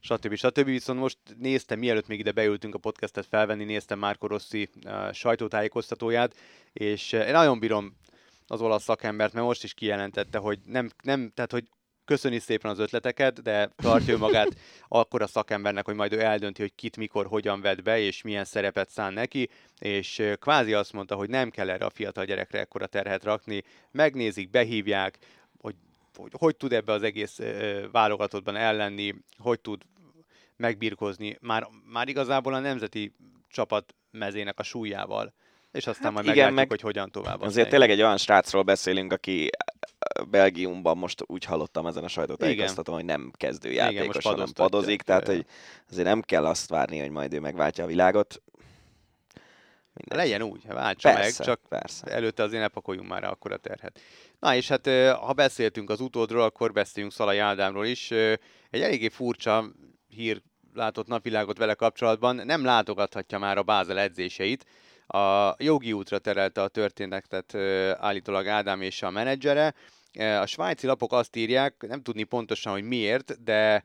[0.00, 0.34] stb.
[0.34, 0.64] stb.
[0.64, 6.34] Viszont most néztem, mielőtt még ide beültünk a podcastet felvenni, néztem Márko Rossi uh, sajtótájékoztatóját,
[6.72, 7.96] és uh, én nagyon bírom
[8.46, 11.64] az olasz szakembert, mert most is kijelentette, hogy nem, nem tehát hogy
[12.04, 14.56] köszöni szépen az ötleteket, de tartja ő magát
[14.88, 18.44] akkor a szakembernek, hogy majd ő eldönti, hogy kit mikor, hogyan vet be, és milyen
[18.44, 19.48] szerepet szán neki,
[19.78, 24.50] és kvázi azt mondta, hogy nem kell erre a fiatal gyerekre ekkora terhet rakni, megnézik,
[24.50, 25.18] behívják,
[25.58, 25.74] hogy
[26.16, 29.82] hogy, hogy tud ebbe az egész ö, válogatottban ellenni, hogy tud
[30.56, 33.14] megbirkózni már, már igazából a nemzeti
[33.48, 35.34] csapat mezének a súlyával,
[35.76, 37.40] és aztán Hát majd igen, meglátjuk, meg hogy hogyan tovább.
[37.40, 37.68] Azért aztán.
[37.68, 39.50] tényleg egy olyan srácról beszélünk, aki
[40.30, 45.02] Belgiumban most úgy hallottam ezen a sajtótájékoztatón, hogy nem kezdő Igen, játékos, most hanem padozik,
[45.02, 45.46] tehát hogy
[45.90, 48.42] azért nem kell azt várni, hogy majd ő megváltja a világot.
[49.92, 50.18] Mindegy.
[50.18, 52.06] Legyen úgy, váltsa meg, persze, csak persze.
[52.06, 54.00] előtte azért ne pakoljunk már rá akkora terhet.
[54.40, 58.10] Na és hát ha beszéltünk az utódról, akkor beszéljünk Szalai Ádámról is.
[58.10, 59.64] Egy eléggé furcsa
[60.08, 60.42] hír
[60.74, 64.64] látott napvilágot vele kapcsolatban, nem látogathatja már a Bázel edzéseit.
[65.06, 67.54] A jogi útra terelte a történetet
[67.98, 69.74] állítólag Ádám és a menedzsere.
[70.40, 73.84] A svájci lapok azt írják, nem tudni pontosan, hogy miért, de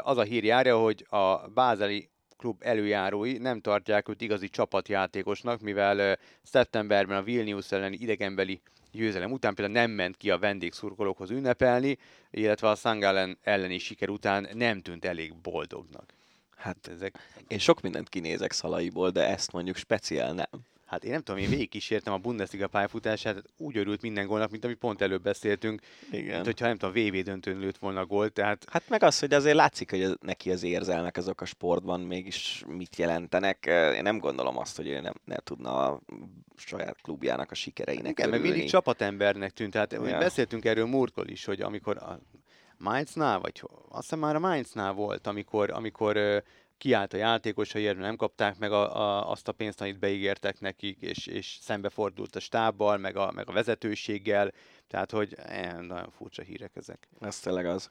[0.00, 6.18] az a hír járja, hogy a bázeli klub előjárói nem tartják őt igazi csapatjátékosnak, mivel
[6.42, 8.60] szeptemberben a Vilnius elleni idegenbeli
[8.92, 11.98] győzelem után például nem ment ki a vendégszurkolókhoz ünnepelni,
[12.30, 16.17] illetve a Sangalen elleni siker után nem tűnt elég boldognak.
[16.58, 17.18] Hát Ezek,
[17.48, 20.46] én sok mindent kinézek Szalaiból, de ezt mondjuk speciál nem.
[20.86, 24.74] hát én nem tudom, én végigkísértem a Bundesliga pályafutását, úgy örült minden gólnak, mint ami
[24.74, 25.80] pont előbb beszéltünk,
[26.10, 26.34] Igen.
[26.34, 29.56] mint hogyha nem tudom, VV döntőn lőtt volna gólt, tehát Hát meg az, hogy azért
[29.56, 33.66] látszik, hogy neki az érzelmek azok a sportban mégis mit jelentenek.
[33.94, 36.00] Én nem gondolom azt, hogy ő nem, ne tudna a
[36.56, 38.70] saját klubjának a sikereinek Igen, meg mindig örülni.
[38.70, 39.72] csapatembernek tűnt.
[39.72, 40.18] Tehát ja.
[40.18, 42.20] beszéltünk erről múltkor is, hogy amikor a
[42.78, 46.38] Mainznál, vagy azt hiszem már a Mainznál volt, amikor, amikor ö,
[46.78, 51.26] kiállt a játékosaiért, nem kapták meg a, a, azt a pénzt, amit beígértek nekik, és,
[51.26, 54.52] és szembefordult a stábbal, meg a, meg a vezetőséggel,
[54.88, 57.08] tehát hogy eh, nagyon furcsa hírek ezek.
[57.20, 57.90] Ez tényleg az.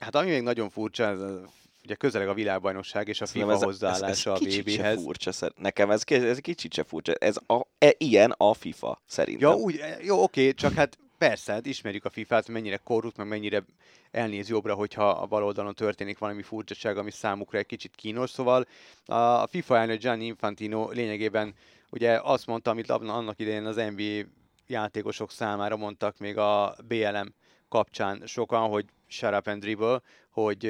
[0.00, 1.40] Hát ami még nagyon furcsa, ez a,
[1.84, 5.02] ugye közeleg a világbajnokság és a FIFA ez, hozzáállása ez, ez a VB-hez.
[5.02, 7.12] furcsa, nekem ez, ez kicsit se furcsa.
[7.12, 9.48] Ez a, e, ilyen a FIFA, szerintem.
[9.48, 13.64] Ja, úgy, jó, oké, csak hát persze, hát ismerjük a FIFA-t, mennyire korrupt, meg mennyire
[14.10, 18.30] elnéz jobbra, hogyha a bal oldalon történik valami furcsaság, ami számukra egy kicsit kínos.
[18.30, 18.66] Szóval
[19.06, 21.54] a FIFA elnök Gianni Infantino lényegében
[21.90, 24.28] ugye azt mondta, amit annak idején az NBA
[24.66, 27.34] játékosok számára mondtak még a BLM
[27.68, 30.64] kapcsán sokan, hogy shut up and dribble, hogy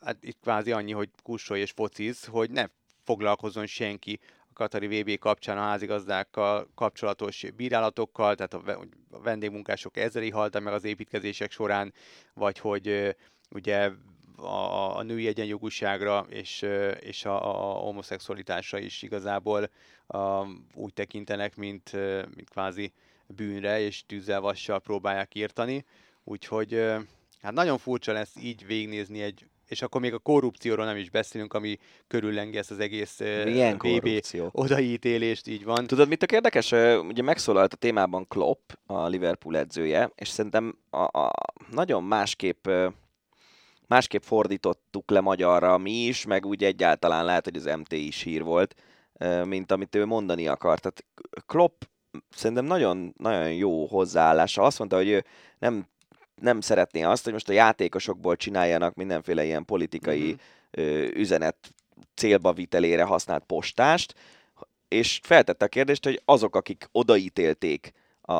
[0.00, 2.64] hát itt kvázi annyi, hogy kussolj és fociz, hogy ne
[3.04, 4.20] foglalkozzon senki
[4.58, 8.88] Katari VB kapcsán a házigazdákkal kapcsolatos bírálatokkal, tehát a
[9.22, 11.94] vendégmunkások ezeri haltak meg az építkezések során,
[12.34, 13.16] vagy hogy
[13.50, 13.90] ugye
[14.36, 16.66] a, a női egyenjogúságra és,
[17.00, 19.70] és a, a homoszexualitásra is igazából
[20.06, 21.92] a, úgy tekintenek, mint,
[22.34, 22.92] mint kvázi
[23.26, 25.84] bűnre, és tűzzel próbálják írtani.
[26.24, 26.84] Úgyhogy
[27.42, 31.54] hát nagyon furcsa lesz így végignézni egy és akkor még a korrupcióról nem is beszélünk,
[31.54, 34.48] ami körüllengi ezt az egész Milyen VB korrupció?
[34.52, 35.86] odaítélést, így van.
[35.86, 36.72] Tudod, mit a érdekes?
[37.08, 41.32] Ugye megszólalt a témában Klopp, a Liverpool edzője, és szerintem a, a
[41.70, 42.68] nagyon másképp
[43.86, 48.42] másképp fordítottuk le magyarra mi is, meg úgy egyáltalán lehet, hogy az MT is hír
[48.42, 48.74] volt,
[49.44, 50.80] mint amit ő mondani akart.
[50.80, 51.04] Tehát
[51.46, 51.82] Klopp
[52.30, 54.62] szerintem nagyon, nagyon jó hozzáállása.
[54.62, 55.24] Azt mondta, hogy ő
[55.58, 55.86] nem,
[56.40, 60.36] nem szeretné azt, hogy most a játékosokból csináljanak mindenféle ilyen politikai
[60.80, 61.08] mm-hmm.
[61.14, 61.56] üzenet
[62.14, 64.14] célba vitelére használt postást,
[64.88, 68.32] és feltette a kérdést, hogy azok, akik odaítélték a,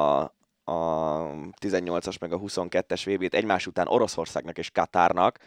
[0.65, 1.31] a
[1.61, 5.39] 18-as meg a 22-es VB-t egymás után Oroszországnak és Katárnak,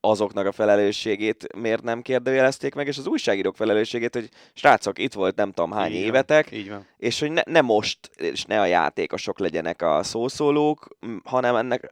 [0.00, 5.36] azoknak a felelősségét miért nem kérdőjelezték meg, és az újságírók felelősségét, hogy srácok, itt volt
[5.36, 6.86] nem tudom hány így évetek, van, így van.
[6.98, 11.90] és hogy ne, ne most, és ne a játékosok legyenek a szószólók, hanem ennek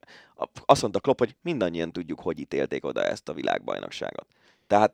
[0.65, 4.27] azt mondta Klopp, hogy mindannyian tudjuk, hogy ítélték oda ezt a világbajnokságot.
[4.67, 4.93] Tehát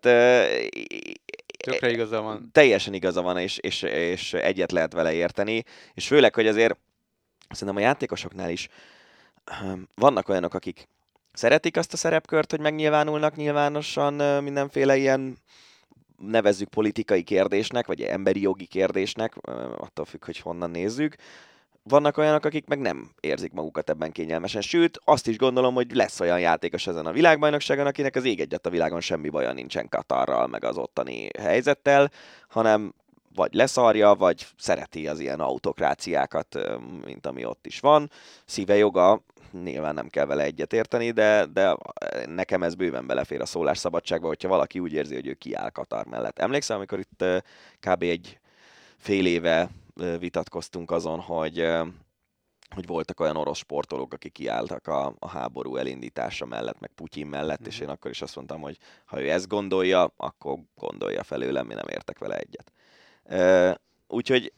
[1.65, 2.49] Tökre igaza van.
[2.53, 5.65] Teljesen igaza van, és, és, és egyet lehet vele érteni,
[5.95, 6.77] és főleg, hogy azért
[7.49, 8.69] szerintem a játékosoknál is
[9.95, 10.89] vannak olyanok, akik
[11.35, 15.37] szeretik azt a szerepkört, hogy megnyilvánulnak nyilvánosan mindenféle ilyen
[16.19, 19.37] nevezzük politikai kérdésnek, vagy emberi jogi kérdésnek,
[19.77, 21.17] attól függ, hogy honnan nézzük.
[21.83, 24.61] Vannak olyanok, akik meg nem érzik magukat ebben kényelmesen.
[24.61, 28.67] Sőt, azt is gondolom, hogy lesz olyan játékos ezen a világbajnokságon, akinek az ég egyet
[28.67, 32.11] a világon semmi baja nincsen Katarral, meg az ottani helyzettel,
[32.49, 32.95] hanem
[33.35, 36.59] vagy leszarja, vagy szereti az ilyen autokráciákat,
[37.05, 38.11] mint ami ott is van.
[38.45, 39.23] Szíve joga,
[39.63, 41.77] nyilván nem kell vele egyetérteni, de, de
[42.27, 46.39] nekem ez bőven belefér a szólásszabadságba, hogyha valaki úgy érzi, hogy ő kiáll Katar mellett.
[46.39, 47.25] Emlékszem, amikor itt
[47.81, 48.03] kb.
[48.03, 48.39] egy
[48.97, 49.71] fél éve
[50.19, 51.67] vitatkoztunk azon, hogy
[52.75, 57.63] hogy voltak olyan orosz sportolók, akik kiálltak a, a háború elindítása mellett, meg Putyin mellett,
[57.63, 57.67] mm.
[57.67, 61.75] és én akkor is azt mondtam, hogy ha ő ezt gondolja, akkor gondolja felőlem, mi
[61.75, 62.73] nem értek vele egyet.
[64.09, 64.53] Úgyhogy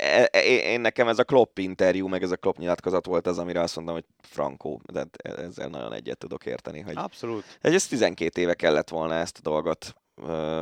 [0.00, 3.38] e, e, én nekem ez a Klopp interjú, meg ez a Klopp nyilatkozat volt az,
[3.38, 6.80] amire azt mondtam, hogy frankó, de ezzel nagyon egyet tudok érteni.
[6.80, 7.58] Hogy, Abszolút.
[7.60, 9.94] Ez 12 éve kellett volna ezt a dolgot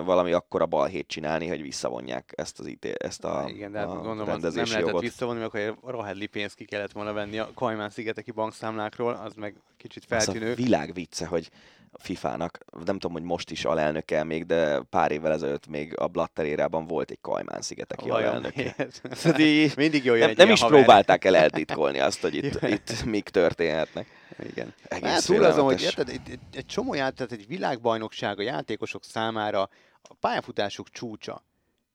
[0.05, 3.91] valami akkora balhét csinálni, hogy visszavonják ezt, az ítél, ezt a, Igen, de hát a
[3.91, 5.01] gondolom, nem lehetett jogot.
[5.01, 9.55] visszavonni, mert akkor rohedli pénzt ki kellett volna venni a Kajmán szigeteki bankszámlákról, az meg
[9.77, 10.47] kicsit feltűnő.
[10.47, 11.51] Az a világ vicce, hogy
[11.93, 16.09] a FIFA-nak, nem tudom, hogy most is alelnöke még, de pár évvel ezelőtt még a
[16.09, 18.75] Blatter érában volt egy Kajmán szigeteki alelnöke.
[19.11, 20.79] Szóval Mindig jó Nem, nem is haver.
[20.79, 24.07] próbálták el eltitkolni azt, hogy itt, itt mik történhetnek.
[24.51, 24.75] Igen.
[24.85, 29.05] Egész hát túl azon, hogy érted, egy, egy, egy csomó játék, egy világbajnokság a játékosok
[29.05, 29.69] számára
[30.03, 31.45] a pályafutásuk csúcsa.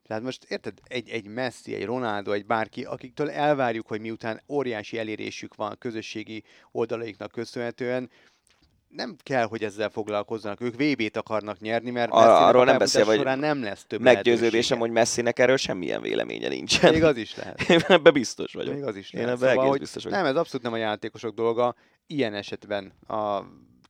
[0.08, 4.98] Tehát most érted, egy, egy Messi, egy Ronaldo, egy bárki, akiktől elvárjuk, hogy miután óriási
[4.98, 8.10] elérésük van a közösségi oldalaiknak köszönhetően,
[8.96, 10.62] nem kell, hogy ezzel foglalkozzanak.
[10.62, 14.92] Ők VB-t akarnak nyerni, mert Ar- arról nem beszél, vagy nem lesz több Meggyőződésem, hogy
[14.92, 16.94] Messinek erről semmilyen véleménye nincsen.
[16.94, 17.62] Még az is lehet.
[17.70, 18.74] Én ebben biztos vagyok.
[18.74, 19.36] Még az is Én lehet.
[19.36, 20.18] ebben szóval, egész biztos vagyok.
[20.18, 21.76] Nem, ez abszolút nem a játékosok dolga.
[22.08, 23.42] Ilyen esetben a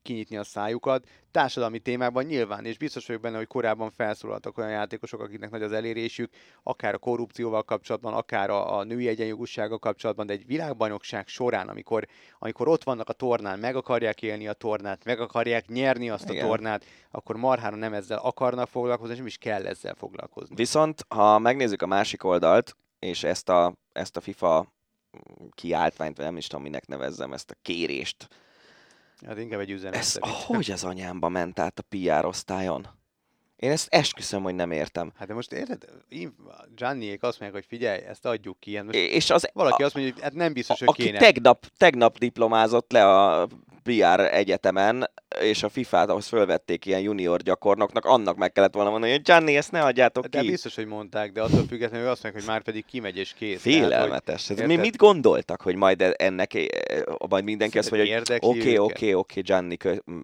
[0.06, 1.08] kinyitni a szájukat.
[1.30, 5.72] Társadalmi témában nyilván, és biztos vagyok benne, hogy korábban felszólaltak olyan játékosok, akiknek nagy az
[5.72, 6.30] elérésük,
[6.62, 12.06] akár a korrupcióval kapcsolatban, akár a, a női egyenjogúsággal kapcsolatban, de egy világbajnokság során, amikor,
[12.38, 16.44] amikor ott vannak a tornán, meg akarják élni a tornát, meg akarják nyerni azt Igen.
[16.44, 20.54] a tornát, akkor marhára nem ezzel akarnak foglalkozni, és nem is kell ezzel foglalkozni.
[20.54, 24.74] Viszont, ha megnézzük a másik oldalt, és ezt a, ezt a FIFA
[25.54, 28.28] kiáltványt, vagy nem is tudom, minek nevezzem, ezt a kérést,
[29.26, 29.98] Hát inkább egy üzenet.
[29.98, 32.88] Ez hogy az anyámba ment át a PR osztályon?
[33.56, 35.12] Én ezt esküszöm, hogy nem értem.
[35.16, 35.84] Hát de most érted,
[36.74, 38.80] Gianniék azt mondják, hogy figyelj, ezt adjuk ki.
[38.80, 41.18] Most és az, valaki a, azt mondja, hogy hát nem biztos, hogy aki kéne.
[41.18, 43.48] Tegnap, tegnap diplomázott le a
[43.82, 45.10] PR egyetemen,
[45.40, 49.56] és a FIFA-t ahhoz fölvették ilyen junior gyakornoknak, annak meg kellett volna mondani, hogy Gianni,
[49.56, 50.46] ezt ne adjátok De ki.
[50.50, 53.60] biztos, hogy mondták, de attól függetlenül azt mondják, hogy már pedig kimegy és kész.
[53.60, 54.44] Félelmetes.
[54.44, 56.64] Tehát, hogy, mi mit gondoltak, hogy majd e- ennek, eh,
[57.28, 59.76] majd mindenki azt mondja, hogy oké, oké, oké, Gianni,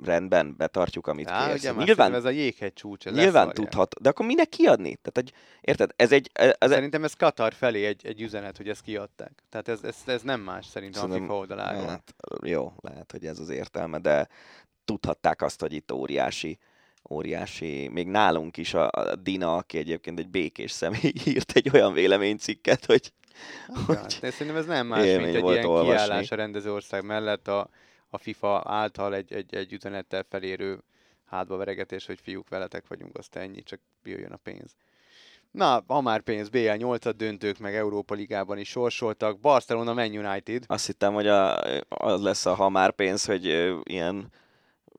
[0.04, 1.62] rendben, betartjuk, amit Á, kérsz.
[1.64, 3.04] ugye Nyilván, ez a jéghegy csúcs.
[3.04, 3.54] nyilván leszarják.
[3.54, 4.96] tudhat, de akkor minek kiadni?
[5.02, 8.82] Tehát, hogy, érted, ez egy, ez, Szerintem ez Katar felé egy, egy üzenet, hogy ezt
[8.82, 9.32] kiadták.
[9.50, 11.86] Tehát ez, ez, ez nem más szerintem a Szerintem- FIFA oldaláról.
[11.86, 12.14] Hát,
[12.44, 14.28] jó, lehet, hogy ez az értelme, de
[14.84, 16.58] tudhatták azt, hogy itt óriási,
[17.10, 21.92] óriási, még nálunk is a, a Dina, aki egyébként egy békés személy, írt egy olyan
[21.92, 23.12] véleménycikket, hogy,
[23.88, 25.94] Ja, hát de szerintem ez nem más, mint egy ilyen olvasni.
[25.94, 27.68] kiállás a rendezőország mellett a,
[28.10, 30.78] a FIFA által egy, egy, egy üzenettel felérő
[31.24, 34.76] hátba veregetés, hogy fiúk veletek vagyunk, azt ennyi, csak jöjjön a pénz.
[35.50, 39.40] Na, ha már pénz, BL 8 döntők, meg Európa Ligában is sorsoltak.
[39.40, 40.64] Barcelona, Man United.
[40.66, 43.44] azt hittem, hogy a, az lesz a ha már pénz, hogy
[43.82, 44.32] ilyen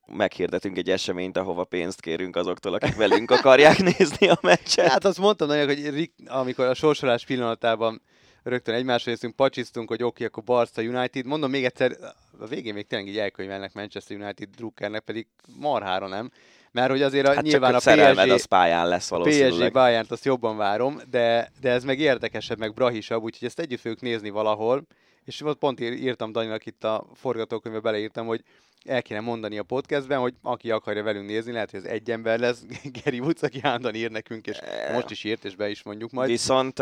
[0.06, 4.88] meghirdetünk egy eseményt, ahova pénzt kérünk azoktól, akik velünk akarják nézni a meccset.
[4.88, 8.02] Hát azt mondtam nagyon, hogy Rick, amikor a sorsolás pillanatában
[8.44, 11.26] rögtön egymásra néztünk, pacsisztunk, hogy oké, akkor Barca United.
[11.26, 11.98] Mondom még egyszer,
[12.40, 15.28] a végén még tényleg így elkönyvelnek Manchester United drukkernek, pedig
[15.60, 16.32] marhára nem.
[16.72, 19.72] Mert hogy azért a, Hát nyilván a PSG, az pályán lesz PSG valószínűleg.
[19.72, 24.02] Bayern-t azt jobban várom, de, de ez meg érdekesebb, meg brahisabb, úgyhogy ezt együtt fogjuk
[24.02, 24.84] nézni valahol.
[25.26, 28.44] És ott pont ír- írtam Daninak itt a forgatókönyvbe, beleírtam, hogy
[28.86, 32.40] el kéne mondani a podcastben, hogy aki akarja velünk nézni, lehet, hogy ez egy ember
[32.40, 32.66] lesz,
[33.04, 34.60] Gary Woods, aki állandóan ír nekünk, és
[34.94, 36.30] most is írt, és be is mondjuk majd.
[36.30, 36.80] Viszont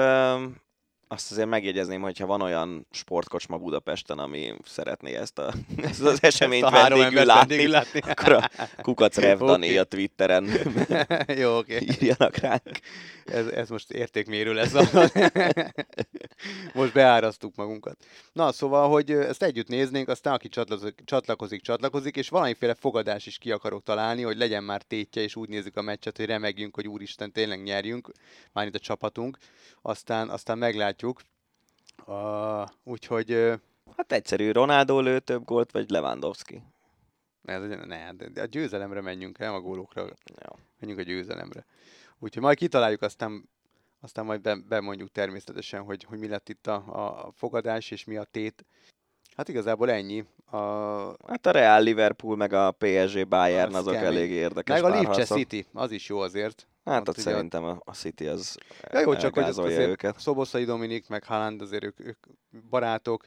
[1.12, 6.64] azt azért megjegyezném, hogyha van olyan sportkocsma Budapesten, ami szeretné ezt, a, ezt az eseményt
[6.66, 8.00] Ezt a vendégül látni, látni.
[8.00, 8.50] akkor a
[8.82, 9.78] Kukac Rev Dani Oké.
[9.78, 10.50] a Twitteren
[11.42, 11.78] Jó, oké.
[11.82, 12.62] írjanak ránk.
[13.26, 14.74] Ez, ez most értékmérő lesz.
[16.74, 17.98] most beárasztuk magunkat.
[18.34, 23.38] Na, szóval, hogy ezt együtt néznénk, aztán aki csatlakozik, csatlakozik, csatlakozik, és valamiféle fogadás is
[23.38, 26.88] ki akarok találni, hogy legyen már tétje, és úgy nézzük a meccset, hogy remegjünk, hogy
[26.88, 28.12] úristen, tényleg nyerjünk,
[28.52, 29.38] már itt a csapatunk.
[29.82, 31.01] Aztán, aztán meglátjuk.
[32.06, 33.60] Uh, úgyhogy
[33.98, 36.64] Hát egyszerű, Ronaldo lő több gólt, vagy Lewandowski.
[37.44, 40.02] ez, ne, de, a győzelemre menjünk, nem a gólokra.
[40.02, 40.56] Jó.
[40.80, 41.66] menjünk a győzelemre.
[42.20, 43.50] Úgyhogy majd kitaláljuk, aztán,
[44.00, 46.84] aztán majd be, bemondjuk természetesen, hogy, hogy mi lett itt a,
[47.26, 48.66] a fogadás, és mi a tét.
[49.36, 50.26] Hát igazából ennyi.
[50.46, 50.58] A,
[51.28, 54.08] Hát a Real Liverpool, meg a PSG Bayern, Az azok kemény.
[54.08, 55.26] elég érdekes meg a Lipcse.
[55.26, 56.68] City, az is jó azért.
[56.86, 58.58] Hát Ott ugye- szerintem a, a City az
[58.92, 60.20] Ja, jó, csak hogy azért őket.
[60.20, 62.18] Szoboszai Dominik, meg Haaland, azért ők, ők
[62.70, 63.26] barátok.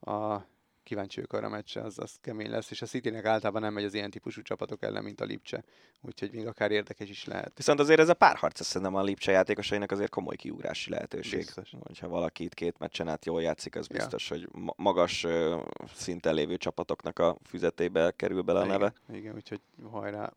[0.00, 0.36] A,
[0.82, 3.84] kíváncsi ők arra a meccsre, az, az kemény lesz, és a Citynek általában nem megy
[3.84, 5.64] az ilyen típusú csapatok ellen, mint a Lipcse.
[6.00, 7.52] Úgyhogy még akár érdekes is lehet.
[7.56, 11.38] Viszont azért ez a párharc, azt szerintem a Lipcse játékosainak azért komoly kiugrási lehetőség.
[11.38, 11.72] Biztos.
[11.86, 13.96] Hogyha valaki itt két meccsen át jól játszik, az Ja.
[13.96, 15.60] biztos, hogy ma- magas ö,
[15.94, 18.92] szinten lévő csapatoknak a füzetébe kerül bele a neve.
[19.08, 20.32] Igen, igen, úgyhogy hajrá,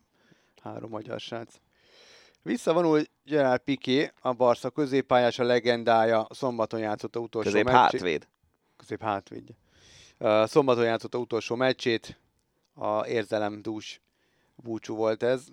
[0.61, 1.55] három magyar srác.
[2.41, 7.79] Visszavonul Gerard Piqué, a Barca középpályás, a legendája, szombaton játszott a utolsó Közép meccsét.
[7.79, 8.27] hátvéd.
[8.77, 9.55] Közép hátvédje.
[10.45, 12.19] Szombaton játszott a utolsó meccsét,
[12.73, 14.01] a érzelemdús
[14.55, 15.45] búcsú volt ez.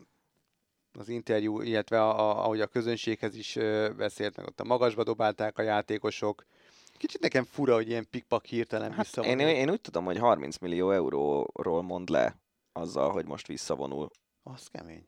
[0.99, 3.55] Az interjú, illetve a, a, ahogy a közönséghez is
[3.97, 6.45] beszélt, meg ott a magasba dobálták a játékosok.
[6.97, 9.41] Kicsit nekem fura, hogy ilyen pikpak hirtelen Hát visszavonul.
[9.41, 12.37] én, én úgy tudom, hogy 30 millió euróról mond le
[12.73, 14.11] azzal, hogy most visszavonul.
[14.43, 15.07] Az kemény.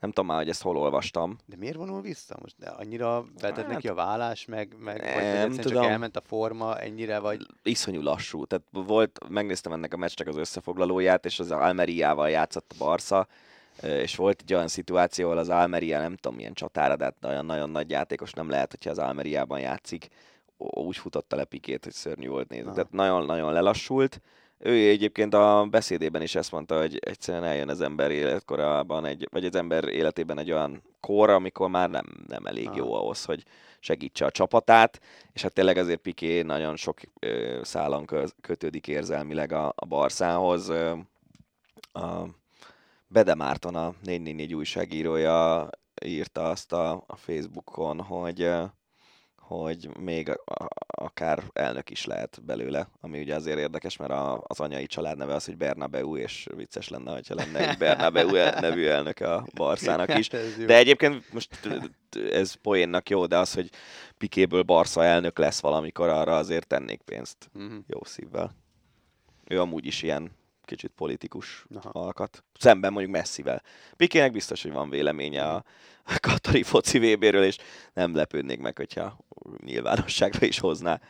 [0.00, 1.38] Nem tudom már, hogy ezt hol olvastam.
[1.46, 2.36] De miért vonul vissza?
[2.40, 5.64] Most de annyira vetett Hát, neki a vállás, meg, meg vagy, vagy nem egyszerűen csak
[5.64, 5.82] tudom.
[5.82, 7.46] elment a forma ennyire, vagy...
[7.62, 8.44] iszonyú lassú.
[8.44, 13.26] Tehát volt, megnéztem ennek a meccsnek az összefoglalóját, és az Almeriával játszott a Barca,
[13.82, 17.46] és volt egy olyan szituáció, ahol az Almeria nem tudom milyen csatára, de hát olyan
[17.46, 20.08] nagyon nagy játékos nem lehet, hogyha az Almeriában játszik.
[20.56, 22.72] Úgy futotta le Pikét, hogy szörnyű volt nézni.
[22.72, 24.20] Tehát nagyon-nagyon lelassult.
[24.58, 29.44] Ő egyébként a beszédében is ezt mondta, hogy egyszerűen eljön az ember életkorában, egy, vagy
[29.44, 33.44] az ember életében egy olyan kor, amikor már nem, nem elég jó ahhoz, hogy
[33.80, 35.00] segítse a csapatát,
[35.32, 40.68] és hát tényleg azért Piqué nagyon sok ö, szálon köz, kötődik érzelmileg a, a Barszához.
[40.68, 40.92] Ö,
[41.92, 42.24] a
[43.06, 45.68] Bede Márton, a 444 újságírója
[46.04, 48.50] írta azt a, a Facebookon, hogy
[49.48, 54.60] hogy még a- akár elnök is lehet belőle, ami ugye azért érdekes, mert a, az
[54.60, 58.30] anyai családneve az, hogy Bernabeu, és vicces lenne, hogyha lenne egy Bernabeu
[58.60, 60.28] nevű elnöke a Barszának is.
[60.66, 61.68] De egyébként most
[62.32, 63.70] ez poénnak jó, de az, hogy
[64.18, 67.76] Pikéből Barca elnök lesz valamikor, arra azért tennék pénzt Mhm.
[67.86, 68.54] jó szívvel.
[69.46, 70.30] Ő amúgy is ilyen
[70.68, 71.90] kicsit politikus Aha.
[71.92, 72.44] alkat.
[72.58, 73.62] Szemben mondjuk Messivel.
[73.96, 75.64] Pikének biztos, hogy van véleménye a
[76.08, 77.56] a katari foci VB-ről, és
[77.92, 79.18] nem lepődnék meg, hogyha
[79.64, 81.00] nyilvánosságra is hozná.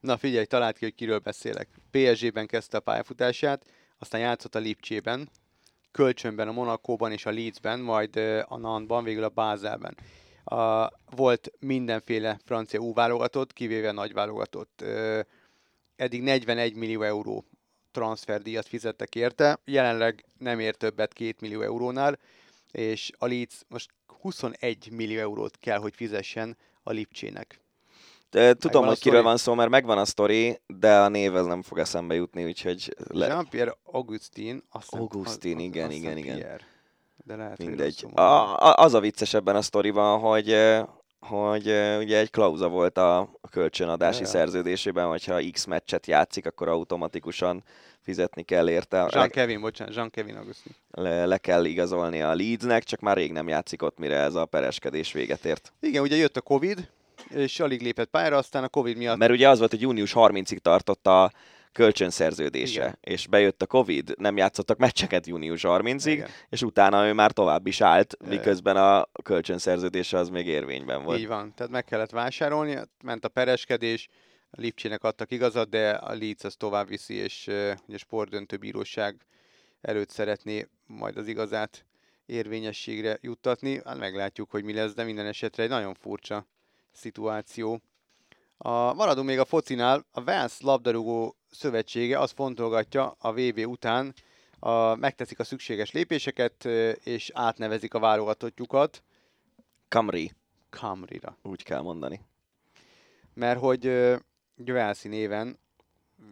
[0.00, 1.68] Na figyelj, talált ki, hogy kiről beszélek.
[1.90, 3.64] PSG-ben kezdte a pályafutását,
[3.98, 5.30] aztán játszott a Lipcsében,
[5.90, 9.96] kölcsönben a Monakóban és a Leedsben, majd a Nantban, végül a Bázelben.
[10.44, 14.84] A, volt mindenféle francia U válogatott, kivéve nagy válogatott.
[15.96, 17.44] Eddig 41 millió euró
[17.96, 22.18] transferdíjat fizettek érte, jelenleg nem ér többet 2 millió eurónál,
[22.72, 23.90] és a Leeds most
[24.20, 27.60] 21 millió eurót kell, hogy fizessen a Lipcsének.
[28.58, 31.78] Tudom, hogy kiről van szó, mert megvan a sztori, de a név ez nem fog
[31.78, 32.96] eszembe jutni, úgyhogy...
[33.08, 33.26] Le...
[33.26, 36.36] Jean-Pierre Augustin, azt Augustin, igen, igen, igen.
[36.36, 36.64] Pierre.
[37.24, 38.06] De lehet, Mindegy.
[38.14, 40.48] A, a, az a vicces ebben a sztoriban, hogy
[41.20, 41.66] hogy
[41.98, 47.62] ugye egy klauza volt a, a kölcsönadási ja, szerződésében, hogyha X meccset játszik, akkor automatikusan
[48.00, 49.08] fizetni kell érte.
[49.12, 50.72] Jean Kevin, bocsánat, Jean Kevin Augustin.
[50.90, 54.44] Le, le kell igazolni a Leedsnek, csak már rég nem játszik ott, mire ez a
[54.44, 55.72] pereskedés véget ért.
[55.80, 56.88] Igen, ugye jött a Covid,
[57.28, 59.16] és alig lépett pályára, aztán a Covid miatt...
[59.16, 61.32] Mert ugye az volt, hogy június 30-ig tartott a
[61.76, 62.98] kölcsönszerződése, Igen.
[63.00, 66.28] és bejött a Covid, nem játszottak meccseket június 30-ig, Igen.
[66.48, 71.18] és utána ő már tovább is állt, miközben a kölcsönszerződése az még érvényben volt.
[71.18, 74.08] Így van, tehát meg kellett vásárolni, ment a pereskedés,
[74.50, 77.48] a Lipcsének adtak igazat, de a Leeds az tovább viszi, és
[77.92, 79.16] a sportdöntő bíróság
[79.80, 81.84] előtt szeretné majd az igazát
[82.26, 83.80] érvényességre juttatni.
[83.84, 86.46] Hát meglátjuk, hogy mi lesz, de minden esetre egy nagyon furcsa
[86.92, 87.80] szituáció.
[88.56, 94.14] A, maradunk még a focinál, a Vance labdarúgó szövetsége azt fontolgatja a VB után,
[94.58, 96.64] a, megteszik a szükséges lépéseket,
[97.04, 99.02] és átnevezik a válogatottjukat.
[99.88, 100.32] Camry.
[100.70, 101.38] Camry-ra.
[101.42, 102.20] Úgy kell mondani.
[103.34, 103.84] Mert hogy
[104.56, 105.58] Velszi néven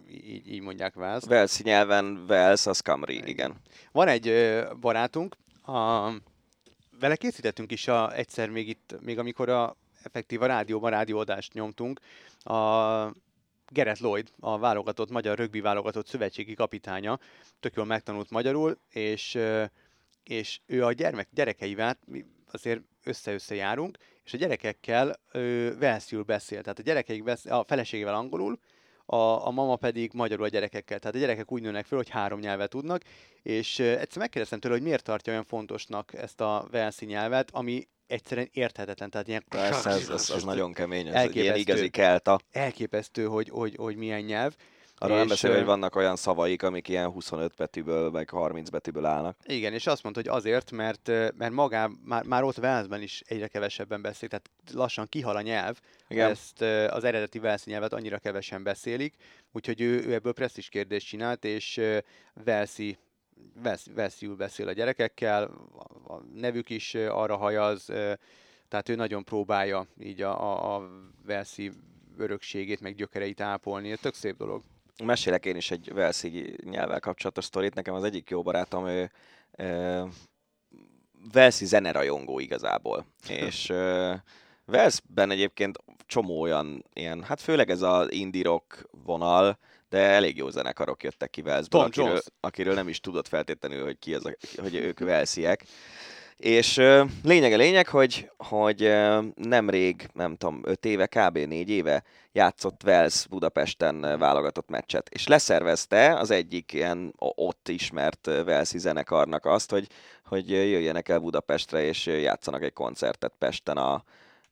[0.09, 1.25] így, így mondják Vels.
[1.25, 3.61] Velszi nyelven Vels, az Camry, igen.
[3.93, 4.33] Van egy
[4.81, 6.11] barátunk, a,
[7.01, 12.01] vele készítettünk is a, egyszer még itt, még amikor a effektív a rádióban rádióadást nyomtunk,
[12.39, 13.13] a
[13.69, 17.19] Gerett Lloyd, a válogatott, magyar rögbi válogatott szövetségi kapitánya,
[17.61, 19.39] tök jól megtanult magyarul, és,
[20.25, 25.21] és ő a gyermek, gyerekeivel, mi azért össze-össze járunk, és a gyerekekkel
[25.79, 26.63] velszül beszél.
[26.63, 28.59] Tehát a gyerekeik beszél, a feleségével angolul,
[29.07, 29.17] a,
[29.47, 30.99] a mama pedig magyarul a gyerekekkel.
[30.99, 33.03] Tehát a gyerekek úgy nőnek föl, hogy három nyelvet tudnak,
[33.43, 38.49] és egyszer megkérdeztem tőle, hogy miért tartja olyan fontosnak ezt a velszi nyelvet, ami egyszerűen
[38.53, 39.11] érthetetlen.
[39.11, 39.45] Tehát ilyen...
[39.49, 42.41] Persze, ez, az, az nagyon kemény, ez egy ilyen igazi kelta.
[42.51, 44.55] Elképesztő, hogy, hogy, hogy milyen nyelv.
[44.99, 49.37] Arról nem beszél, hogy vannak olyan szavaik, amik ilyen 25 betűből, meg 30 betűből állnak.
[49.45, 53.49] Igen, és azt mondta, hogy azért, mert, mert magá, már, már ott Velszben is egyre
[53.49, 55.79] kevesebben beszél, tehát lassan kihal a nyelv,
[56.09, 56.31] Igen.
[56.31, 56.61] ezt
[56.91, 59.15] az eredeti Velszi nyelvet annyira kevesen beszélik,
[59.53, 61.81] úgyhogy ő, ő ebből presztis kérdést csinált, és
[62.45, 62.99] Velszi
[63.63, 65.43] vesz, vesziül beszél a gyerekekkel,
[66.09, 67.85] a nevük is arra hajaz,
[68.69, 70.89] tehát ő nagyon próbálja így a, a, a
[71.27, 71.73] Velszi
[72.19, 73.91] örökségét, meg gyökereit ápolni.
[73.91, 74.63] Ez tök szép dolog.
[75.05, 77.75] Mesélek én is egy Velszi nyelvvel kapcsolatos sztorit.
[77.75, 79.11] Nekem az egyik jó barátom, ő,
[79.57, 80.03] ő
[81.33, 83.07] Velszi zenerajongó igazából.
[83.29, 83.73] és
[84.65, 89.59] Velszben egyébként csomó olyan ilyen, hát főleg ez az indie rock vonal,
[89.95, 94.15] de elég jó zenekarok jöttek ki Velszből, akiről, akiről nem is tudott feltétlenül, hogy ki
[94.15, 95.65] az, a, hogy ők Velsziek.
[96.37, 101.39] És uh, lényeg a lényeg, hogy, hogy uh, nemrég, nem tudom, 5 éve, kb.
[101.39, 102.03] 4 éve
[102.33, 109.71] játszott Vels Budapesten válogatott meccset, és leszervezte az egyik ilyen ott ismert Velszi zenekarnak azt,
[109.71, 109.87] hogy,
[110.25, 114.05] hogy jöjjenek el Budapestre, és játszanak egy koncertet Pesten a,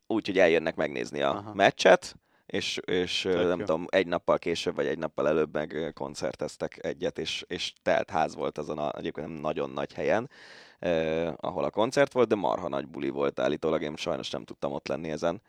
[0.07, 1.55] úgy, hogy eljönnek megnézni a Aha.
[1.55, 2.17] meccset,
[2.53, 3.65] és, és nem jó.
[3.65, 8.35] tudom, egy nappal később, vagy egy nappal előbb meg koncerteztek egyet, és, és telt ház
[8.35, 10.31] volt azon a egyébként nem nagyon nagy helyen,
[10.79, 14.73] eh, ahol a koncert volt, de marha nagy buli volt állítólag, én sajnos nem tudtam
[14.73, 15.43] ott lenni ezen.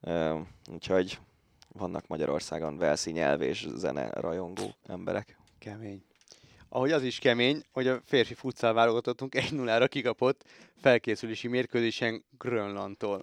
[0.00, 0.38] Eh,
[0.72, 1.18] úgyhogy
[1.68, 5.38] vannak Magyarországon velszi nyelv és zene rajongó emberek.
[5.58, 6.04] Kemény
[6.74, 10.44] ahogy az is kemény, hogy a férfi futszál válogatottunk 1-0-ra kikapott
[10.80, 13.20] felkészülési mérkőzésen Grönlandtól.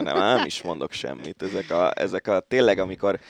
[0.00, 1.42] Nem, nem is mondok semmit.
[1.42, 3.20] Ezek a, ezek a tényleg, amikor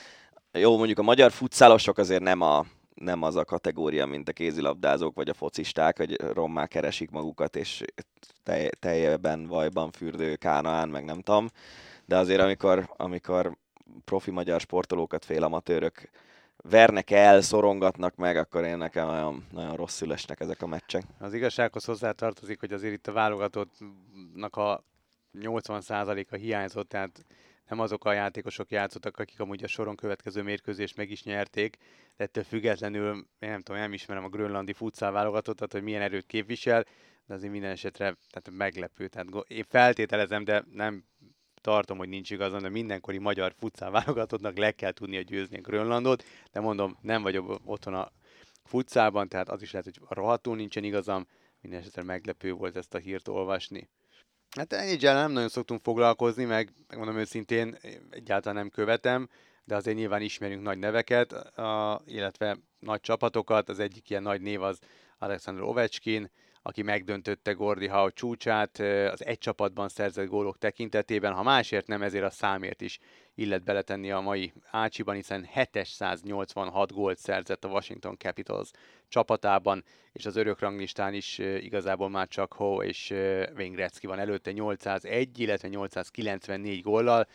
[0.51, 5.15] jó, mondjuk a magyar futszálosok azért nem a, nem az a kategória, mint a kézilabdázók
[5.15, 7.83] vagy a focisták, hogy rommá keresik magukat, és
[8.43, 11.49] tej, tejben, vajban fürdő kánaán, meg nem tudom.
[12.05, 13.57] De azért, amikor, amikor
[14.05, 16.09] profi magyar sportolókat félamatőrök
[16.63, 21.03] vernek el, szorongatnak meg, akkor én nekem nagyon, nagyon rosszul esnek ezek a meccsek.
[21.19, 24.83] Az igazsághoz hozzátartozik, hogy azért itt a válogatottnak a
[25.39, 27.25] 80%-a hiányzott, tehát
[27.69, 31.77] nem azok a játékosok játszottak, akik amúgy a soron következő mérkőzést meg is nyerték,
[32.17, 36.25] de ettől függetlenül, én nem tudom, nem ismerem a grönlandi futszál válogatottat, hogy milyen erőt
[36.25, 36.85] képvisel,
[37.25, 39.07] de azért minden esetre tehát meglepő.
[39.07, 41.03] Tehát én feltételezem, de nem
[41.61, 46.59] tartom, hogy nincs igazam, de mindenkori magyar futszál válogatottnak le kell tudnia győzni Grönlandot, de
[46.59, 48.11] mondom, nem vagyok otthon a
[48.63, 51.27] futszában, tehát az is lehet, hogy rohadtul nincsen igazam,
[51.61, 53.89] minden esetre meglepő volt ezt a hírt olvasni.
[54.57, 57.77] Hát ennyi nem nagyon szoktunk foglalkozni, meg megmondom őszintén,
[58.09, 59.29] egyáltalán nem követem,
[59.63, 63.69] de azért nyilván ismerünk nagy neveket, a, illetve nagy csapatokat.
[63.69, 64.79] Az egyik ilyen nagy név az
[65.17, 66.31] Alexander Ovechkin,
[66.61, 68.79] aki megdöntötte Gordi Howe csúcsát
[69.11, 71.33] az egy csapatban szerzett gólok tekintetében.
[71.33, 72.99] Ha másért nem, ezért a számért is
[73.35, 78.69] illet beletenni a mai Ácsiban, hiszen 786 gólt szerzett a Washington Capitals
[79.07, 83.09] csapatában, és az örök ranglistán is igazából már csak Ho és
[83.55, 87.27] Wayne Gretzky van előtte 801, illetve 894 góllal.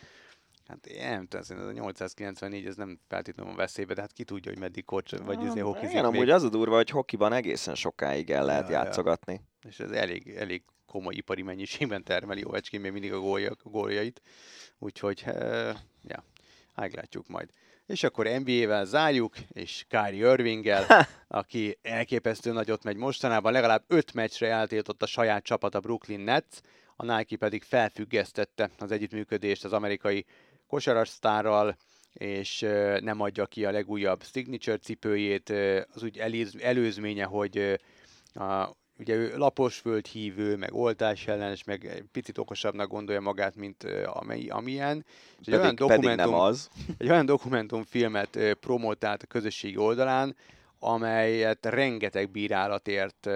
[0.69, 4.25] Hát én nem tudom, ez a 894 ez nem feltétlenül a veszélybe, de hát ki
[4.25, 7.33] tudja, hogy meddig kocs, vagy ah, izé hokizik Igen, amúgy az a durva, hogy hokiban
[7.33, 9.33] egészen sokáig el lehet ja, játszogatni.
[9.33, 9.69] Ja.
[9.69, 14.23] És ez elég, elég komoly ipari mennyiségben termeli Ovechkin még mindig a, gólja, góljait.
[14.79, 16.25] Úgyhogy, uh, ja,
[16.75, 17.51] meglátjuk majd.
[17.87, 20.87] És akkor NBA-vel zárjuk, és Kyrie Irvinggel,
[21.29, 26.59] aki elképesztő nagyot megy mostanában, legalább öt meccsre eltiltott a saját csapat a Brooklyn Nets,
[26.97, 30.25] a Nike pedig felfüggesztette az együttműködést az amerikai
[30.75, 31.77] kosarasztárral,
[32.13, 32.61] és
[33.01, 35.51] nem adja ki a legújabb signature cipőjét.
[35.95, 36.19] Az úgy
[36.61, 37.81] előzménye, hogy
[38.35, 38.69] a,
[38.99, 44.47] ugye ő lapos földhívő, meg oltás ellenes, meg egy picit okosabbnak gondolja magát, mint amely,
[44.47, 45.05] amilyen.
[45.41, 46.69] És pedig, egy olyan dokumentum, pedig nem az.
[46.99, 50.37] Egy olyan dokumentumfilmet promotált a közösségi oldalán,
[50.79, 53.29] amelyet rengeteg bírálat ért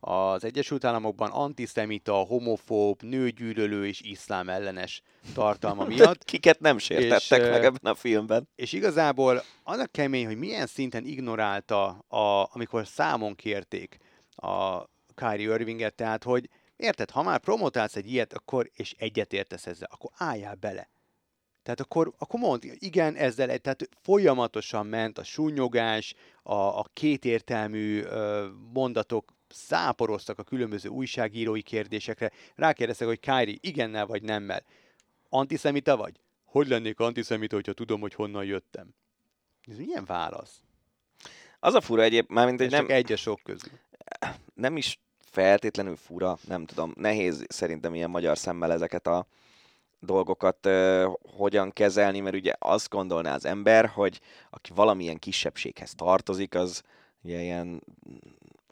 [0.00, 5.02] az Egyesült Államokban antiszemita, homofób, nőgyűlölő és iszlám ellenes
[5.34, 6.24] tartalma miatt.
[6.24, 8.48] Kiket nem sértettek és, meg ebben a filmben.
[8.54, 13.96] És igazából az a kemény, hogy milyen szinten ignorálta, a, amikor számon kérték
[14.36, 19.66] a Kyrie Irvinget, tehát hogy érted, ha már promotálsz egy ilyet, akkor, és egyet értesz
[19.66, 20.90] ezzel, akkor álljál bele.
[21.62, 28.46] Tehát akkor, akkor mondd, igen, ezzel, tehát folyamatosan ment a súnyogás, a, a kétértelmű ö,
[28.72, 32.30] mondatok száporoztak a különböző újságírói kérdésekre.
[32.54, 34.62] Rákérdeztek, hogy Kyrie igennel vagy nemmel.
[35.28, 36.20] Antiszemita vagy?
[36.44, 38.94] Hogy lennék antiszemita, hogyha tudom, hogy honnan jöttem?
[39.70, 40.62] Ez milyen válasz?
[41.60, 42.80] Az a fura egyéb, mármint egy nem...
[42.80, 43.72] Csak egy a sok közül.
[44.54, 49.26] Nem is feltétlenül fura, nem tudom, nehéz szerintem ilyen magyar szemmel ezeket a
[50.00, 51.04] dolgokat uh,
[51.36, 54.20] hogyan kezelni, mert ugye azt gondolná az ember, hogy
[54.50, 56.82] aki valamilyen kisebbséghez tartozik, az
[57.22, 57.82] ugye ilyen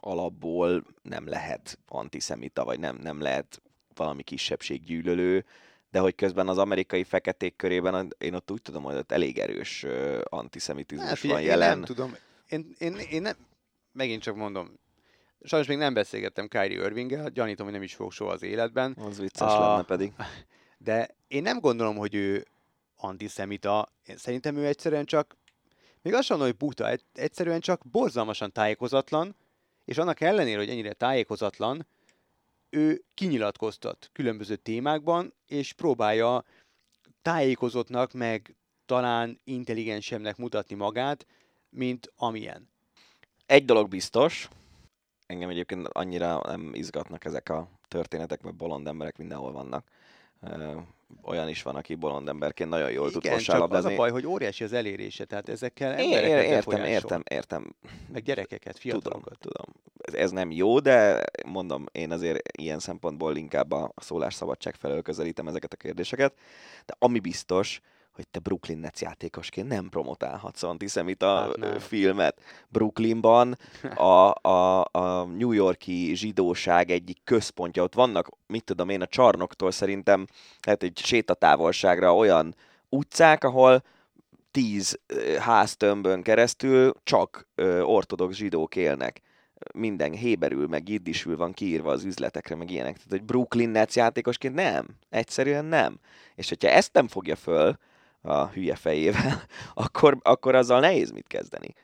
[0.00, 3.62] alapból nem lehet antiszemita, vagy nem, nem lehet
[3.94, 5.44] valami kisebbség gyűlölő,
[5.90, 9.86] de hogy közben az amerikai feketék körében én ott úgy tudom, hogy ott elég erős
[10.24, 11.70] antiszemitizmus hát, van jelen.
[11.70, 12.16] Én nem tudom.
[12.48, 13.36] Én, én, én nem,
[13.92, 14.78] megint csak mondom,
[15.42, 18.96] sajnos még nem beszélgettem Kyrie Irvinggel, gyanítom, hogy nem is fog soha az életben.
[19.00, 20.12] Az vicces a, lenne pedig.
[20.78, 22.46] De én nem gondolom, hogy ő
[22.96, 23.92] antiszemita.
[24.06, 25.36] Én szerintem ő egyszerűen csak,
[26.02, 29.36] még azt mondom, hogy buta, egyszerűen csak borzalmasan tájékozatlan,
[29.88, 31.86] és annak ellenére, hogy ennyire tájékozatlan,
[32.70, 36.44] ő kinyilatkoztat különböző témákban, és próbálja
[37.22, 38.54] tájékozottnak, meg
[38.86, 41.26] talán intelligensebbnek mutatni magát,
[41.70, 42.68] mint amilyen.
[43.46, 44.48] Egy dolog biztos,
[45.26, 49.90] engem egyébként annyira nem izgatnak ezek a történetek, mert bolond emberek mindenhol vannak
[51.22, 53.86] olyan is van, aki bolond emberként nagyon jól Igen, tud kosárlabdázni.
[53.86, 57.74] az a baj, hogy óriási az elérése, tehát ezekkel é, értem, értem, értem.
[58.12, 59.38] Meg gyerekeket, fiatalokat.
[59.38, 59.74] Tudom, tudom.
[59.98, 65.48] Ez, ez nem jó, de mondom, én azért ilyen szempontból inkább a szólásszabadság felől közelítem
[65.48, 66.34] ezeket a kérdéseket.
[66.86, 67.80] De ami biztos,
[68.18, 72.40] hogy te Brooklyn Nets játékosként nem promotálhatsz antiszemita hát filmet.
[72.68, 73.58] Brooklynban
[73.94, 79.70] a, a, a New Yorki zsidóság egyik központja, ott vannak, mit tudom én, a csarnoktól
[79.70, 80.26] szerintem
[80.66, 82.54] lehet egy sétatávolságra olyan
[82.88, 83.82] utcák, ahol
[84.50, 85.00] tíz
[85.38, 87.48] háztömbön keresztül csak
[87.82, 89.20] ortodox zsidók élnek
[89.74, 92.94] minden héberül, meg jiddisül van kiírva az üzletekre, meg ilyenek.
[92.94, 94.86] Tehát, hogy Brooklyn Nets játékosként nem.
[95.08, 95.98] Egyszerűen nem.
[96.34, 97.78] És hogyha ezt nem fogja föl,
[98.28, 99.42] a hülye fejével,
[99.74, 101.74] akkor, akkor azzal nehéz mit kezdeni.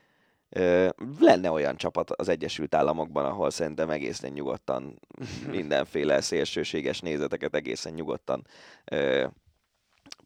[1.18, 5.00] Lenne olyan csapat az Egyesült Államokban, ahol szerintem egészen nyugodtan
[5.50, 8.46] mindenféle szélsőséges nézeteket egészen nyugodtan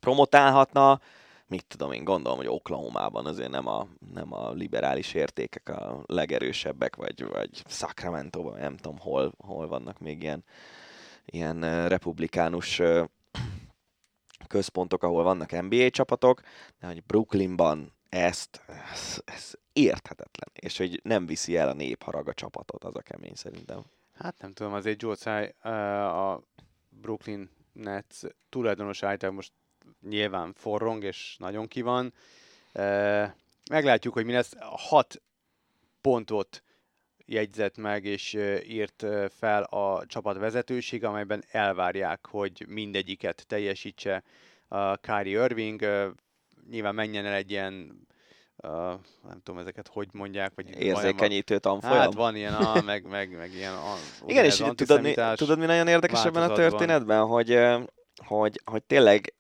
[0.01, 1.01] promotálhatna.
[1.47, 6.97] Mit tudom én, gondolom, hogy Oklahoma-ban azért nem a, nem a liberális értékek a legerősebbek,
[6.97, 10.45] vagy, vagy Sacramento-ban, nem tudom, hol, hol vannak még ilyen,
[11.25, 12.83] ilyen republikánus
[14.47, 16.41] központok, ahol vannak NBA csapatok,
[16.81, 18.63] de hogy Brooklynban ezt,
[18.93, 23.35] ez, ez érthetetlen, és hogy nem viszi el a népharag a csapatot, az a kemény
[23.35, 23.83] szerintem.
[24.15, 26.43] Hát nem tudom, azért Joe Tsai, a
[26.89, 29.53] Brooklyn Nets tulajdonos által most
[30.09, 32.13] nyilván forrong, és nagyon ki van.
[33.71, 34.53] Meglátjuk, hogy mi lesz.
[34.61, 35.23] Hat
[36.01, 36.63] pontot
[37.29, 38.39] jegyzett meg és
[38.69, 39.07] írt
[39.39, 44.23] fel a csapat vezetőség, amelyben elvárják, hogy mindegyiket teljesítse
[44.69, 45.87] a Kyrie Irving.
[46.71, 48.07] Nyilván menjen el egy ilyen
[48.57, 48.71] uh,
[49.29, 51.99] nem tudom ezeket hogy mondják, vagy érzékenyítő tanfolyam.
[51.99, 53.95] Hát van ilyen, a, meg, meg, meg ilyen a,
[54.27, 57.59] Igen, és tudod mi, tudod mi nagyon érdekes ebben a történetben, hogy,
[58.27, 59.35] hogy, hogy tényleg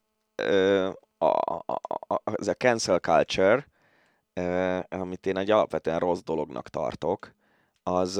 [1.19, 1.65] a, a,
[2.06, 3.66] a, ez a cancel culture,
[4.89, 7.36] amit én egy alapvetően rossz dolognak tartok,
[7.94, 8.16] az,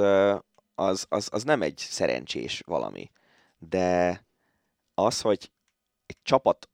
[0.75, 3.11] az, az, az nem egy szerencsés valami.
[3.57, 4.25] De
[4.93, 5.51] az, hogy
[6.05, 6.69] egy csapat,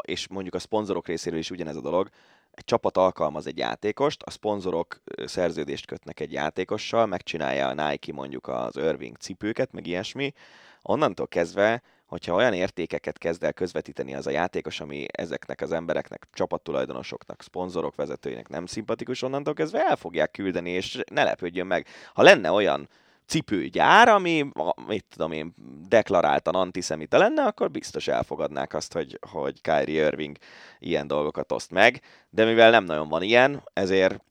[0.00, 2.08] és mondjuk a szponzorok részéről is ugyanez a dolog,
[2.54, 8.48] egy csapat alkalmaz egy játékost, a szponzorok szerződést kötnek egy játékossal, megcsinálja a Nike mondjuk
[8.48, 10.32] az Irving cipőket, meg ilyesmi,
[10.82, 16.26] onnantól kezdve, hogyha olyan értékeket kezd el közvetíteni az a játékos, ami ezeknek az embereknek,
[16.32, 21.86] csapattulajdonosoknak, szponzorok, vezetőinek nem szimpatikus, onnantól kezdve el fogják küldeni, és ne lepődjön meg.
[22.12, 22.88] Ha lenne olyan
[23.26, 24.50] cipőgyár, ami,
[24.86, 25.54] mit tudom én,
[25.88, 30.36] deklaráltan antiszemita lenne, akkor biztos elfogadnák azt, hogy, hogy Kyrie Irving
[30.78, 34.24] ilyen dolgokat oszt meg, de mivel nem nagyon van ilyen, ezért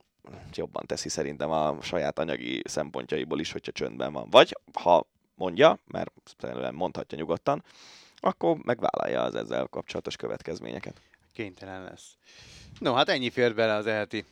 [0.53, 4.29] jobban teszi szerintem a saját anyagi szempontjaiból is, hogyha csöndben van.
[4.29, 6.11] Vagy ha mondja, mert
[6.71, 7.63] mondhatja nyugodtan,
[8.17, 11.01] akkor megvállalja az ezzel kapcsolatos következményeket.
[11.33, 12.17] Kénytelen lesz.
[12.79, 14.25] No, hát ennyi fér bele az eheti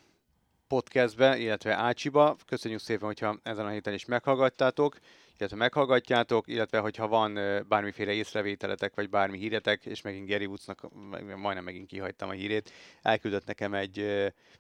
[0.72, 2.36] podcastbe, illetve Ácsiba.
[2.46, 4.98] Köszönjük szépen, hogyha ezen a héten is meghallgattátok,
[5.38, 10.88] illetve meghallgatjátok, illetve hogyha van bármiféle észrevételetek, vagy bármi híretek, és megint Gary Woodsnak,
[11.36, 12.72] majdnem megint kihagytam a hírét,
[13.02, 13.98] elküldött nekem egy,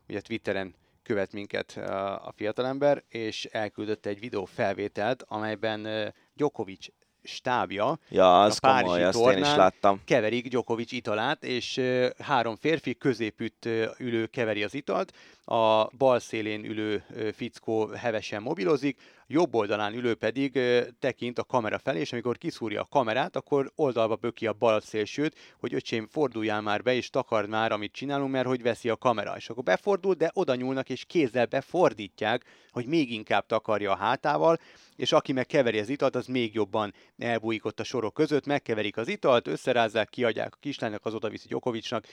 [0.09, 1.77] ugye Twitteren követ minket
[2.21, 6.85] a fiatalember, és elküldött egy videó felvételt, amelyben Djokovic
[7.23, 7.99] stábja.
[8.09, 10.01] Ja, az a komoly, azt én is láttam.
[10.05, 11.81] Keverik Djokovic italát, és
[12.19, 13.67] három férfi középütt
[13.97, 15.13] ülő keveri az italt,
[15.45, 17.03] a bal szélén ülő
[17.35, 18.97] fickó hevesen mobilozik,
[19.31, 20.59] jobb oldalán ülő pedig
[20.99, 25.35] tekint a kamera felé, és amikor kiszúrja a kamerát, akkor oldalba böki a bal szélsőt,
[25.59, 29.35] hogy öcsém, forduljál már be, és takard már, amit csinálunk, mert hogy veszi a kamera.
[29.37, 34.59] És akkor befordul, de oda nyúlnak, és kézzel befordítják, hogy még inkább takarja a hátával,
[34.95, 38.97] és aki meg keveri az italt, az még jobban elbújik ott a sorok között, megkeverik
[38.97, 42.05] az italt, összerázzák, kiadják a kislánynak, az oda viszi Gyokovicsnak,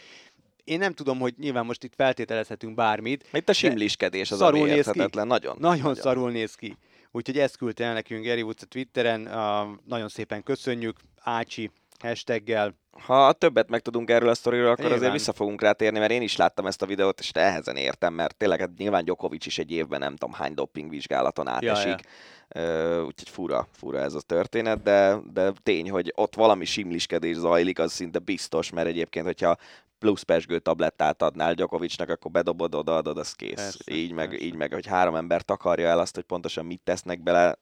[0.69, 3.29] én nem tudom, hogy nyilván most itt feltételezhetünk bármit.
[3.33, 5.27] Itt a simliskedés az, ami érthetetlen.
[5.27, 5.77] Nagyon, nagyon.
[5.79, 6.77] Nagyon szarul néz ki.
[7.11, 9.21] Úgyhogy ezt küldte el nekünk Gary Woods a Twitteren.
[9.21, 10.97] Uh, nagyon szépen köszönjük.
[11.21, 12.75] Ácsi hashtaggel.
[13.07, 14.99] Ha többet megtudunk erről a sztoriról, akkor Nyilván.
[14.99, 18.37] azért vissza fogunk rátérni, mert én is láttam ezt a videót, és nehezen értem, mert
[18.37, 21.87] tényleg hát nyilván Djokovic is egy évben nem tudom hány doping vizsgálaton átesik.
[21.87, 22.99] Ja, ja.
[23.01, 27.79] Uh, úgyhogy fura, fura ez a történet, de, de tény, hogy ott valami simliskedés zajlik,
[27.79, 29.57] az szinte biztos, mert egyébként, hogyha
[29.99, 33.55] plusz pesgő tablettát adnál Gyokovicsnak, akkor bedobod, odaadod, az kész.
[33.55, 34.45] Persze, így, meg, persze.
[34.45, 37.59] így meg, hogy három ember takarja el azt, hogy pontosan mit tesznek bele,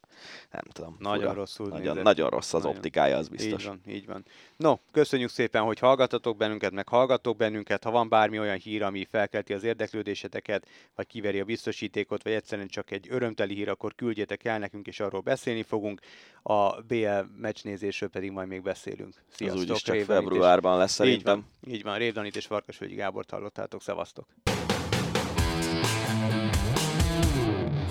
[0.51, 0.97] nem tudom.
[0.99, 1.35] Nagyon fura.
[1.35, 2.77] rosszul nagyon, nagyon rossz az nagyon.
[2.77, 3.63] optikája, az biztos.
[3.63, 4.25] Így van, így van.
[4.57, 7.85] No, köszönjük szépen, hogy hallgatatok bennünket, meg hallgatok bennünket.
[7.85, 12.69] Ha van bármi olyan hír, ami felkelti az érdeklődéseteket, vagy kiveri a biztosítékot, vagy egyszerűen
[12.69, 16.01] csak egy örömteli hír, akkor küldjétek el nekünk, és arról beszélni fogunk.
[16.43, 19.15] A BL meccsnézésről pedig majd még beszélünk.
[19.29, 21.37] Sziasztok, az úgyis csak februárban lesz szerintem.
[21.39, 21.99] Így van, így van.
[21.99, 23.83] Révdanit és Farkasvölgyi Gábort hallottátok.
[23.83, 24.27] Szevasztok!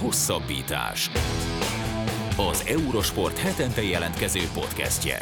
[0.02, 1.10] Hosszabbítás.
[2.38, 5.20] Az Eurosport hetente jelentkező podcastje.